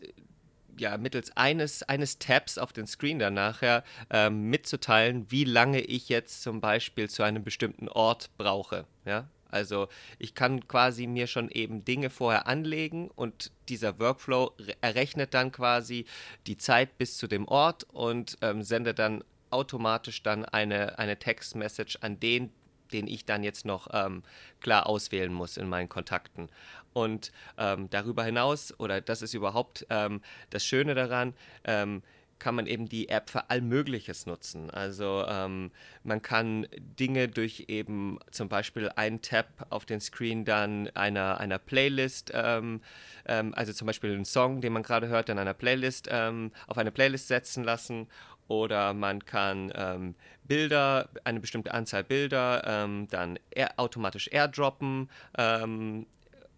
ja, 0.79 0.97
mittels 0.97 1.35
eines, 1.35 1.83
eines 1.83 2.19
Tabs 2.19 2.57
auf 2.57 2.71
den 2.71 2.87
Screen 2.87 3.19
dann 3.19 3.33
nachher 3.33 3.83
ähm, 4.09 4.49
mitzuteilen, 4.49 5.25
wie 5.31 5.43
lange 5.43 5.81
ich 5.81 6.09
jetzt 6.09 6.43
zum 6.43 6.61
Beispiel 6.61 7.09
zu 7.09 7.23
einem 7.23 7.43
bestimmten 7.43 7.89
Ort 7.89 8.29
brauche. 8.37 8.85
Ja? 9.05 9.27
Also 9.49 9.87
ich 10.19 10.35
kann 10.35 10.67
quasi 10.67 11.07
mir 11.07 11.27
schon 11.27 11.49
eben 11.49 11.85
Dinge 11.85 12.09
vorher 12.09 12.47
anlegen 12.47 13.09
und 13.09 13.51
dieser 13.69 13.99
Workflow 13.99 14.53
errechnet 14.81 15.33
dann 15.33 15.51
quasi 15.51 16.05
die 16.47 16.57
Zeit 16.57 16.97
bis 16.97 17.17
zu 17.17 17.27
dem 17.27 17.47
Ort 17.47 17.85
und 17.91 18.37
ähm, 18.41 18.63
sendet 18.63 18.99
dann 18.99 19.23
automatisch 19.49 20.23
dann 20.23 20.45
eine, 20.45 20.99
eine 20.99 21.17
Textmessage 21.17 21.97
an 22.01 22.19
den 22.19 22.51
den 22.91 23.07
ich 23.07 23.25
dann 23.25 23.43
jetzt 23.43 23.65
noch 23.65 23.87
ähm, 23.91 24.23
klar 24.61 24.87
auswählen 24.87 25.33
muss 25.33 25.57
in 25.57 25.67
meinen 25.67 25.89
Kontakten. 25.89 26.49
Und 26.93 27.31
ähm, 27.57 27.89
darüber 27.89 28.23
hinaus, 28.23 28.73
oder 28.79 29.01
das 29.01 29.21
ist 29.21 29.33
überhaupt 29.33 29.85
ähm, 29.89 30.21
das 30.49 30.65
Schöne 30.65 30.95
daran, 30.95 31.33
ähm, 31.63 32.01
kann 32.39 32.55
man 32.55 32.67
eben 32.67 32.87
die 32.87 33.09
App 33.09 33.29
für 33.29 33.49
all 33.49 33.61
Mögliches 33.61 34.25
nutzen. 34.25 34.69
Also 34.69 35.25
ähm, 35.27 35.71
man 36.03 36.21
kann 36.21 36.67
Dinge 36.77 37.27
durch 37.27 37.65
eben 37.67 38.19
zum 38.31 38.49
Beispiel 38.49 38.89
einen 38.95 39.21
Tab 39.21 39.47
auf 39.69 39.85
den 39.85 39.99
Screen 39.99 40.45
dann 40.45 40.89
einer, 40.95 41.39
einer 41.39 41.59
Playlist, 41.59 42.31
ähm, 42.33 42.81
ähm, 43.25 43.53
also 43.55 43.73
zum 43.73 43.87
Beispiel 43.87 44.13
einen 44.13 44.25
Song, 44.25 44.61
den 44.61 44.73
man 44.73 44.83
gerade 44.83 45.07
hört, 45.07 45.29
in 45.29 45.39
einer 45.39 45.53
Playlist, 45.53 46.07
ähm, 46.11 46.51
auf 46.67 46.77
eine 46.77 46.91
Playlist 46.91 47.27
setzen 47.27 47.63
lassen 47.63 48.07
oder 48.47 48.93
man 48.93 49.25
kann 49.25 49.71
ähm, 49.75 50.15
Bilder, 50.43 51.09
eine 51.25 51.39
bestimmte 51.39 51.73
Anzahl 51.73 52.03
Bilder, 52.03 52.63
ähm, 52.65 53.07
dann 53.09 53.37
air, 53.51 53.73
automatisch 53.77 54.29
airdroppen 54.31 55.09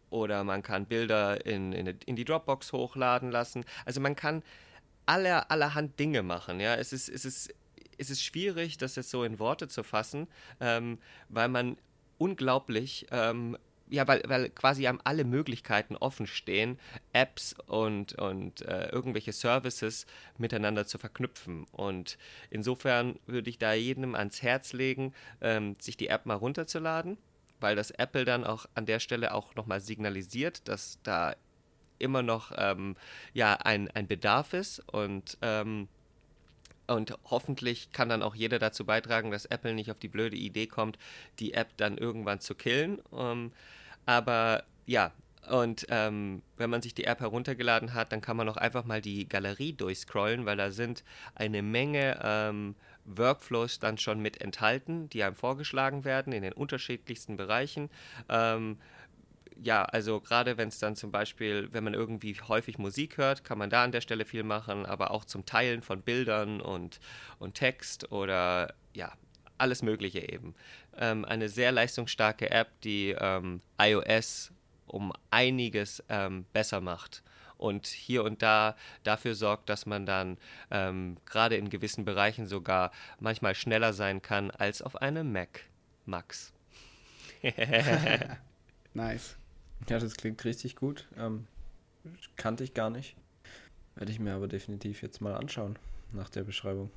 oder 0.09 0.43
man 0.43 0.63
kann 0.63 0.85
Bilder 0.85 1.45
in, 1.45 1.71
in, 1.71 1.87
in, 1.87 2.15
die 2.15 2.25
Dropbox 2.25 2.73
hochladen 2.73 3.31
lassen. 3.31 3.63
Also 3.85 4.01
man 4.01 4.15
kann 4.15 4.43
aller, 5.09 5.49
allerhand 5.49 5.99
Dinge 5.99 6.21
machen. 6.21 6.59
Ja? 6.59 6.75
Es, 6.75 6.93
ist, 6.93 7.09
es, 7.09 7.25
ist, 7.25 7.53
es 7.97 8.09
ist 8.09 8.23
schwierig, 8.23 8.77
das 8.77 8.95
jetzt 8.95 9.09
so 9.09 9.23
in 9.23 9.39
Worte 9.39 9.67
zu 9.67 9.83
fassen, 9.83 10.27
ähm, 10.59 10.99
weil 11.29 11.49
man 11.49 11.77
unglaublich 12.19 13.07
ähm, 13.11 13.57
ja, 13.91 14.07
weil, 14.07 14.21
weil 14.27 14.49
quasi 14.49 14.87
einem 14.87 15.01
alle 15.03 15.23
Möglichkeiten 15.23 15.95
offen 15.95 16.27
stehen, 16.27 16.77
Apps 17.11 17.55
und, 17.65 18.13
und 18.13 18.61
äh, 18.61 18.89
irgendwelche 18.89 19.33
Services 19.33 20.05
miteinander 20.37 20.85
zu 20.85 20.99
verknüpfen. 20.99 21.65
Und 21.71 22.19
insofern 22.51 23.19
würde 23.25 23.49
ich 23.49 23.57
da 23.57 23.73
jedem 23.73 24.13
ans 24.13 24.43
Herz 24.43 24.73
legen, 24.73 25.13
ähm, 25.41 25.75
sich 25.79 25.97
die 25.97 26.09
App 26.09 26.27
mal 26.27 26.35
runterzuladen, 26.35 27.17
weil 27.59 27.75
das 27.75 27.89
Apple 27.89 28.25
dann 28.25 28.43
auch 28.43 28.67
an 28.75 28.85
der 28.85 28.99
Stelle 28.99 29.33
auch 29.33 29.55
nochmal 29.55 29.81
signalisiert, 29.81 30.67
dass 30.67 30.99
da 31.01 31.35
immer 31.99 32.23
noch 32.23 32.51
ähm, 32.57 32.95
ja, 33.33 33.53
ein, 33.53 33.89
ein 33.91 34.07
Bedarf 34.07 34.53
ist 34.53 34.79
und 34.91 35.37
ähm, 35.41 35.87
und 36.87 37.15
hoffentlich 37.25 37.91
kann 37.91 38.09
dann 38.09 38.23
auch 38.23 38.33
jeder 38.33 38.57
dazu 38.57 38.83
beitragen, 38.83 39.29
dass 39.29 39.45
Apple 39.45 39.75
nicht 39.75 39.91
auf 39.91 39.99
die 39.99 40.07
blöde 40.07 40.35
Idee 40.35 40.65
kommt, 40.65 40.97
die 41.37 41.53
App 41.53 41.69
dann 41.77 41.99
irgendwann 41.99 42.39
zu 42.39 42.55
killen. 42.55 42.99
Ähm, 43.15 43.51
aber 44.07 44.63
ja, 44.87 45.11
und 45.49 45.85
ähm, 45.89 46.41
wenn 46.57 46.69
man 46.69 46.81
sich 46.81 46.93
die 46.93 47.05
App 47.05 47.19
heruntergeladen 47.19 47.93
hat, 47.93 48.11
dann 48.11 48.21
kann 48.21 48.37
man 48.37 48.49
auch 48.49 48.57
einfach 48.57 48.85
mal 48.85 49.01
die 49.01 49.27
Galerie 49.27 49.73
durchscrollen, 49.73 50.45
weil 50.45 50.57
da 50.57 50.71
sind 50.71 51.03
eine 51.35 51.61
Menge 51.61 52.19
ähm, 52.23 52.75
Workflows 53.05 53.79
dann 53.79 53.97
schon 53.97 54.19
mit 54.19 54.41
enthalten, 54.41 55.09
die 55.09 55.23
einem 55.23 55.35
vorgeschlagen 55.35 56.05
werden 56.05 56.33
in 56.33 56.43
den 56.43 56.53
unterschiedlichsten 56.53 57.37
Bereichen. 57.37 57.89
Ähm, 58.29 58.77
ja, 59.61 59.83
also 59.83 60.19
gerade 60.19 60.57
wenn 60.57 60.69
es 60.69 60.79
dann 60.79 60.95
zum 60.95 61.11
Beispiel, 61.11 61.69
wenn 61.71 61.83
man 61.83 61.93
irgendwie 61.93 62.35
häufig 62.47 62.77
Musik 62.77 63.17
hört, 63.17 63.43
kann 63.43 63.57
man 63.57 63.69
da 63.69 63.83
an 63.83 63.91
der 63.91 64.01
Stelle 64.01 64.25
viel 64.25 64.43
machen, 64.43 64.85
aber 64.85 65.11
auch 65.11 65.25
zum 65.25 65.45
Teilen 65.45 65.81
von 65.81 66.01
Bildern 66.01 66.61
und, 66.61 66.99
und 67.39 67.55
Text 67.55 68.11
oder 68.11 68.73
ja, 68.93 69.13
alles 69.57 69.81
Mögliche 69.81 70.31
eben. 70.31 70.55
Ähm, 70.97 71.25
eine 71.25 71.49
sehr 71.49 71.71
leistungsstarke 71.71 72.49
App, 72.49 72.69
die 72.81 73.15
ähm, 73.19 73.61
iOS 73.79 74.51
um 74.87 75.13
einiges 75.29 76.03
ähm, 76.09 76.45
besser 76.53 76.81
macht 76.81 77.23
und 77.59 77.87
hier 77.87 78.23
und 78.23 78.41
da 78.41 78.75
dafür 79.03 79.35
sorgt, 79.35 79.69
dass 79.69 79.85
man 79.85 80.05
dann 80.05 80.37
ähm, 80.71 81.17
gerade 81.25 81.57
in 81.57 81.69
gewissen 81.69 82.05
Bereichen 82.05 82.47
sogar 82.47 82.91
manchmal 83.19 83.53
schneller 83.53 83.93
sein 83.93 84.21
kann 84.21 84.49
als 84.49 84.81
auf 84.81 84.95
einem 84.95 85.31
Mac. 85.31 85.65
Max. 86.05 86.53
nice. 88.93 89.38
Ja, 89.87 89.99
das 89.99 90.15
klingt 90.15 90.43
richtig 90.45 90.75
gut. 90.75 91.07
Ähm, 91.17 91.47
kannte 92.35 92.63
ich 92.63 92.73
gar 92.73 92.89
nicht. 92.89 93.15
Werde 93.95 94.11
ich 94.11 94.19
mir 94.19 94.33
aber 94.33 94.47
definitiv 94.47 95.01
jetzt 95.01 95.21
mal 95.21 95.35
anschauen 95.35 95.77
nach 96.11 96.29
der 96.29 96.43
Beschreibung. 96.43 96.91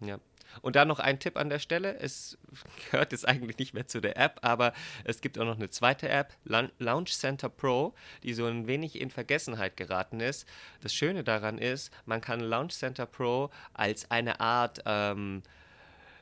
Ja. 0.00 0.18
Und 0.60 0.76
da 0.76 0.84
noch 0.84 0.98
ein 0.98 1.18
Tipp 1.18 1.36
an 1.36 1.48
der 1.48 1.58
Stelle. 1.58 1.98
Es 1.98 2.36
gehört 2.90 3.12
jetzt 3.12 3.26
eigentlich 3.26 3.58
nicht 3.58 3.72
mehr 3.72 3.86
zu 3.86 4.00
der 4.00 4.16
App, 4.16 4.40
aber 4.42 4.72
es 5.04 5.20
gibt 5.20 5.38
auch 5.38 5.44
noch 5.44 5.56
eine 5.56 5.70
zweite 5.70 6.08
App, 6.08 6.34
Launch 6.44 7.16
Center 7.16 7.48
Pro, 7.48 7.94
die 8.22 8.34
so 8.34 8.46
ein 8.46 8.66
wenig 8.66 9.00
in 9.00 9.10
Vergessenheit 9.10 9.76
geraten 9.76 10.20
ist. 10.20 10.46
Das 10.82 10.92
Schöne 10.92 11.24
daran 11.24 11.58
ist, 11.58 11.92
man 12.04 12.20
kann 12.20 12.40
Launch 12.40 12.74
Center 12.74 13.06
Pro 13.06 13.50
als 13.72 14.10
eine 14.10 14.40
Art 14.40 14.82
ähm, 14.84 15.42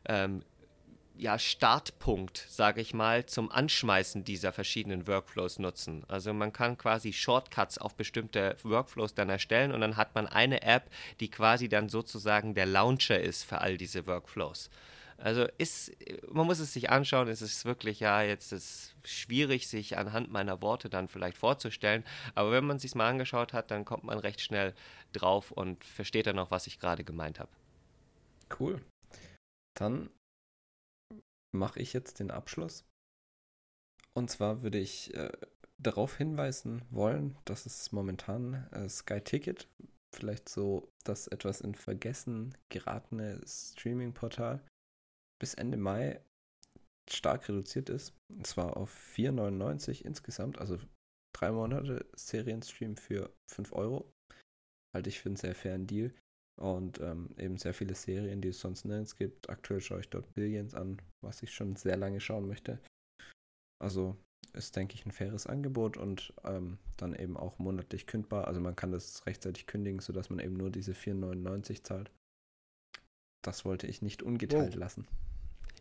ähm, 0.06 0.42
ja, 1.20 1.38
Startpunkt, 1.38 2.46
sage 2.48 2.80
ich 2.80 2.94
mal, 2.94 3.26
zum 3.26 3.50
Anschmeißen 3.50 4.24
dieser 4.24 4.52
verschiedenen 4.52 5.06
Workflows 5.06 5.58
nutzen. 5.58 6.02
Also 6.08 6.32
man 6.32 6.52
kann 6.52 6.78
quasi 6.78 7.12
Shortcuts 7.12 7.76
auf 7.76 7.94
bestimmte 7.94 8.56
Workflows 8.62 9.14
dann 9.14 9.28
erstellen 9.28 9.72
und 9.72 9.82
dann 9.82 9.98
hat 9.98 10.14
man 10.14 10.26
eine 10.26 10.62
App, 10.62 10.90
die 11.20 11.30
quasi 11.30 11.68
dann 11.68 11.90
sozusagen 11.90 12.54
der 12.54 12.64
Launcher 12.64 13.20
ist 13.20 13.44
für 13.44 13.60
all 13.60 13.76
diese 13.76 14.06
Workflows. 14.06 14.70
Also 15.18 15.46
ist, 15.58 15.92
man 16.32 16.46
muss 16.46 16.58
es 16.58 16.72
sich 16.72 16.88
anschauen, 16.88 17.28
es 17.28 17.42
ist 17.42 17.66
wirklich, 17.66 18.00
ja, 18.00 18.22
jetzt 18.22 18.52
ist 18.52 18.94
schwierig, 19.04 19.68
sich 19.68 19.98
anhand 19.98 20.30
meiner 20.30 20.62
Worte 20.62 20.88
dann 20.88 21.08
vielleicht 21.08 21.36
vorzustellen, 21.36 22.02
aber 22.34 22.50
wenn 22.52 22.64
man 22.64 22.76
es 22.76 22.82
sich 22.82 22.94
mal 22.94 23.10
angeschaut 23.10 23.52
hat, 23.52 23.70
dann 23.70 23.84
kommt 23.84 24.04
man 24.04 24.18
recht 24.18 24.40
schnell 24.40 24.74
drauf 25.12 25.50
und 25.50 25.84
versteht 25.84 26.26
dann 26.26 26.38
auch, 26.38 26.50
was 26.50 26.66
ich 26.66 26.80
gerade 26.80 27.04
gemeint 27.04 27.38
habe. 27.38 27.50
Cool. 28.58 28.80
Dann 29.74 30.08
mache 31.52 31.80
ich 31.80 31.92
jetzt 31.92 32.20
den 32.20 32.30
Abschluss. 32.30 32.84
Und 34.14 34.30
zwar 34.30 34.62
würde 34.62 34.78
ich 34.78 35.14
äh, 35.14 35.30
darauf 35.78 36.16
hinweisen 36.16 36.82
wollen, 36.90 37.36
dass 37.44 37.66
es 37.66 37.92
momentan 37.92 38.68
äh, 38.72 38.88
Sky 38.88 39.20
Ticket, 39.20 39.68
vielleicht 40.14 40.48
so 40.48 40.92
das 41.04 41.28
etwas 41.28 41.60
in 41.60 41.74
Vergessen 41.74 42.56
geratene 42.68 43.40
Streaming-Portal, 43.46 44.64
bis 45.40 45.54
Ende 45.54 45.76
Mai 45.76 46.20
stark 47.08 47.48
reduziert 47.48 47.88
ist. 47.88 48.14
Und 48.28 48.46
zwar 48.46 48.76
auf 48.76 48.94
4,99 49.16 50.04
insgesamt, 50.04 50.58
also 50.58 50.78
drei 51.34 51.52
Monate 51.52 52.06
Serienstream 52.14 52.96
für 52.96 53.32
5 53.50 53.72
Euro. 53.72 54.12
Halte 54.94 55.08
ich 55.08 55.20
für 55.20 55.28
einen 55.28 55.36
sehr 55.36 55.54
fairen 55.54 55.86
Deal. 55.86 56.12
Und 56.60 57.00
ähm, 57.00 57.30
eben 57.38 57.56
sehr 57.56 57.72
viele 57.72 57.94
Serien, 57.94 58.42
die 58.42 58.48
es 58.48 58.60
sonst 58.60 58.84
nirgends 58.84 59.16
gibt. 59.16 59.48
Aktuell 59.48 59.80
schaue 59.80 60.00
ich 60.00 60.10
dort 60.10 60.34
Billions 60.34 60.74
an, 60.74 61.00
was 61.22 61.42
ich 61.42 61.52
schon 61.52 61.74
sehr 61.76 61.96
lange 61.96 62.20
schauen 62.20 62.46
möchte. 62.46 62.78
Also 63.82 64.16
ist, 64.52 64.76
denke 64.76 64.94
ich, 64.94 65.06
ein 65.06 65.12
faires 65.12 65.46
Angebot 65.46 65.96
und 65.96 66.34
ähm, 66.44 66.78
dann 66.96 67.14
eben 67.14 67.36
auch 67.36 67.58
monatlich 67.58 68.06
kündbar. 68.06 68.46
Also 68.46 68.60
man 68.60 68.76
kann 68.76 68.92
das 68.92 69.24
rechtzeitig 69.26 69.66
kündigen, 69.66 70.00
sodass 70.00 70.28
man 70.28 70.38
eben 70.38 70.56
nur 70.56 70.70
diese 70.70 70.92
4,99 70.92 71.82
zahlt. 71.82 72.10
Das 73.42 73.64
wollte 73.64 73.86
ich 73.86 74.02
nicht 74.02 74.22
ungeteilt 74.22 74.76
oh. 74.76 74.80
lassen. 74.80 75.06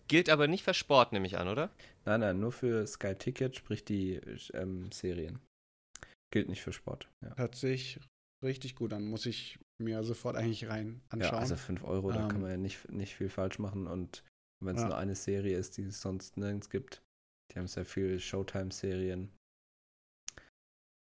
Gilt 0.08 0.30
aber 0.30 0.48
nicht 0.48 0.64
für 0.64 0.74
Sport, 0.74 1.12
nehme 1.12 1.28
ich 1.28 1.38
an, 1.38 1.48
oder? 1.48 1.70
Nein, 2.06 2.22
nein, 2.22 2.40
nur 2.40 2.52
für 2.52 2.88
Sky 2.88 3.16
Ticket, 3.16 3.56
sprich 3.56 3.84
die 3.86 4.16
ähm, 4.54 4.92
Serien. 4.92 5.40
Gilt 6.32 6.48
nicht 6.48 6.62
für 6.62 6.74
Sport. 6.74 7.10
Ja. 7.22 7.36
Hört 7.36 7.56
sich 7.56 8.00
richtig 8.44 8.76
gut 8.76 8.94
an. 8.94 9.06
Muss 9.06 9.26
ich 9.26 9.60
mir 9.80 10.04
sofort 10.04 10.36
eigentlich 10.36 10.68
rein 10.68 11.02
anschauen. 11.10 11.34
Ja, 11.34 11.40
also 11.40 11.56
5 11.56 11.84
Euro, 11.84 12.12
da 12.12 12.24
ähm, 12.24 12.30
kann 12.30 12.42
man 12.42 12.52
ja 12.52 12.58
nicht, 12.58 12.90
nicht 12.92 13.16
viel 13.16 13.30
falsch 13.30 13.60
machen. 13.60 13.88
Und 13.88 14.24
wenn 14.64 14.76
es 14.76 14.82
ja. 14.82 14.90
nur 14.90 14.98
eine 14.98 15.16
Serie 15.16 15.58
ist, 15.58 15.78
die 15.78 15.84
es 15.84 16.02
sonst 16.02 16.38
nirgends 16.38 16.70
gibt, 16.70 17.02
die 17.52 17.60
haben 17.60 17.68
sehr 17.68 17.86
viele 17.86 18.20
Showtime-Serien. 18.20 19.32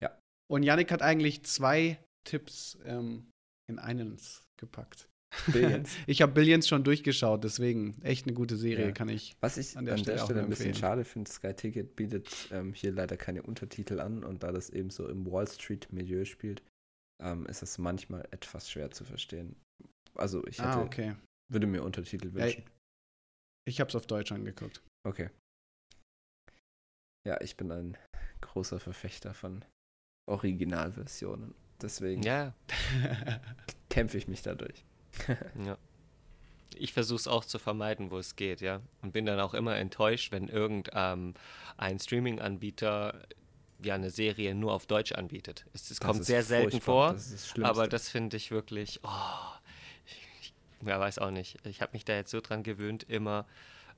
Ja. 0.02 0.18
Und 0.50 0.64
Yannick 0.64 0.92
hat 0.92 1.02
eigentlich 1.02 1.44
zwei 1.44 2.00
Tipps 2.26 2.78
ähm, 2.86 3.30
in 3.70 3.80
einen 3.80 4.18
gepackt. 4.58 5.10
Billions. 5.52 5.92
ich 6.08 6.22
habe 6.22 6.32
Billions 6.32 6.68
schon 6.68 6.84
durchgeschaut, 6.84 7.44
deswegen 7.44 8.02
echt 8.02 8.26
eine 8.26 8.34
gute 8.34 8.58
Serie, 8.58 8.88
ja. 8.88 8.92
kann 8.92 9.10
ich. 9.10 9.36
Was 9.42 9.58
ich 9.58 9.78
an 9.78 9.86
der, 9.86 9.96
an 9.96 10.00
Stelle, 10.00 10.18
der 10.18 10.24
Stelle 10.26 10.42
ein 10.42 10.50
bisschen 10.50 10.74
schade 10.74 11.06
finde, 11.06 11.30
Sky 11.30 11.54
Ticket 11.54 11.96
bietet 11.96 12.50
ähm, 12.52 12.74
hier 12.74 12.92
leider 12.92 13.16
keine 13.16 13.44
Untertitel 13.44 14.00
an 14.00 14.24
und 14.24 14.44
da 14.44 14.52
das 14.52 14.70
eben 14.70 14.90
so 14.90 15.08
im 15.08 15.30
Wall 15.32 15.48
Street-Milieu 15.48 16.26
spielt, 16.26 16.64
ähm, 17.22 17.46
ist 17.46 17.64
es 17.64 17.78
manchmal 17.78 18.28
etwas 18.32 18.70
schwer 18.70 18.92
zu 18.92 19.04
verstehen. 19.06 19.56
Also 20.16 20.46
ich 20.48 20.60
ah, 20.60 20.70
hätte, 20.70 20.78
ah, 20.80 20.84
okay. 20.84 21.16
würde 21.52 21.68
mir 21.68 21.84
Untertitel 21.84 22.34
wünschen. 22.34 22.64
Ja, 22.64 22.72
ich 23.68 23.80
habe 23.80 23.90
es 23.90 23.96
auf 23.96 24.08
Deutsch 24.08 24.32
angeguckt. 24.32 24.82
Okay. 25.08 25.30
Ja, 27.28 27.40
ich 27.42 27.58
bin 27.58 27.72
ein 27.72 27.98
großer 28.42 28.80
Verfechter 28.80 29.34
von 29.34 29.64
Originalversionen. 30.28 31.54
Deswegen 31.82 32.24
ja. 32.24 32.54
kämpfe 33.90 34.18
ich 34.18 34.28
mich 34.28 34.42
dadurch. 34.42 34.86
ja. 35.66 35.78
Ich 36.76 36.94
versuche 36.94 37.20
es 37.20 37.28
auch 37.28 37.46
zu 37.46 37.60
vermeiden, 37.60 38.12
wo 38.12 38.18
es 38.18 38.36
geht, 38.36 38.62
ja. 38.62 38.82
Und 39.02 39.12
bin 39.12 39.26
dann 39.26 39.40
auch 39.40 39.54
immer 39.54 39.76
enttäuscht, 39.76 40.32
wenn 40.32 40.48
irgendein 40.48 41.34
ähm, 41.80 42.00
Streaming-Anbieter 42.00 43.28
ja 43.82 43.96
eine 43.96 44.10
Serie 44.10 44.56
nur 44.56 44.74
auf 44.74 44.86
Deutsch 44.86 45.12
anbietet. 45.14 45.66
Es, 45.74 45.90
es 45.90 46.00
kommt 46.00 46.26
sehr 46.26 46.44
selten 46.44 46.82
vor, 46.82 47.14
das 47.14 47.54
aber 47.62 47.88
das 47.88 48.10
finde 48.10 48.38
ich 48.38 48.52
wirklich, 48.52 49.00
oh, 49.04 49.58
ich, 50.42 50.54
ja, 50.86 51.00
weiß 51.00 51.20
auch 51.20 51.32
nicht. 51.32 51.58
Ich 51.66 51.82
habe 51.82 51.94
mich 51.94 52.06
da 52.06 52.14
jetzt 52.14 52.32
so 52.32 52.42
dran 52.42 52.64
gewöhnt, 52.64 53.04
immer 53.10 53.46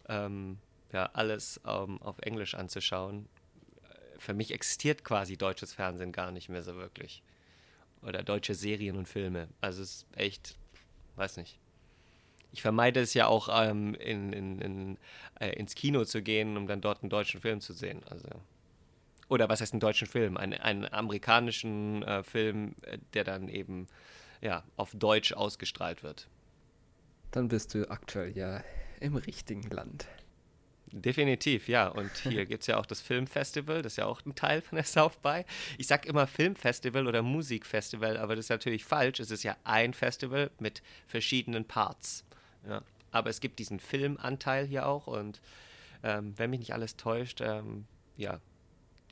ähm, 0.07 0.57
ja, 0.91 1.09
alles 1.13 1.61
ähm, 1.65 2.01
auf 2.01 2.19
Englisch 2.19 2.55
anzuschauen. 2.55 3.27
Für 4.17 4.33
mich 4.33 4.53
existiert 4.53 5.03
quasi 5.03 5.37
deutsches 5.37 5.73
Fernsehen 5.73 6.11
gar 6.11 6.31
nicht 6.31 6.49
mehr 6.49 6.63
so 6.63 6.75
wirklich. 6.75 7.23
Oder 8.03 8.23
deutsche 8.23 8.55
Serien 8.55 8.97
und 8.97 9.07
Filme. 9.07 9.47
Also 9.61 9.81
es 9.81 9.89
ist 9.95 10.05
echt, 10.15 10.57
weiß 11.15 11.37
nicht. 11.37 11.59
Ich 12.51 12.61
vermeide 12.61 12.99
es 12.99 13.13
ja 13.13 13.27
auch, 13.27 13.47
ähm, 13.51 13.95
in, 13.95 14.33
in, 14.33 14.61
in, 14.61 14.97
äh, 15.39 15.51
ins 15.53 15.73
Kino 15.73 16.03
zu 16.03 16.21
gehen, 16.21 16.57
um 16.57 16.67
dann 16.67 16.81
dort 16.81 17.01
einen 17.01 17.09
deutschen 17.09 17.39
Film 17.39 17.61
zu 17.61 17.73
sehen. 17.73 18.01
Also 18.09 18.27
oder 19.31 19.47
was 19.47 19.61
heißt 19.61 19.71
einen 19.71 19.79
deutschen 19.79 20.07
Film, 20.07 20.35
einen, 20.35 20.59
einen 20.59 20.91
amerikanischen 20.91 22.03
äh, 22.03 22.21
Film, 22.21 22.75
äh, 22.81 22.97
der 23.13 23.23
dann 23.23 23.47
eben 23.47 23.87
ja, 24.41 24.63
auf 24.75 24.91
Deutsch 24.93 25.31
ausgestrahlt 25.31 26.03
wird. 26.03 26.27
Dann 27.31 27.47
bist 27.47 27.73
du 27.73 27.89
aktuell 27.89 28.35
ja 28.37 28.61
im 28.99 29.15
richtigen 29.15 29.63
Land. 29.69 30.05
Definitiv, 30.91 31.69
ja. 31.69 31.87
Und 31.87 32.11
hier 32.17 32.45
gibt 32.47 32.63
es 32.63 32.67
ja 32.67 32.77
auch 32.77 32.85
das 32.85 32.99
Filmfestival, 32.99 33.81
das 33.81 33.93
ist 33.93 33.97
ja 33.97 34.05
auch 34.05 34.19
ein 34.25 34.35
Teil 34.35 34.61
von 34.61 34.75
der 34.75 34.83
South 34.83 35.15
by. 35.23 35.45
Ich 35.77 35.87
sage 35.87 36.09
immer 36.09 36.27
Filmfestival 36.27 37.07
oder 37.07 37.21
Musikfestival, 37.21 38.17
aber 38.17 38.35
das 38.35 38.45
ist 38.45 38.49
natürlich 38.49 38.83
falsch. 38.83 39.21
Es 39.21 39.31
ist 39.31 39.43
ja 39.43 39.55
ein 39.63 39.93
Festival 39.93 40.51
mit 40.59 40.83
verschiedenen 41.07 41.63
Parts. 41.63 42.25
Ja. 42.67 42.81
Aber 43.11 43.29
es 43.29 43.39
gibt 43.39 43.59
diesen 43.59 43.79
Filmanteil 43.79 44.65
hier 44.65 44.87
auch 44.87 45.07
und 45.07 45.39
ähm, 46.03 46.33
wenn 46.35 46.49
mich 46.49 46.59
nicht 46.59 46.73
alles 46.73 46.97
täuscht, 46.97 47.39
ähm, 47.39 47.85
ja, 48.17 48.41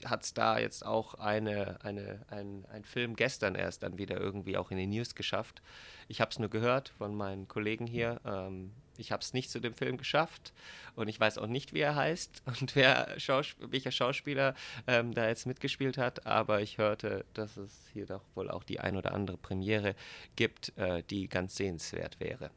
hat 0.06 0.24
es 0.24 0.34
da 0.34 0.60
jetzt 0.60 0.86
auch 0.86 1.16
eine, 1.16 1.84
eine, 1.84 2.26
ein, 2.30 2.66
ein 2.72 2.84
Film 2.84 3.16
gestern 3.16 3.56
erst 3.56 3.84
dann 3.84 3.98
wieder 3.98 4.20
irgendwie 4.20 4.58
auch 4.58 4.72
in 4.72 4.78
die 4.78 4.88
News 4.88 5.16
geschafft. 5.16 5.62
Ich 6.08 6.22
habe 6.22 6.32
es 6.32 6.40
nur 6.40 6.50
gehört 6.50 6.90
von 6.98 7.16
meinen 7.16 7.48
Kollegen 7.48 7.88
hier. 7.88 8.20
Ähm, 8.26 8.72
ich 8.98 9.12
habe 9.12 9.22
es 9.22 9.34
nicht 9.34 9.50
zu 9.50 9.60
dem 9.60 9.74
Film 9.74 9.98
geschafft 9.98 10.54
und 10.96 11.08
ich 11.08 11.20
weiß 11.20 11.38
auch 11.38 11.48
nicht, 11.48 11.74
wie 11.74 11.80
er 11.80 11.96
heißt 11.96 12.44
und 12.62 12.76
wer 12.76 13.20
Schaus 13.20 13.56
welcher 13.60 13.92
Schauspieler 13.92 14.56
ähm, 14.88 15.14
da 15.14 15.28
jetzt 15.28 15.46
mitgespielt 15.46 15.98
hat, 15.98 16.26
aber 16.26 16.62
ich 16.62 16.78
hörte, 16.78 17.26
dass 17.34 17.58
es 17.58 17.90
hier 17.94 18.06
doch 18.06 18.24
wohl 18.36 18.50
auch 18.50 18.64
die 18.64 18.80
ein 18.80 18.98
oder 18.98 19.14
andere 19.14 19.38
Premiere 19.38 19.96
gibt, 20.36 20.78
äh, 20.78 21.04
die 21.04 21.28
ganz 21.28 21.56
sehenswert 21.56 22.20
wäre. 22.20 22.52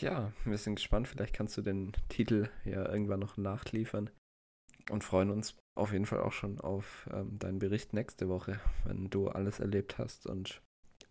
Ja, 0.00 0.32
wir 0.44 0.58
sind 0.58 0.76
gespannt. 0.76 1.08
Vielleicht 1.08 1.34
kannst 1.34 1.56
du 1.56 1.62
den 1.62 1.92
Titel 2.08 2.48
ja 2.64 2.88
irgendwann 2.88 3.20
noch 3.20 3.36
nachliefern 3.36 4.10
und 4.90 5.02
freuen 5.02 5.30
uns 5.30 5.56
auf 5.78 5.92
jeden 5.92 6.06
Fall 6.06 6.20
auch 6.20 6.32
schon 6.32 6.60
auf 6.60 7.08
ähm, 7.12 7.38
deinen 7.38 7.58
Bericht 7.58 7.92
nächste 7.92 8.28
Woche, 8.28 8.60
wenn 8.84 9.10
du 9.10 9.28
alles 9.28 9.60
erlebt 9.60 9.98
hast 9.98 10.26
und 10.26 10.60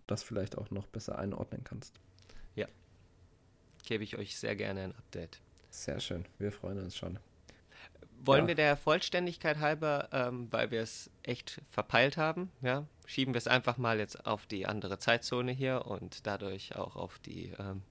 das 0.07 0.23
vielleicht 0.23 0.57
auch 0.57 0.71
noch 0.71 0.87
besser 0.87 1.17
einordnen 1.17 1.63
kannst. 1.63 1.99
Ja, 2.55 2.67
gebe 3.85 4.03
ich 4.03 4.17
euch 4.17 4.37
sehr 4.37 4.55
gerne 4.55 4.81
ein 4.83 4.95
Update. 4.95 5.39
Sehr 5.69 5.99
schön, 5.99 6.25
wir 6.39 6.51
freuen 6.51 6.79
uns 6.79 6.95
schon. 6.95 7.19
wollen 8.19 8.43
Ja. 8.43 8.47
wir 8.49 8.55
der 8.55 8.77
Vollständigkeit 8.77 9.59
halber, 9.59 10.09
ähm, 10.11 10.47
weil 10.51 10.71
wir 10.71 10.81
es 10.81 11.09
echt 11.23 11.61
verpeilt 11.69 12.17
haben, 12.17 12.51
ja, 12.61 12.85
schieben 13.05 13.33
wir 13.33 13.37
es 13.37 13.47
einfach 13.47 13.77
mal 13.77 13.99
jetzt 13.99 14.25
auf 14.25 14.45
die 14.47 14.65
andere 14.65 14.97
Zeitzone 14.97 15.51
hier 15.51 15.85
und 15.85 16.25
dadurch 16.25 16.75
auch 16.75 16.95
auf 16.95 17.19
die 17.19 17.53
ähm, 17.59 17.83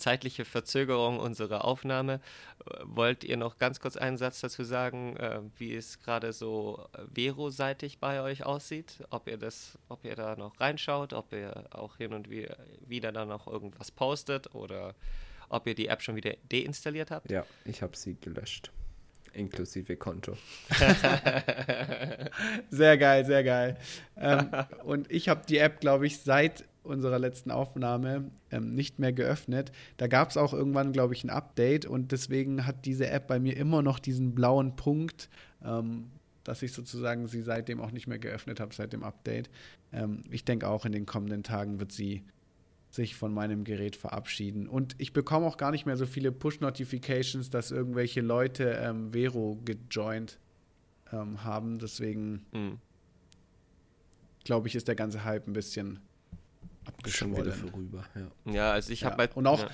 zeitliche 0.00 0.44
Verzögerung 0.44 1.18
unserer 1.18 1.64
Aufnahme. 1.64 2.20
Wollt 2.82 3.24
ihr 3.24 3.36
noch 3.36 3.58
ganz 3.58 3.80
kurz 3.80 3.96
einen 3.96 4.16
Satz 4.16 4.40
dazu 4.40 4.64
sagen, 4.64 5.16
äh, 5.16 5.40
wie 5.56 5.74
es 5.74 6.00
gerade 6.00 6.32
so 6.32 6.86
äh, 6.92 7.02
Vero-seitig 7.14 7.98
bei 7.98 8.20
euch 8.22 8.44
aussieht? 8.44 9.04
Ob 9.10 9.28
ihr 9.28 9.38
das, 9.38 9.78
ob 9.88 10.04
ihr 10.04 10.16
da 10.16 10.36
noch 10.36 10.58
reinschaut, 10.60 11.12
ob 11.12 11.32
ihr 11.32 11.66
auch 11.70 11.96
hin 11.96 12.12
und 12.12 12.28
wieder, 12.28 12.56
wieder 12.86 13.12
da 13.12 13.24
noch 13.24 13.46
irgendwas 13.46 13.90
postet 13.90 14.54
oder 14.54 14.94
ob 15.48 15.66
ihr 15.66 15.74
die 15.74 15.88
App 15.88 16.02
schon 16.02 16.16
wieder 16.16 16.34
deinstalliert 16.50 17.10
habt? 17.10 17.30
Ja, 17.30 17.44
ich 17.64 17.82
habe 17.82 17.96
sie 17.96 18.16
gelöscht. 18.20 18.70
Inklusive 19.32 19.96
Konto. 19.96 20.36
Sehr 22.70 22.98
geil, 22.98 23.24
sehr 23.24 23.44
geil. 23.44 23.76
Ähm, 24.16 24.50
und 24.82 25.08
ich 25.10 25.28
habe 25.28 25.42
die 25.46 25.58
App, 25.58 25.80
glaube 25.80 26.08
ich, 26.08 26.18
seit 26.18 26.64
unserer 26.82 27.18
letzten 27.18 27.50
Aufnahme 27.50 28.30
ähm, 28.50 28.74
nicht 28.74 28.98
mehr 28.98 29.12
geöffnet. 29.12 29.72
Da 29.96 30.06
gab 30.06 30.30
es 30.30 30.36
auch 30.36 30.52
irgendwann, 30.52 30.92
glaube 30.92 31.14
ich, 31.14 31.24
ein 31.24 31.30
Update 31.30 31.86
und 31.86 32.12
deswegen 32.12 32.66
hat 32.66 32.86
diese 32.86 33.08
App 33.08 33.26
bei 33.26 33.38
mir 33.38 33.56
immer 33.56 33.82
noch 33.82 33.98
diesen 33.98 34.34
blauen 34.34 34.76
Punkt, 34.76 35.28
ähm, 35.64 36.10
dass 36.44 36.62
ich 36.62 36.72
sozusagen 36.72 37.26
sie 37.26 37.42
seitdem 37.42 37.80
auch 37.80 37.90
nicht 37.90 38.06
mehr 38.06 38.18
geöffnet 38.18 38.60
habe, 38.60 38.74
seit 38.74 38.92
dem 38.92 39.04
Update. 39.04 39.50
Ähm, 39.92 40.22
ich 40.30 40.44
denke 40.44 40.68
auch 40.68 40.86
in 40.86 40.92
den 40.92 41.06
kommenden 41.06 41.42
Tagen 41.42 41.80
wird 41.80 41.92
sie 41.92 42.24
sich 42.90 43.14
von 43.14 43.32
meinem 43.32 43.62
Gerät 43.64 43.94
verabschieden. 43.94 44.66
Und 44.66 44.96
ich 44.98 45.12
bekomme 45.12 45.46
auch 45.46 45.56
gar 45.56 45.70
nicht 45.70 45.86
mehr 45.86 45.96
so 45.96 46.06
viele 46.06 46.32
Push-Notifications, 46.32 47.50
dass 47.50 47.70
irgendwelche 47.70 48.20
Leute 48.20 48.78
ähm, 48.82 49.12
Vero 49.12 49.60
gejoint 49.64 50.38
ähm, 51.12 51.44
haben. 51.44 51.78
Deswegen 51.78 52.46
Hm. 52.52 52.78
glaube 54.44 54.66
ich, 54.66 54.74
ist 54.74 54.88
der 54.88 54.96
ganze 54.96 55.24
Hype 55.24 55.46
ein 55.46 55.52
bisschen 55.52 56.00
abgeschwollen. 56.86 57.52
vorüber, 57.52 58.04
ja. 58.14 58.52
Ja, 58.52 58.72
also 58.72 58.92
ich 58.92 59.02
Ja, 59.02 59.10
habe 59.10 59.18
halt. 59.22 59.36
und 59.36 59.46
auch- 59.46 59.60
Ja. 59.62 59.70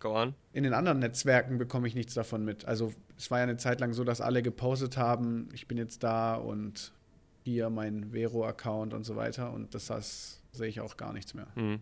Go 0.00 0.16
on. 0.20 0.34
In 0.52 0.64
den 0.64 0.74
anderen 0.74 0.98
Netzwerken 0.98 1.58
bekomme 1.58 1.86
ich 1.86 1.94
nichts 1.94 2.14
davon 2.14 2.44
mit. 2.44 2.64
Also 2.64 2.92
es 3.16 3.30
war 3.30 3.38
ja 3.38 3.44
eine 3.44 3.56
Zeit 3.56 3.78
lang 3.78 3.92
so, 3.92 4.02
dass 4.02 4.20
alle 4.20 4.42
gepostet 4.42 4.96
haben, 4.96 5.48
ich 5.52 5.68
bin 5.68 5.78
jetzt 5.78 6.02
da 6.02 6.34
und 6.34 6.92
hier 7.44 7.70
mein 7.70 8.10
Vero-Account 8.12 8.94
und 8.94 9.04
so 9.04 9.14
weiter. 9.14 9.52
Und 9.52 9.74
das 9.76 9.90
heißt, 9.90 10.42
sehe 10.52 10.66
ich 10.68 10.80
auch 10.80 10.96
gar 10.96 11.12
nichts 11.12 11.34
mehr. 11.34 11.46
Hm. 11.54 11.80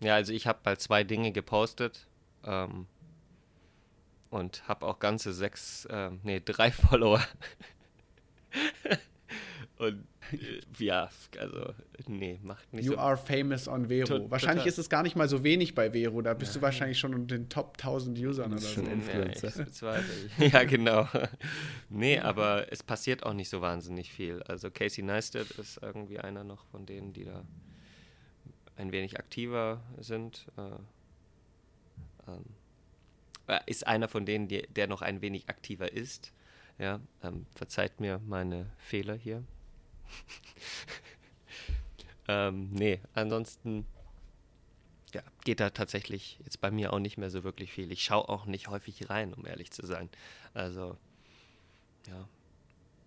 Ja, 0.00 0.16
also 0.16 0.32
ich 0.32 0.48
habe 0.48 0.58
mal 0.64 0.76
zwei 0.78 1.04
Dinge 1.04 1.30
gepostet 1.30 2.08
ähm, 2.44 2.86
und 4.30 4.66
habe 4.66 4.84
auch 4.86 4.98
ganze 4.98 5.32
sechs, 5.32 5.86
ähm, 5.88 6.18
nee, 6.24 6.40
drei 6.44 6.70
Follower. 6.72 7.20
und 9.78 9.88
äh, 9.88 9.96
ja, 10.78 11.08
also 11.38 11.74
nee, 12.06 12.38
macht 12.42 12.72
nicht 12.72 12.84
You 12.86 12.92
so. 12.92 12.98
are 12.98 13.16
famous 13.16 13.68
on 13.68 13.86
Vero. 13.88 14.06
To- 14.06 14.30
wahrscheinlich 14.30 14.64
total. 14.64 14.68
ist 14.68 14.78
es 14.78 14.88
gar 14.90 15.02
nicht 15.02 15.16
mal 15.16 15.28
so 15.28 15.42
wenig 15.44 15.74
bei 15.74 15.90
Vero. 15.92 16.20
Da 16.22 16.34
bist 16.34 16.54
du 16.56 16.62
wahrscheinlich 16.62 16.98
schon 16.98 17.14
unter 17.14 17.36
den 17.36 17.48
Top 17.48 17.76
1000 17.78 18.18
Usern 18.18 18.46
oder 18.52 18.54
Das 18.56 18.64
ist 18.64 18.74
so. 18.74 18.80
schon 18.80 18.86
Ja, 18.86 18.92
Influencer. 18.92 19.48
ich 19.48 19.54
bezweifle. 19.54 20.30
ja, 20.48 20.64
genau. 20.64 21.08
nee, 21.88 22.18
aber 22.18 22.70
es 22.72 22.82
passiert 22.82 23.22
auch 23.24 23.34
nicht 23.34 23.48
so 23.48 23.60
wahnsinnig 23.60 24.12
viel. 24.12 24.42
Also 24.44 24.70
Casey 24.70 25.02
Neistat 25.04 25.50
ist 25.52 25.78
irgendwie 25.82 26.18
einer 26.18 26.44
noch 26.44 26.64
von 26.66 26.86
denen, 26.86 27.12
die 27.12 27.24
da 27.24 27.44
ein 28.76 28.92
wenig 28.92 29.18
aktiver 29.18 29.82
sind. 29.98 30.46
Äh, 30.56 30.62
ähm, 32.30 32.44
äh, 33.48 33.60
ist 33.66 33.86
einer 33.86 34.08
von 34.08 34.24
denen, 34.24 34.48
die, 34.48 34.62
der 34.62 34.86
noch 34.86 35.02
ein 35.02 35.20
wenig 35.20 35.48
aktiver 35.48 35.92
ist. 35.92 36.32
Ja, 36.78 37.00
ähm, 37.22 37.46
verzeiht 37.54 38.00
mir 38.00 38.18
meine 38.26 38.70
Fehler 38.78 39.14
hier. 39.14 39.44
ähm, 42.28 42.70
nee, 42.70 43.00
ansonsten 43.14 43.86
ja, 45.14 45.22
geht 45.44 45.60
da 45.60 45.70
tatsächlich 45.70 46.38
jetzt 46.44 46.60
bei 46.60 46.70
mir 46.70 46.92
auch 46.92 46.98
nicht 46.98 47.18
mehr 47.18 47.30
so 47.30 47.44
wirklich 47.44 47.72
viel. 47.72 47.92
Ich 47.92 48.02
schaue 48.02 48.28
auch 48.28 48.46
nicht 48.46 48.68
häufig 48.68 49.10
rein, 49.10 49.34
um 49.34 49.46
ehrlich 49.46 49.70
zu 49.70 49.86
sein. 49.86 50.08
Also, 50.54 50.96
ja. 52.06 52.28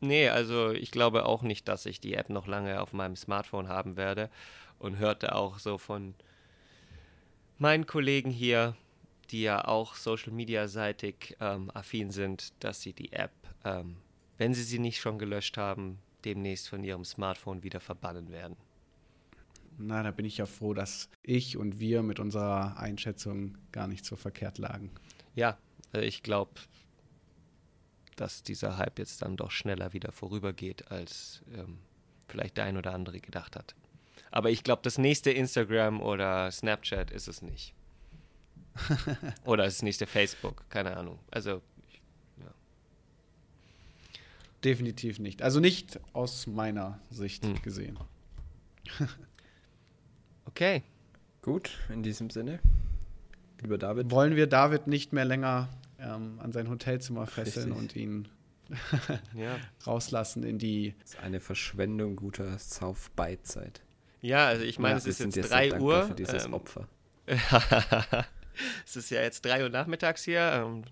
Nee, 0.01 0.29
also 0.29 0.71
ich 0.71 0.91
glaube 0.91 1.25
auch 1.25 1.41
nicht, 1.41 1.67
dass 1.67 1.85
ich 1.85 1.99
die 1.99 2.13
App 2.13 2.29
noch 2.29 2.47
lange 2.47 2.81
auf 2.81 2.93
meinem 2.93 3.15
Smartphone 3.15 3.69
haben 3.69 3.97
werde 3.97 4.29
und 4.77 4.97
hörte 4.97 5.35
auch 5.35 5.57
so 5.57 5.77
von 5.77 6.13
meinen 7.57 7.87
Kollegen 7.87 8.29
hier, 8.29 8.75
die 9.31 9.41
ja 9.41 9.65
auch 9.65 9.95
Social 9.95 10.31
Media 10.31 10.67
seitig 10.67 11.37
ähm, 11.39 11.71
affin 11.73 12.11
sind, 12.11 12.53
dass 12.63 12.81
sie 12.81 12.93
die 12.93 13.13
App, 13.13 13.31
ähm, 13.63 13.97
wenn 14.37 14.53
sie 14.53 14.63
sie 14.63 14.79
nicht 14.79 14.99
schon 14.99 15.17
gelöscht 15.17 15.57
haben, 15.57 15.99
demnächst 16.25 16.69
von 16.69 16.83
ihrem 16.83 17.05
Smartphone 17.05 17.63
wieder 17.63 17.79
verbannen 17.79 18.29
werden. 18.31 18.57
Na, 19.77 20.03
da 20.03 20.11
bin 20.11 20.25
ich 20.25 20.37
ja 20.37 20.45
froh, 20.45 20.73
dass 20.73 21.09
ich 21.21 21.57
und 21.57 21.79
wir 21.79 22.01
mit 22.01 22.19
unserer 22.19 22.77
Einschätzung 22.77 23.57
gar 23.71 23.87
nicht 23.87 24.05
so 24.05 24.15
verkehrt 24.15 24.57
lagen. 24.57 24.91
Ja, 25.35 25.57
äh, 25.93 26.05
ich 26.05 26.23
glaube, 26.23 26.53
dass 28.15 28.43
dieser 28.43 28.77
Hype 28.77 28.99
jetzt 28.99 29.21
dann 29.21 29.35
doch 29.35 29.51
schneller 29.51 29.93
wieder 29.93 30.11
vorübergeht, 30.11 30.89
als 30.91 31.41
ähm, 31.53 31.79
vielleicht 32.27 32.57
der 32.57 32.65
ein 32.65 32.77
oder 32.77 32.93
andere 32.93 33.19
gedacht 33.19 33.55
hat. 33.55 33.75
Aber 34.31 34.49
ich 34.49 34.63
glaube, 34.63 34.81
das 34.83 34.97
nächste 34.97 35.31
Instagram 35.31 36.01
oder 36.01 36.49
Snapchat 36.51 37.11
ist 37.11 37.27
es 37.27 37.41
nicht. 37.41 37.73
oder 39.45 39.65
das 39.65 39.81
nächste 39.81 40.07
Facebook, 40.07 40.69
keine 40.69 40.95
Ahnung. 40.97 41.19
Also, 41.31 41.61
Definitiv 44.65 45.19
nicht. 45.19 45.41
Also 45.43 45.59
nicht 45.59 45.99
aus 46.13 46.47
meiner 46.47 46.99
Sicht 47.11 47.45
Hm. 47.45 47.61
gesehen. 47.61 47.97
okay. 50.45 50.83
Gut, 51.41 51.77
in 51.89 52.03
diesem 52.03 52.29
Sinne. 52.29 52.59
Lieber 53.61 53.77
David. 53.77 54.09
Wollen 54.11 54.35
wir 54.35 54.47
David 54.47 54.87
nicht 54.87 55.13
mehr 55.13 55.25
länger 55.25 55.69
ähm, 55.99 56.39
an 56.39 56.51
sein 56.51 56.69
Hotelzimmer 56.69 57.27
fesseln 57.27 57.71
Richtig. 57.71 57.79
und 57.81 57.95
ihn 57.95 58.27
Ja. 59.35 59.57
rauslassen 59.85 60.43
in 60.43 60.57
die. 60.57 60.95
Das 61.01 61.11
ist 61.13 61.19
eine 61.19 61.39
Verschwendung 61.39 62.15
guter 62.15 62.57
South-By-Zeit. 62.57 63.81
Ja, 64.21 64.47
also 64.47 64.63
ich 64.63 64.79
meine, 64.79 64.93
Ja, 64.93 64.97
es 64.97 65.05
ist 65.05 65.17
sind 65.19 65.35
jetzt 65.35 65.45
dir 65.45 65.49
sehr 65.49 65.57
3 65.57 65.69
dankbar 65.69 66.01
Uhr. 66.01 66.07
Für 66.07 66.15
dieses 66.15 66.45
ähm, 66.45 66.53
Opfer. 66.55 66.87
es 68.85 68.95
ist 68.95 69.09
ja 69.11 69.21
jetzt 69.21 69.45
3 69.45 69.63
Uhr 69.63 69.69
nachmittags 69.69 70.23
hier. 70.23 70.41
Ähm, 70.65 70.83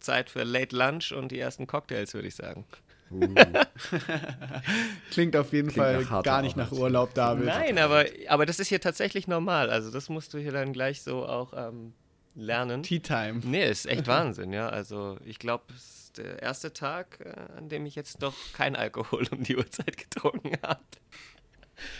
Zeit 0.00 0.28
für 0.28 0.44
Late 0.44 0.76
Lunch 0.76 1.12
und 1.12 1.32
die 1.32 1.38
ersten 1.38 1.66
Cocktails, 1.66 2.12
würde 2.12 2.28
ich 2.28 2.34
sagen. 2.34 2.66
Uh, 3.14 3.34
Klingt 5.10 5.36
auf 5.36 5.52
jeden 5.52 5.68
Klingt 5.68 6.06
Fall 6.06 6.22
gar 6.22 6.42
nicht 6.42 6.56
nach. 6.56 6.72
Urlaub, 6.72 7.14
David. 7.14 7.46
Nein, 7.46 7.78
aber, 7.78 8.06
aber 8.28 8.46
das 8.46 8.58
ist 8.58 8.68
hier 8.68 8.80
tatsächlich 8.80 9.28
normal. 9.28 9.70
Also 9.70 9.90
das 9.90 10.08
musst 10.08 10.34
du 10.34 10.38
hier 10.38 10.52
dann 10.52 10.72
gleich 10.72 11.02
so 11.02 11.26
auch 11.26 11.52
ähm, 11.56 11.92
lernen. 12.34 12.82
Tea 12.82 13.00
Time. 13.00 13.40
Nee, 13.44 13.68
ist 13.68 13.86
echt 13.86 14.06
Wahnsinn, 14.08 14.52
ja. 14.52 14.68
Also 14.68 15.18
ich 15.24 15.38
glaube, 15.38 15.64
es 15.74 16.04
ist 16.04 16.18
der 16.18 16.42
erste 16.42 16.72
Tag, 16.72 17.20
äh, 17.20 17.56
an 17.56 17.68
dem 17.68 17.86
ich 17.86 17.94
jetzt 17.94 18.22
doch 18.22 18.34
kein 18.52 18.76
Alkohol 18.76 19.26
um 19.30 19.42
die 19.42 19.56
Uhrzeit 19.56 19.96
getrunken 19.96 20.56
habe. 20.62 20.82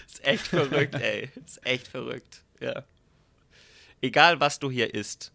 Ist 0.06 0.24
echt 0.24 0.46
verrückt, 0.46 0.94
ey. 0.94 1.30
Ist 1.44 1.64
echt 1.66 1.88
verrückt, 1.88 2.42
ja. 2.60 2.84
Egal, 4.00 4.40
was 4.40 4.58
du 4.58 4.70
hier 4.70 4.92
isst, 4.94 5.32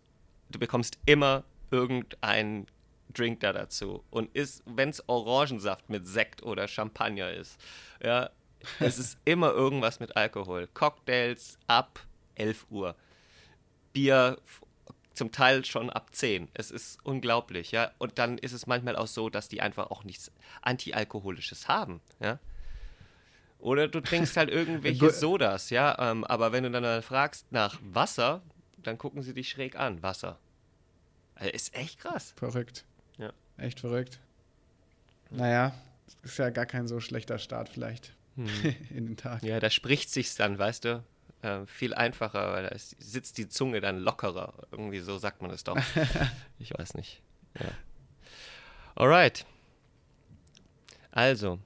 du 0.49 0.59
bekommst 0.59 0.99
immer 1.05 1.43
irgendeinen 1.71 2.67
Drink 3.13 3.39
da 3.39 3.53
dazu. 3.53 4.03
Und 4.09 4.35
ist, 4.35 4.63
wenn 4.65 4.89
es 4.89 5.07
Orangensaft 5.07 5.89
mit 5.89 6.07
Sekt 6.07 6.43
oder 6.43 6.67
Champagner 6.67 7.31
ist, 7.31 7.59
ja, 8.03 8.29
es 8.79 8.99
ist 8.99 9.17
immer 9.25 9.51
irgendwas 9.51 9.99
mit 9.99 10.15
Alkohol. 10.15 10.67
Cocktails 10.73 11.57
ab 11.67 11.99
11 12.35 12.67
Uhr. 12.69 12.95
Bier 13.93 14.37
zum 15.13 15.31
Teil 15.31 15.65
schon 15.65 15.89
ab 15.89 16.15
10. 16.15 16.47
Es 16.53 16.71
ist 16.71 16.99
unglaublich, 17.03 17.71
ja. 17.71 17.91
Und 17.97 18.17
dann 18.17 18.37
ist 18.37 18.53
es 18.53 18.67
manchmal 18.67 18.95
auch 18.95 19.07
so, 19.07 19.29
dass 19.29 19.49
die 19.49 19.61
einfach 19.61 19.91
auch 19.91 20.03
nichts 20.03 20.31
Antialkoholisches 20.61 21.67
haben, 21.67 22.01
ja. 22.21 22.39
Oder 23.59 23.89
du 23.89 23.99
trinkst 23.99 24.37
halt 24.37 24.49
irgendwelche 24.49 25.09
Sodas, 25.11 25.69
ja. 25.69 26.11
Ähm, 26.11 26.23
aber 26.23 26.53
wenn 26.53 26.63
du 26.63 26.71
dann 26.71 27.03
fragst 27.03 27.51
nach 27.51 27.77
Wasser, 27.81 28.41
dann 28.77 28.97
gucken 28.97 29.21
sie 29.21 29.33
dich 29.33 29.49
schräg 29.49 29.75
an. 29.75 30.01
Wasser. 30.01 30.39
Also 31.35 31.51
ist 31.51 31.75
echt 31.75 31.99
krass. 31.99 32.33
Verrückt. 32.37 32.85
Echt 33.59 33.79
verrückt. 33.79 34.19
Naja, 35.29 35.73
ist 36.23 36.37
ja 36.37 36.49
gar 36.49 36.65
kein 36.65 36.87
so 36.87 36.99
schlechter 36.99 37.37
Start 37.37 37.69
vielleicht 37.69 38.13
in 38.35 39.05
den 39.05 39.17
Tag. 39.17 39.43
Ja, 39.43 39.59
da 39.59 39.69
spricht 39.69 40.09
sich's 40.09 40.35
dann, 40.35 40.57
weißt 40.57 40.85
du, 40.85 41.03
äh, 41.41 41.65
viel 41.65 41.93
einfacher, 41.93 42.51
weil 42.51 42.63
da 42.63 42.69
ist, 42.69 42.95
sitzt 42.99 43.37
die 43.37 43.47
Zunge 43.47 43.81
dann 43.81 43.99
lockerer. 43.99 44.53
Irgendwie 44.71 44.99
so 44.99 45.17
sagt 45.17 45.41
man 45.41 45.51
es 45.51 45.63
doch. 45.63 45.77
ich 46.59 46.77
weiß 46.77 46.95
nicht. 46.95 47.21
Ja. 47.59 47.69
Alright. 48.95 49.45
Also, 51.11 51.59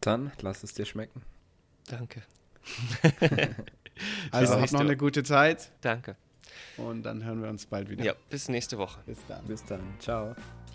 dann 0.00 0.32
lass 0.40 0.62
es 0.62 0.74
dir 0.74 0.84
schmecken. 0.84 1.22
danke. 1.86 2.22
Also 4.32 4.60
habt 4.60 4.72
noch 4.72 4.80
eine 4.80 4.96
gute 4.96 5.22
Zeit 5.22 5.70
Danke. 5.80 6.16
und 6.76 7.04
dann 7.04 7.24
hören 7.24 7.42
wir 7.42 7.48
uns 7.48 7.66
bald 7.66 7.88
wieder. 7.88 8.04
Ja, 8.04 8.14
bis 8.30 8.48
nächste 8.48 8.78
Woche. 8.78 9.00
Bis 9.06 9.18
dann. 9.28 9.44
Bis 9.46 9.64
dann. 9.64 9.82
Ciao. 10.00 10.34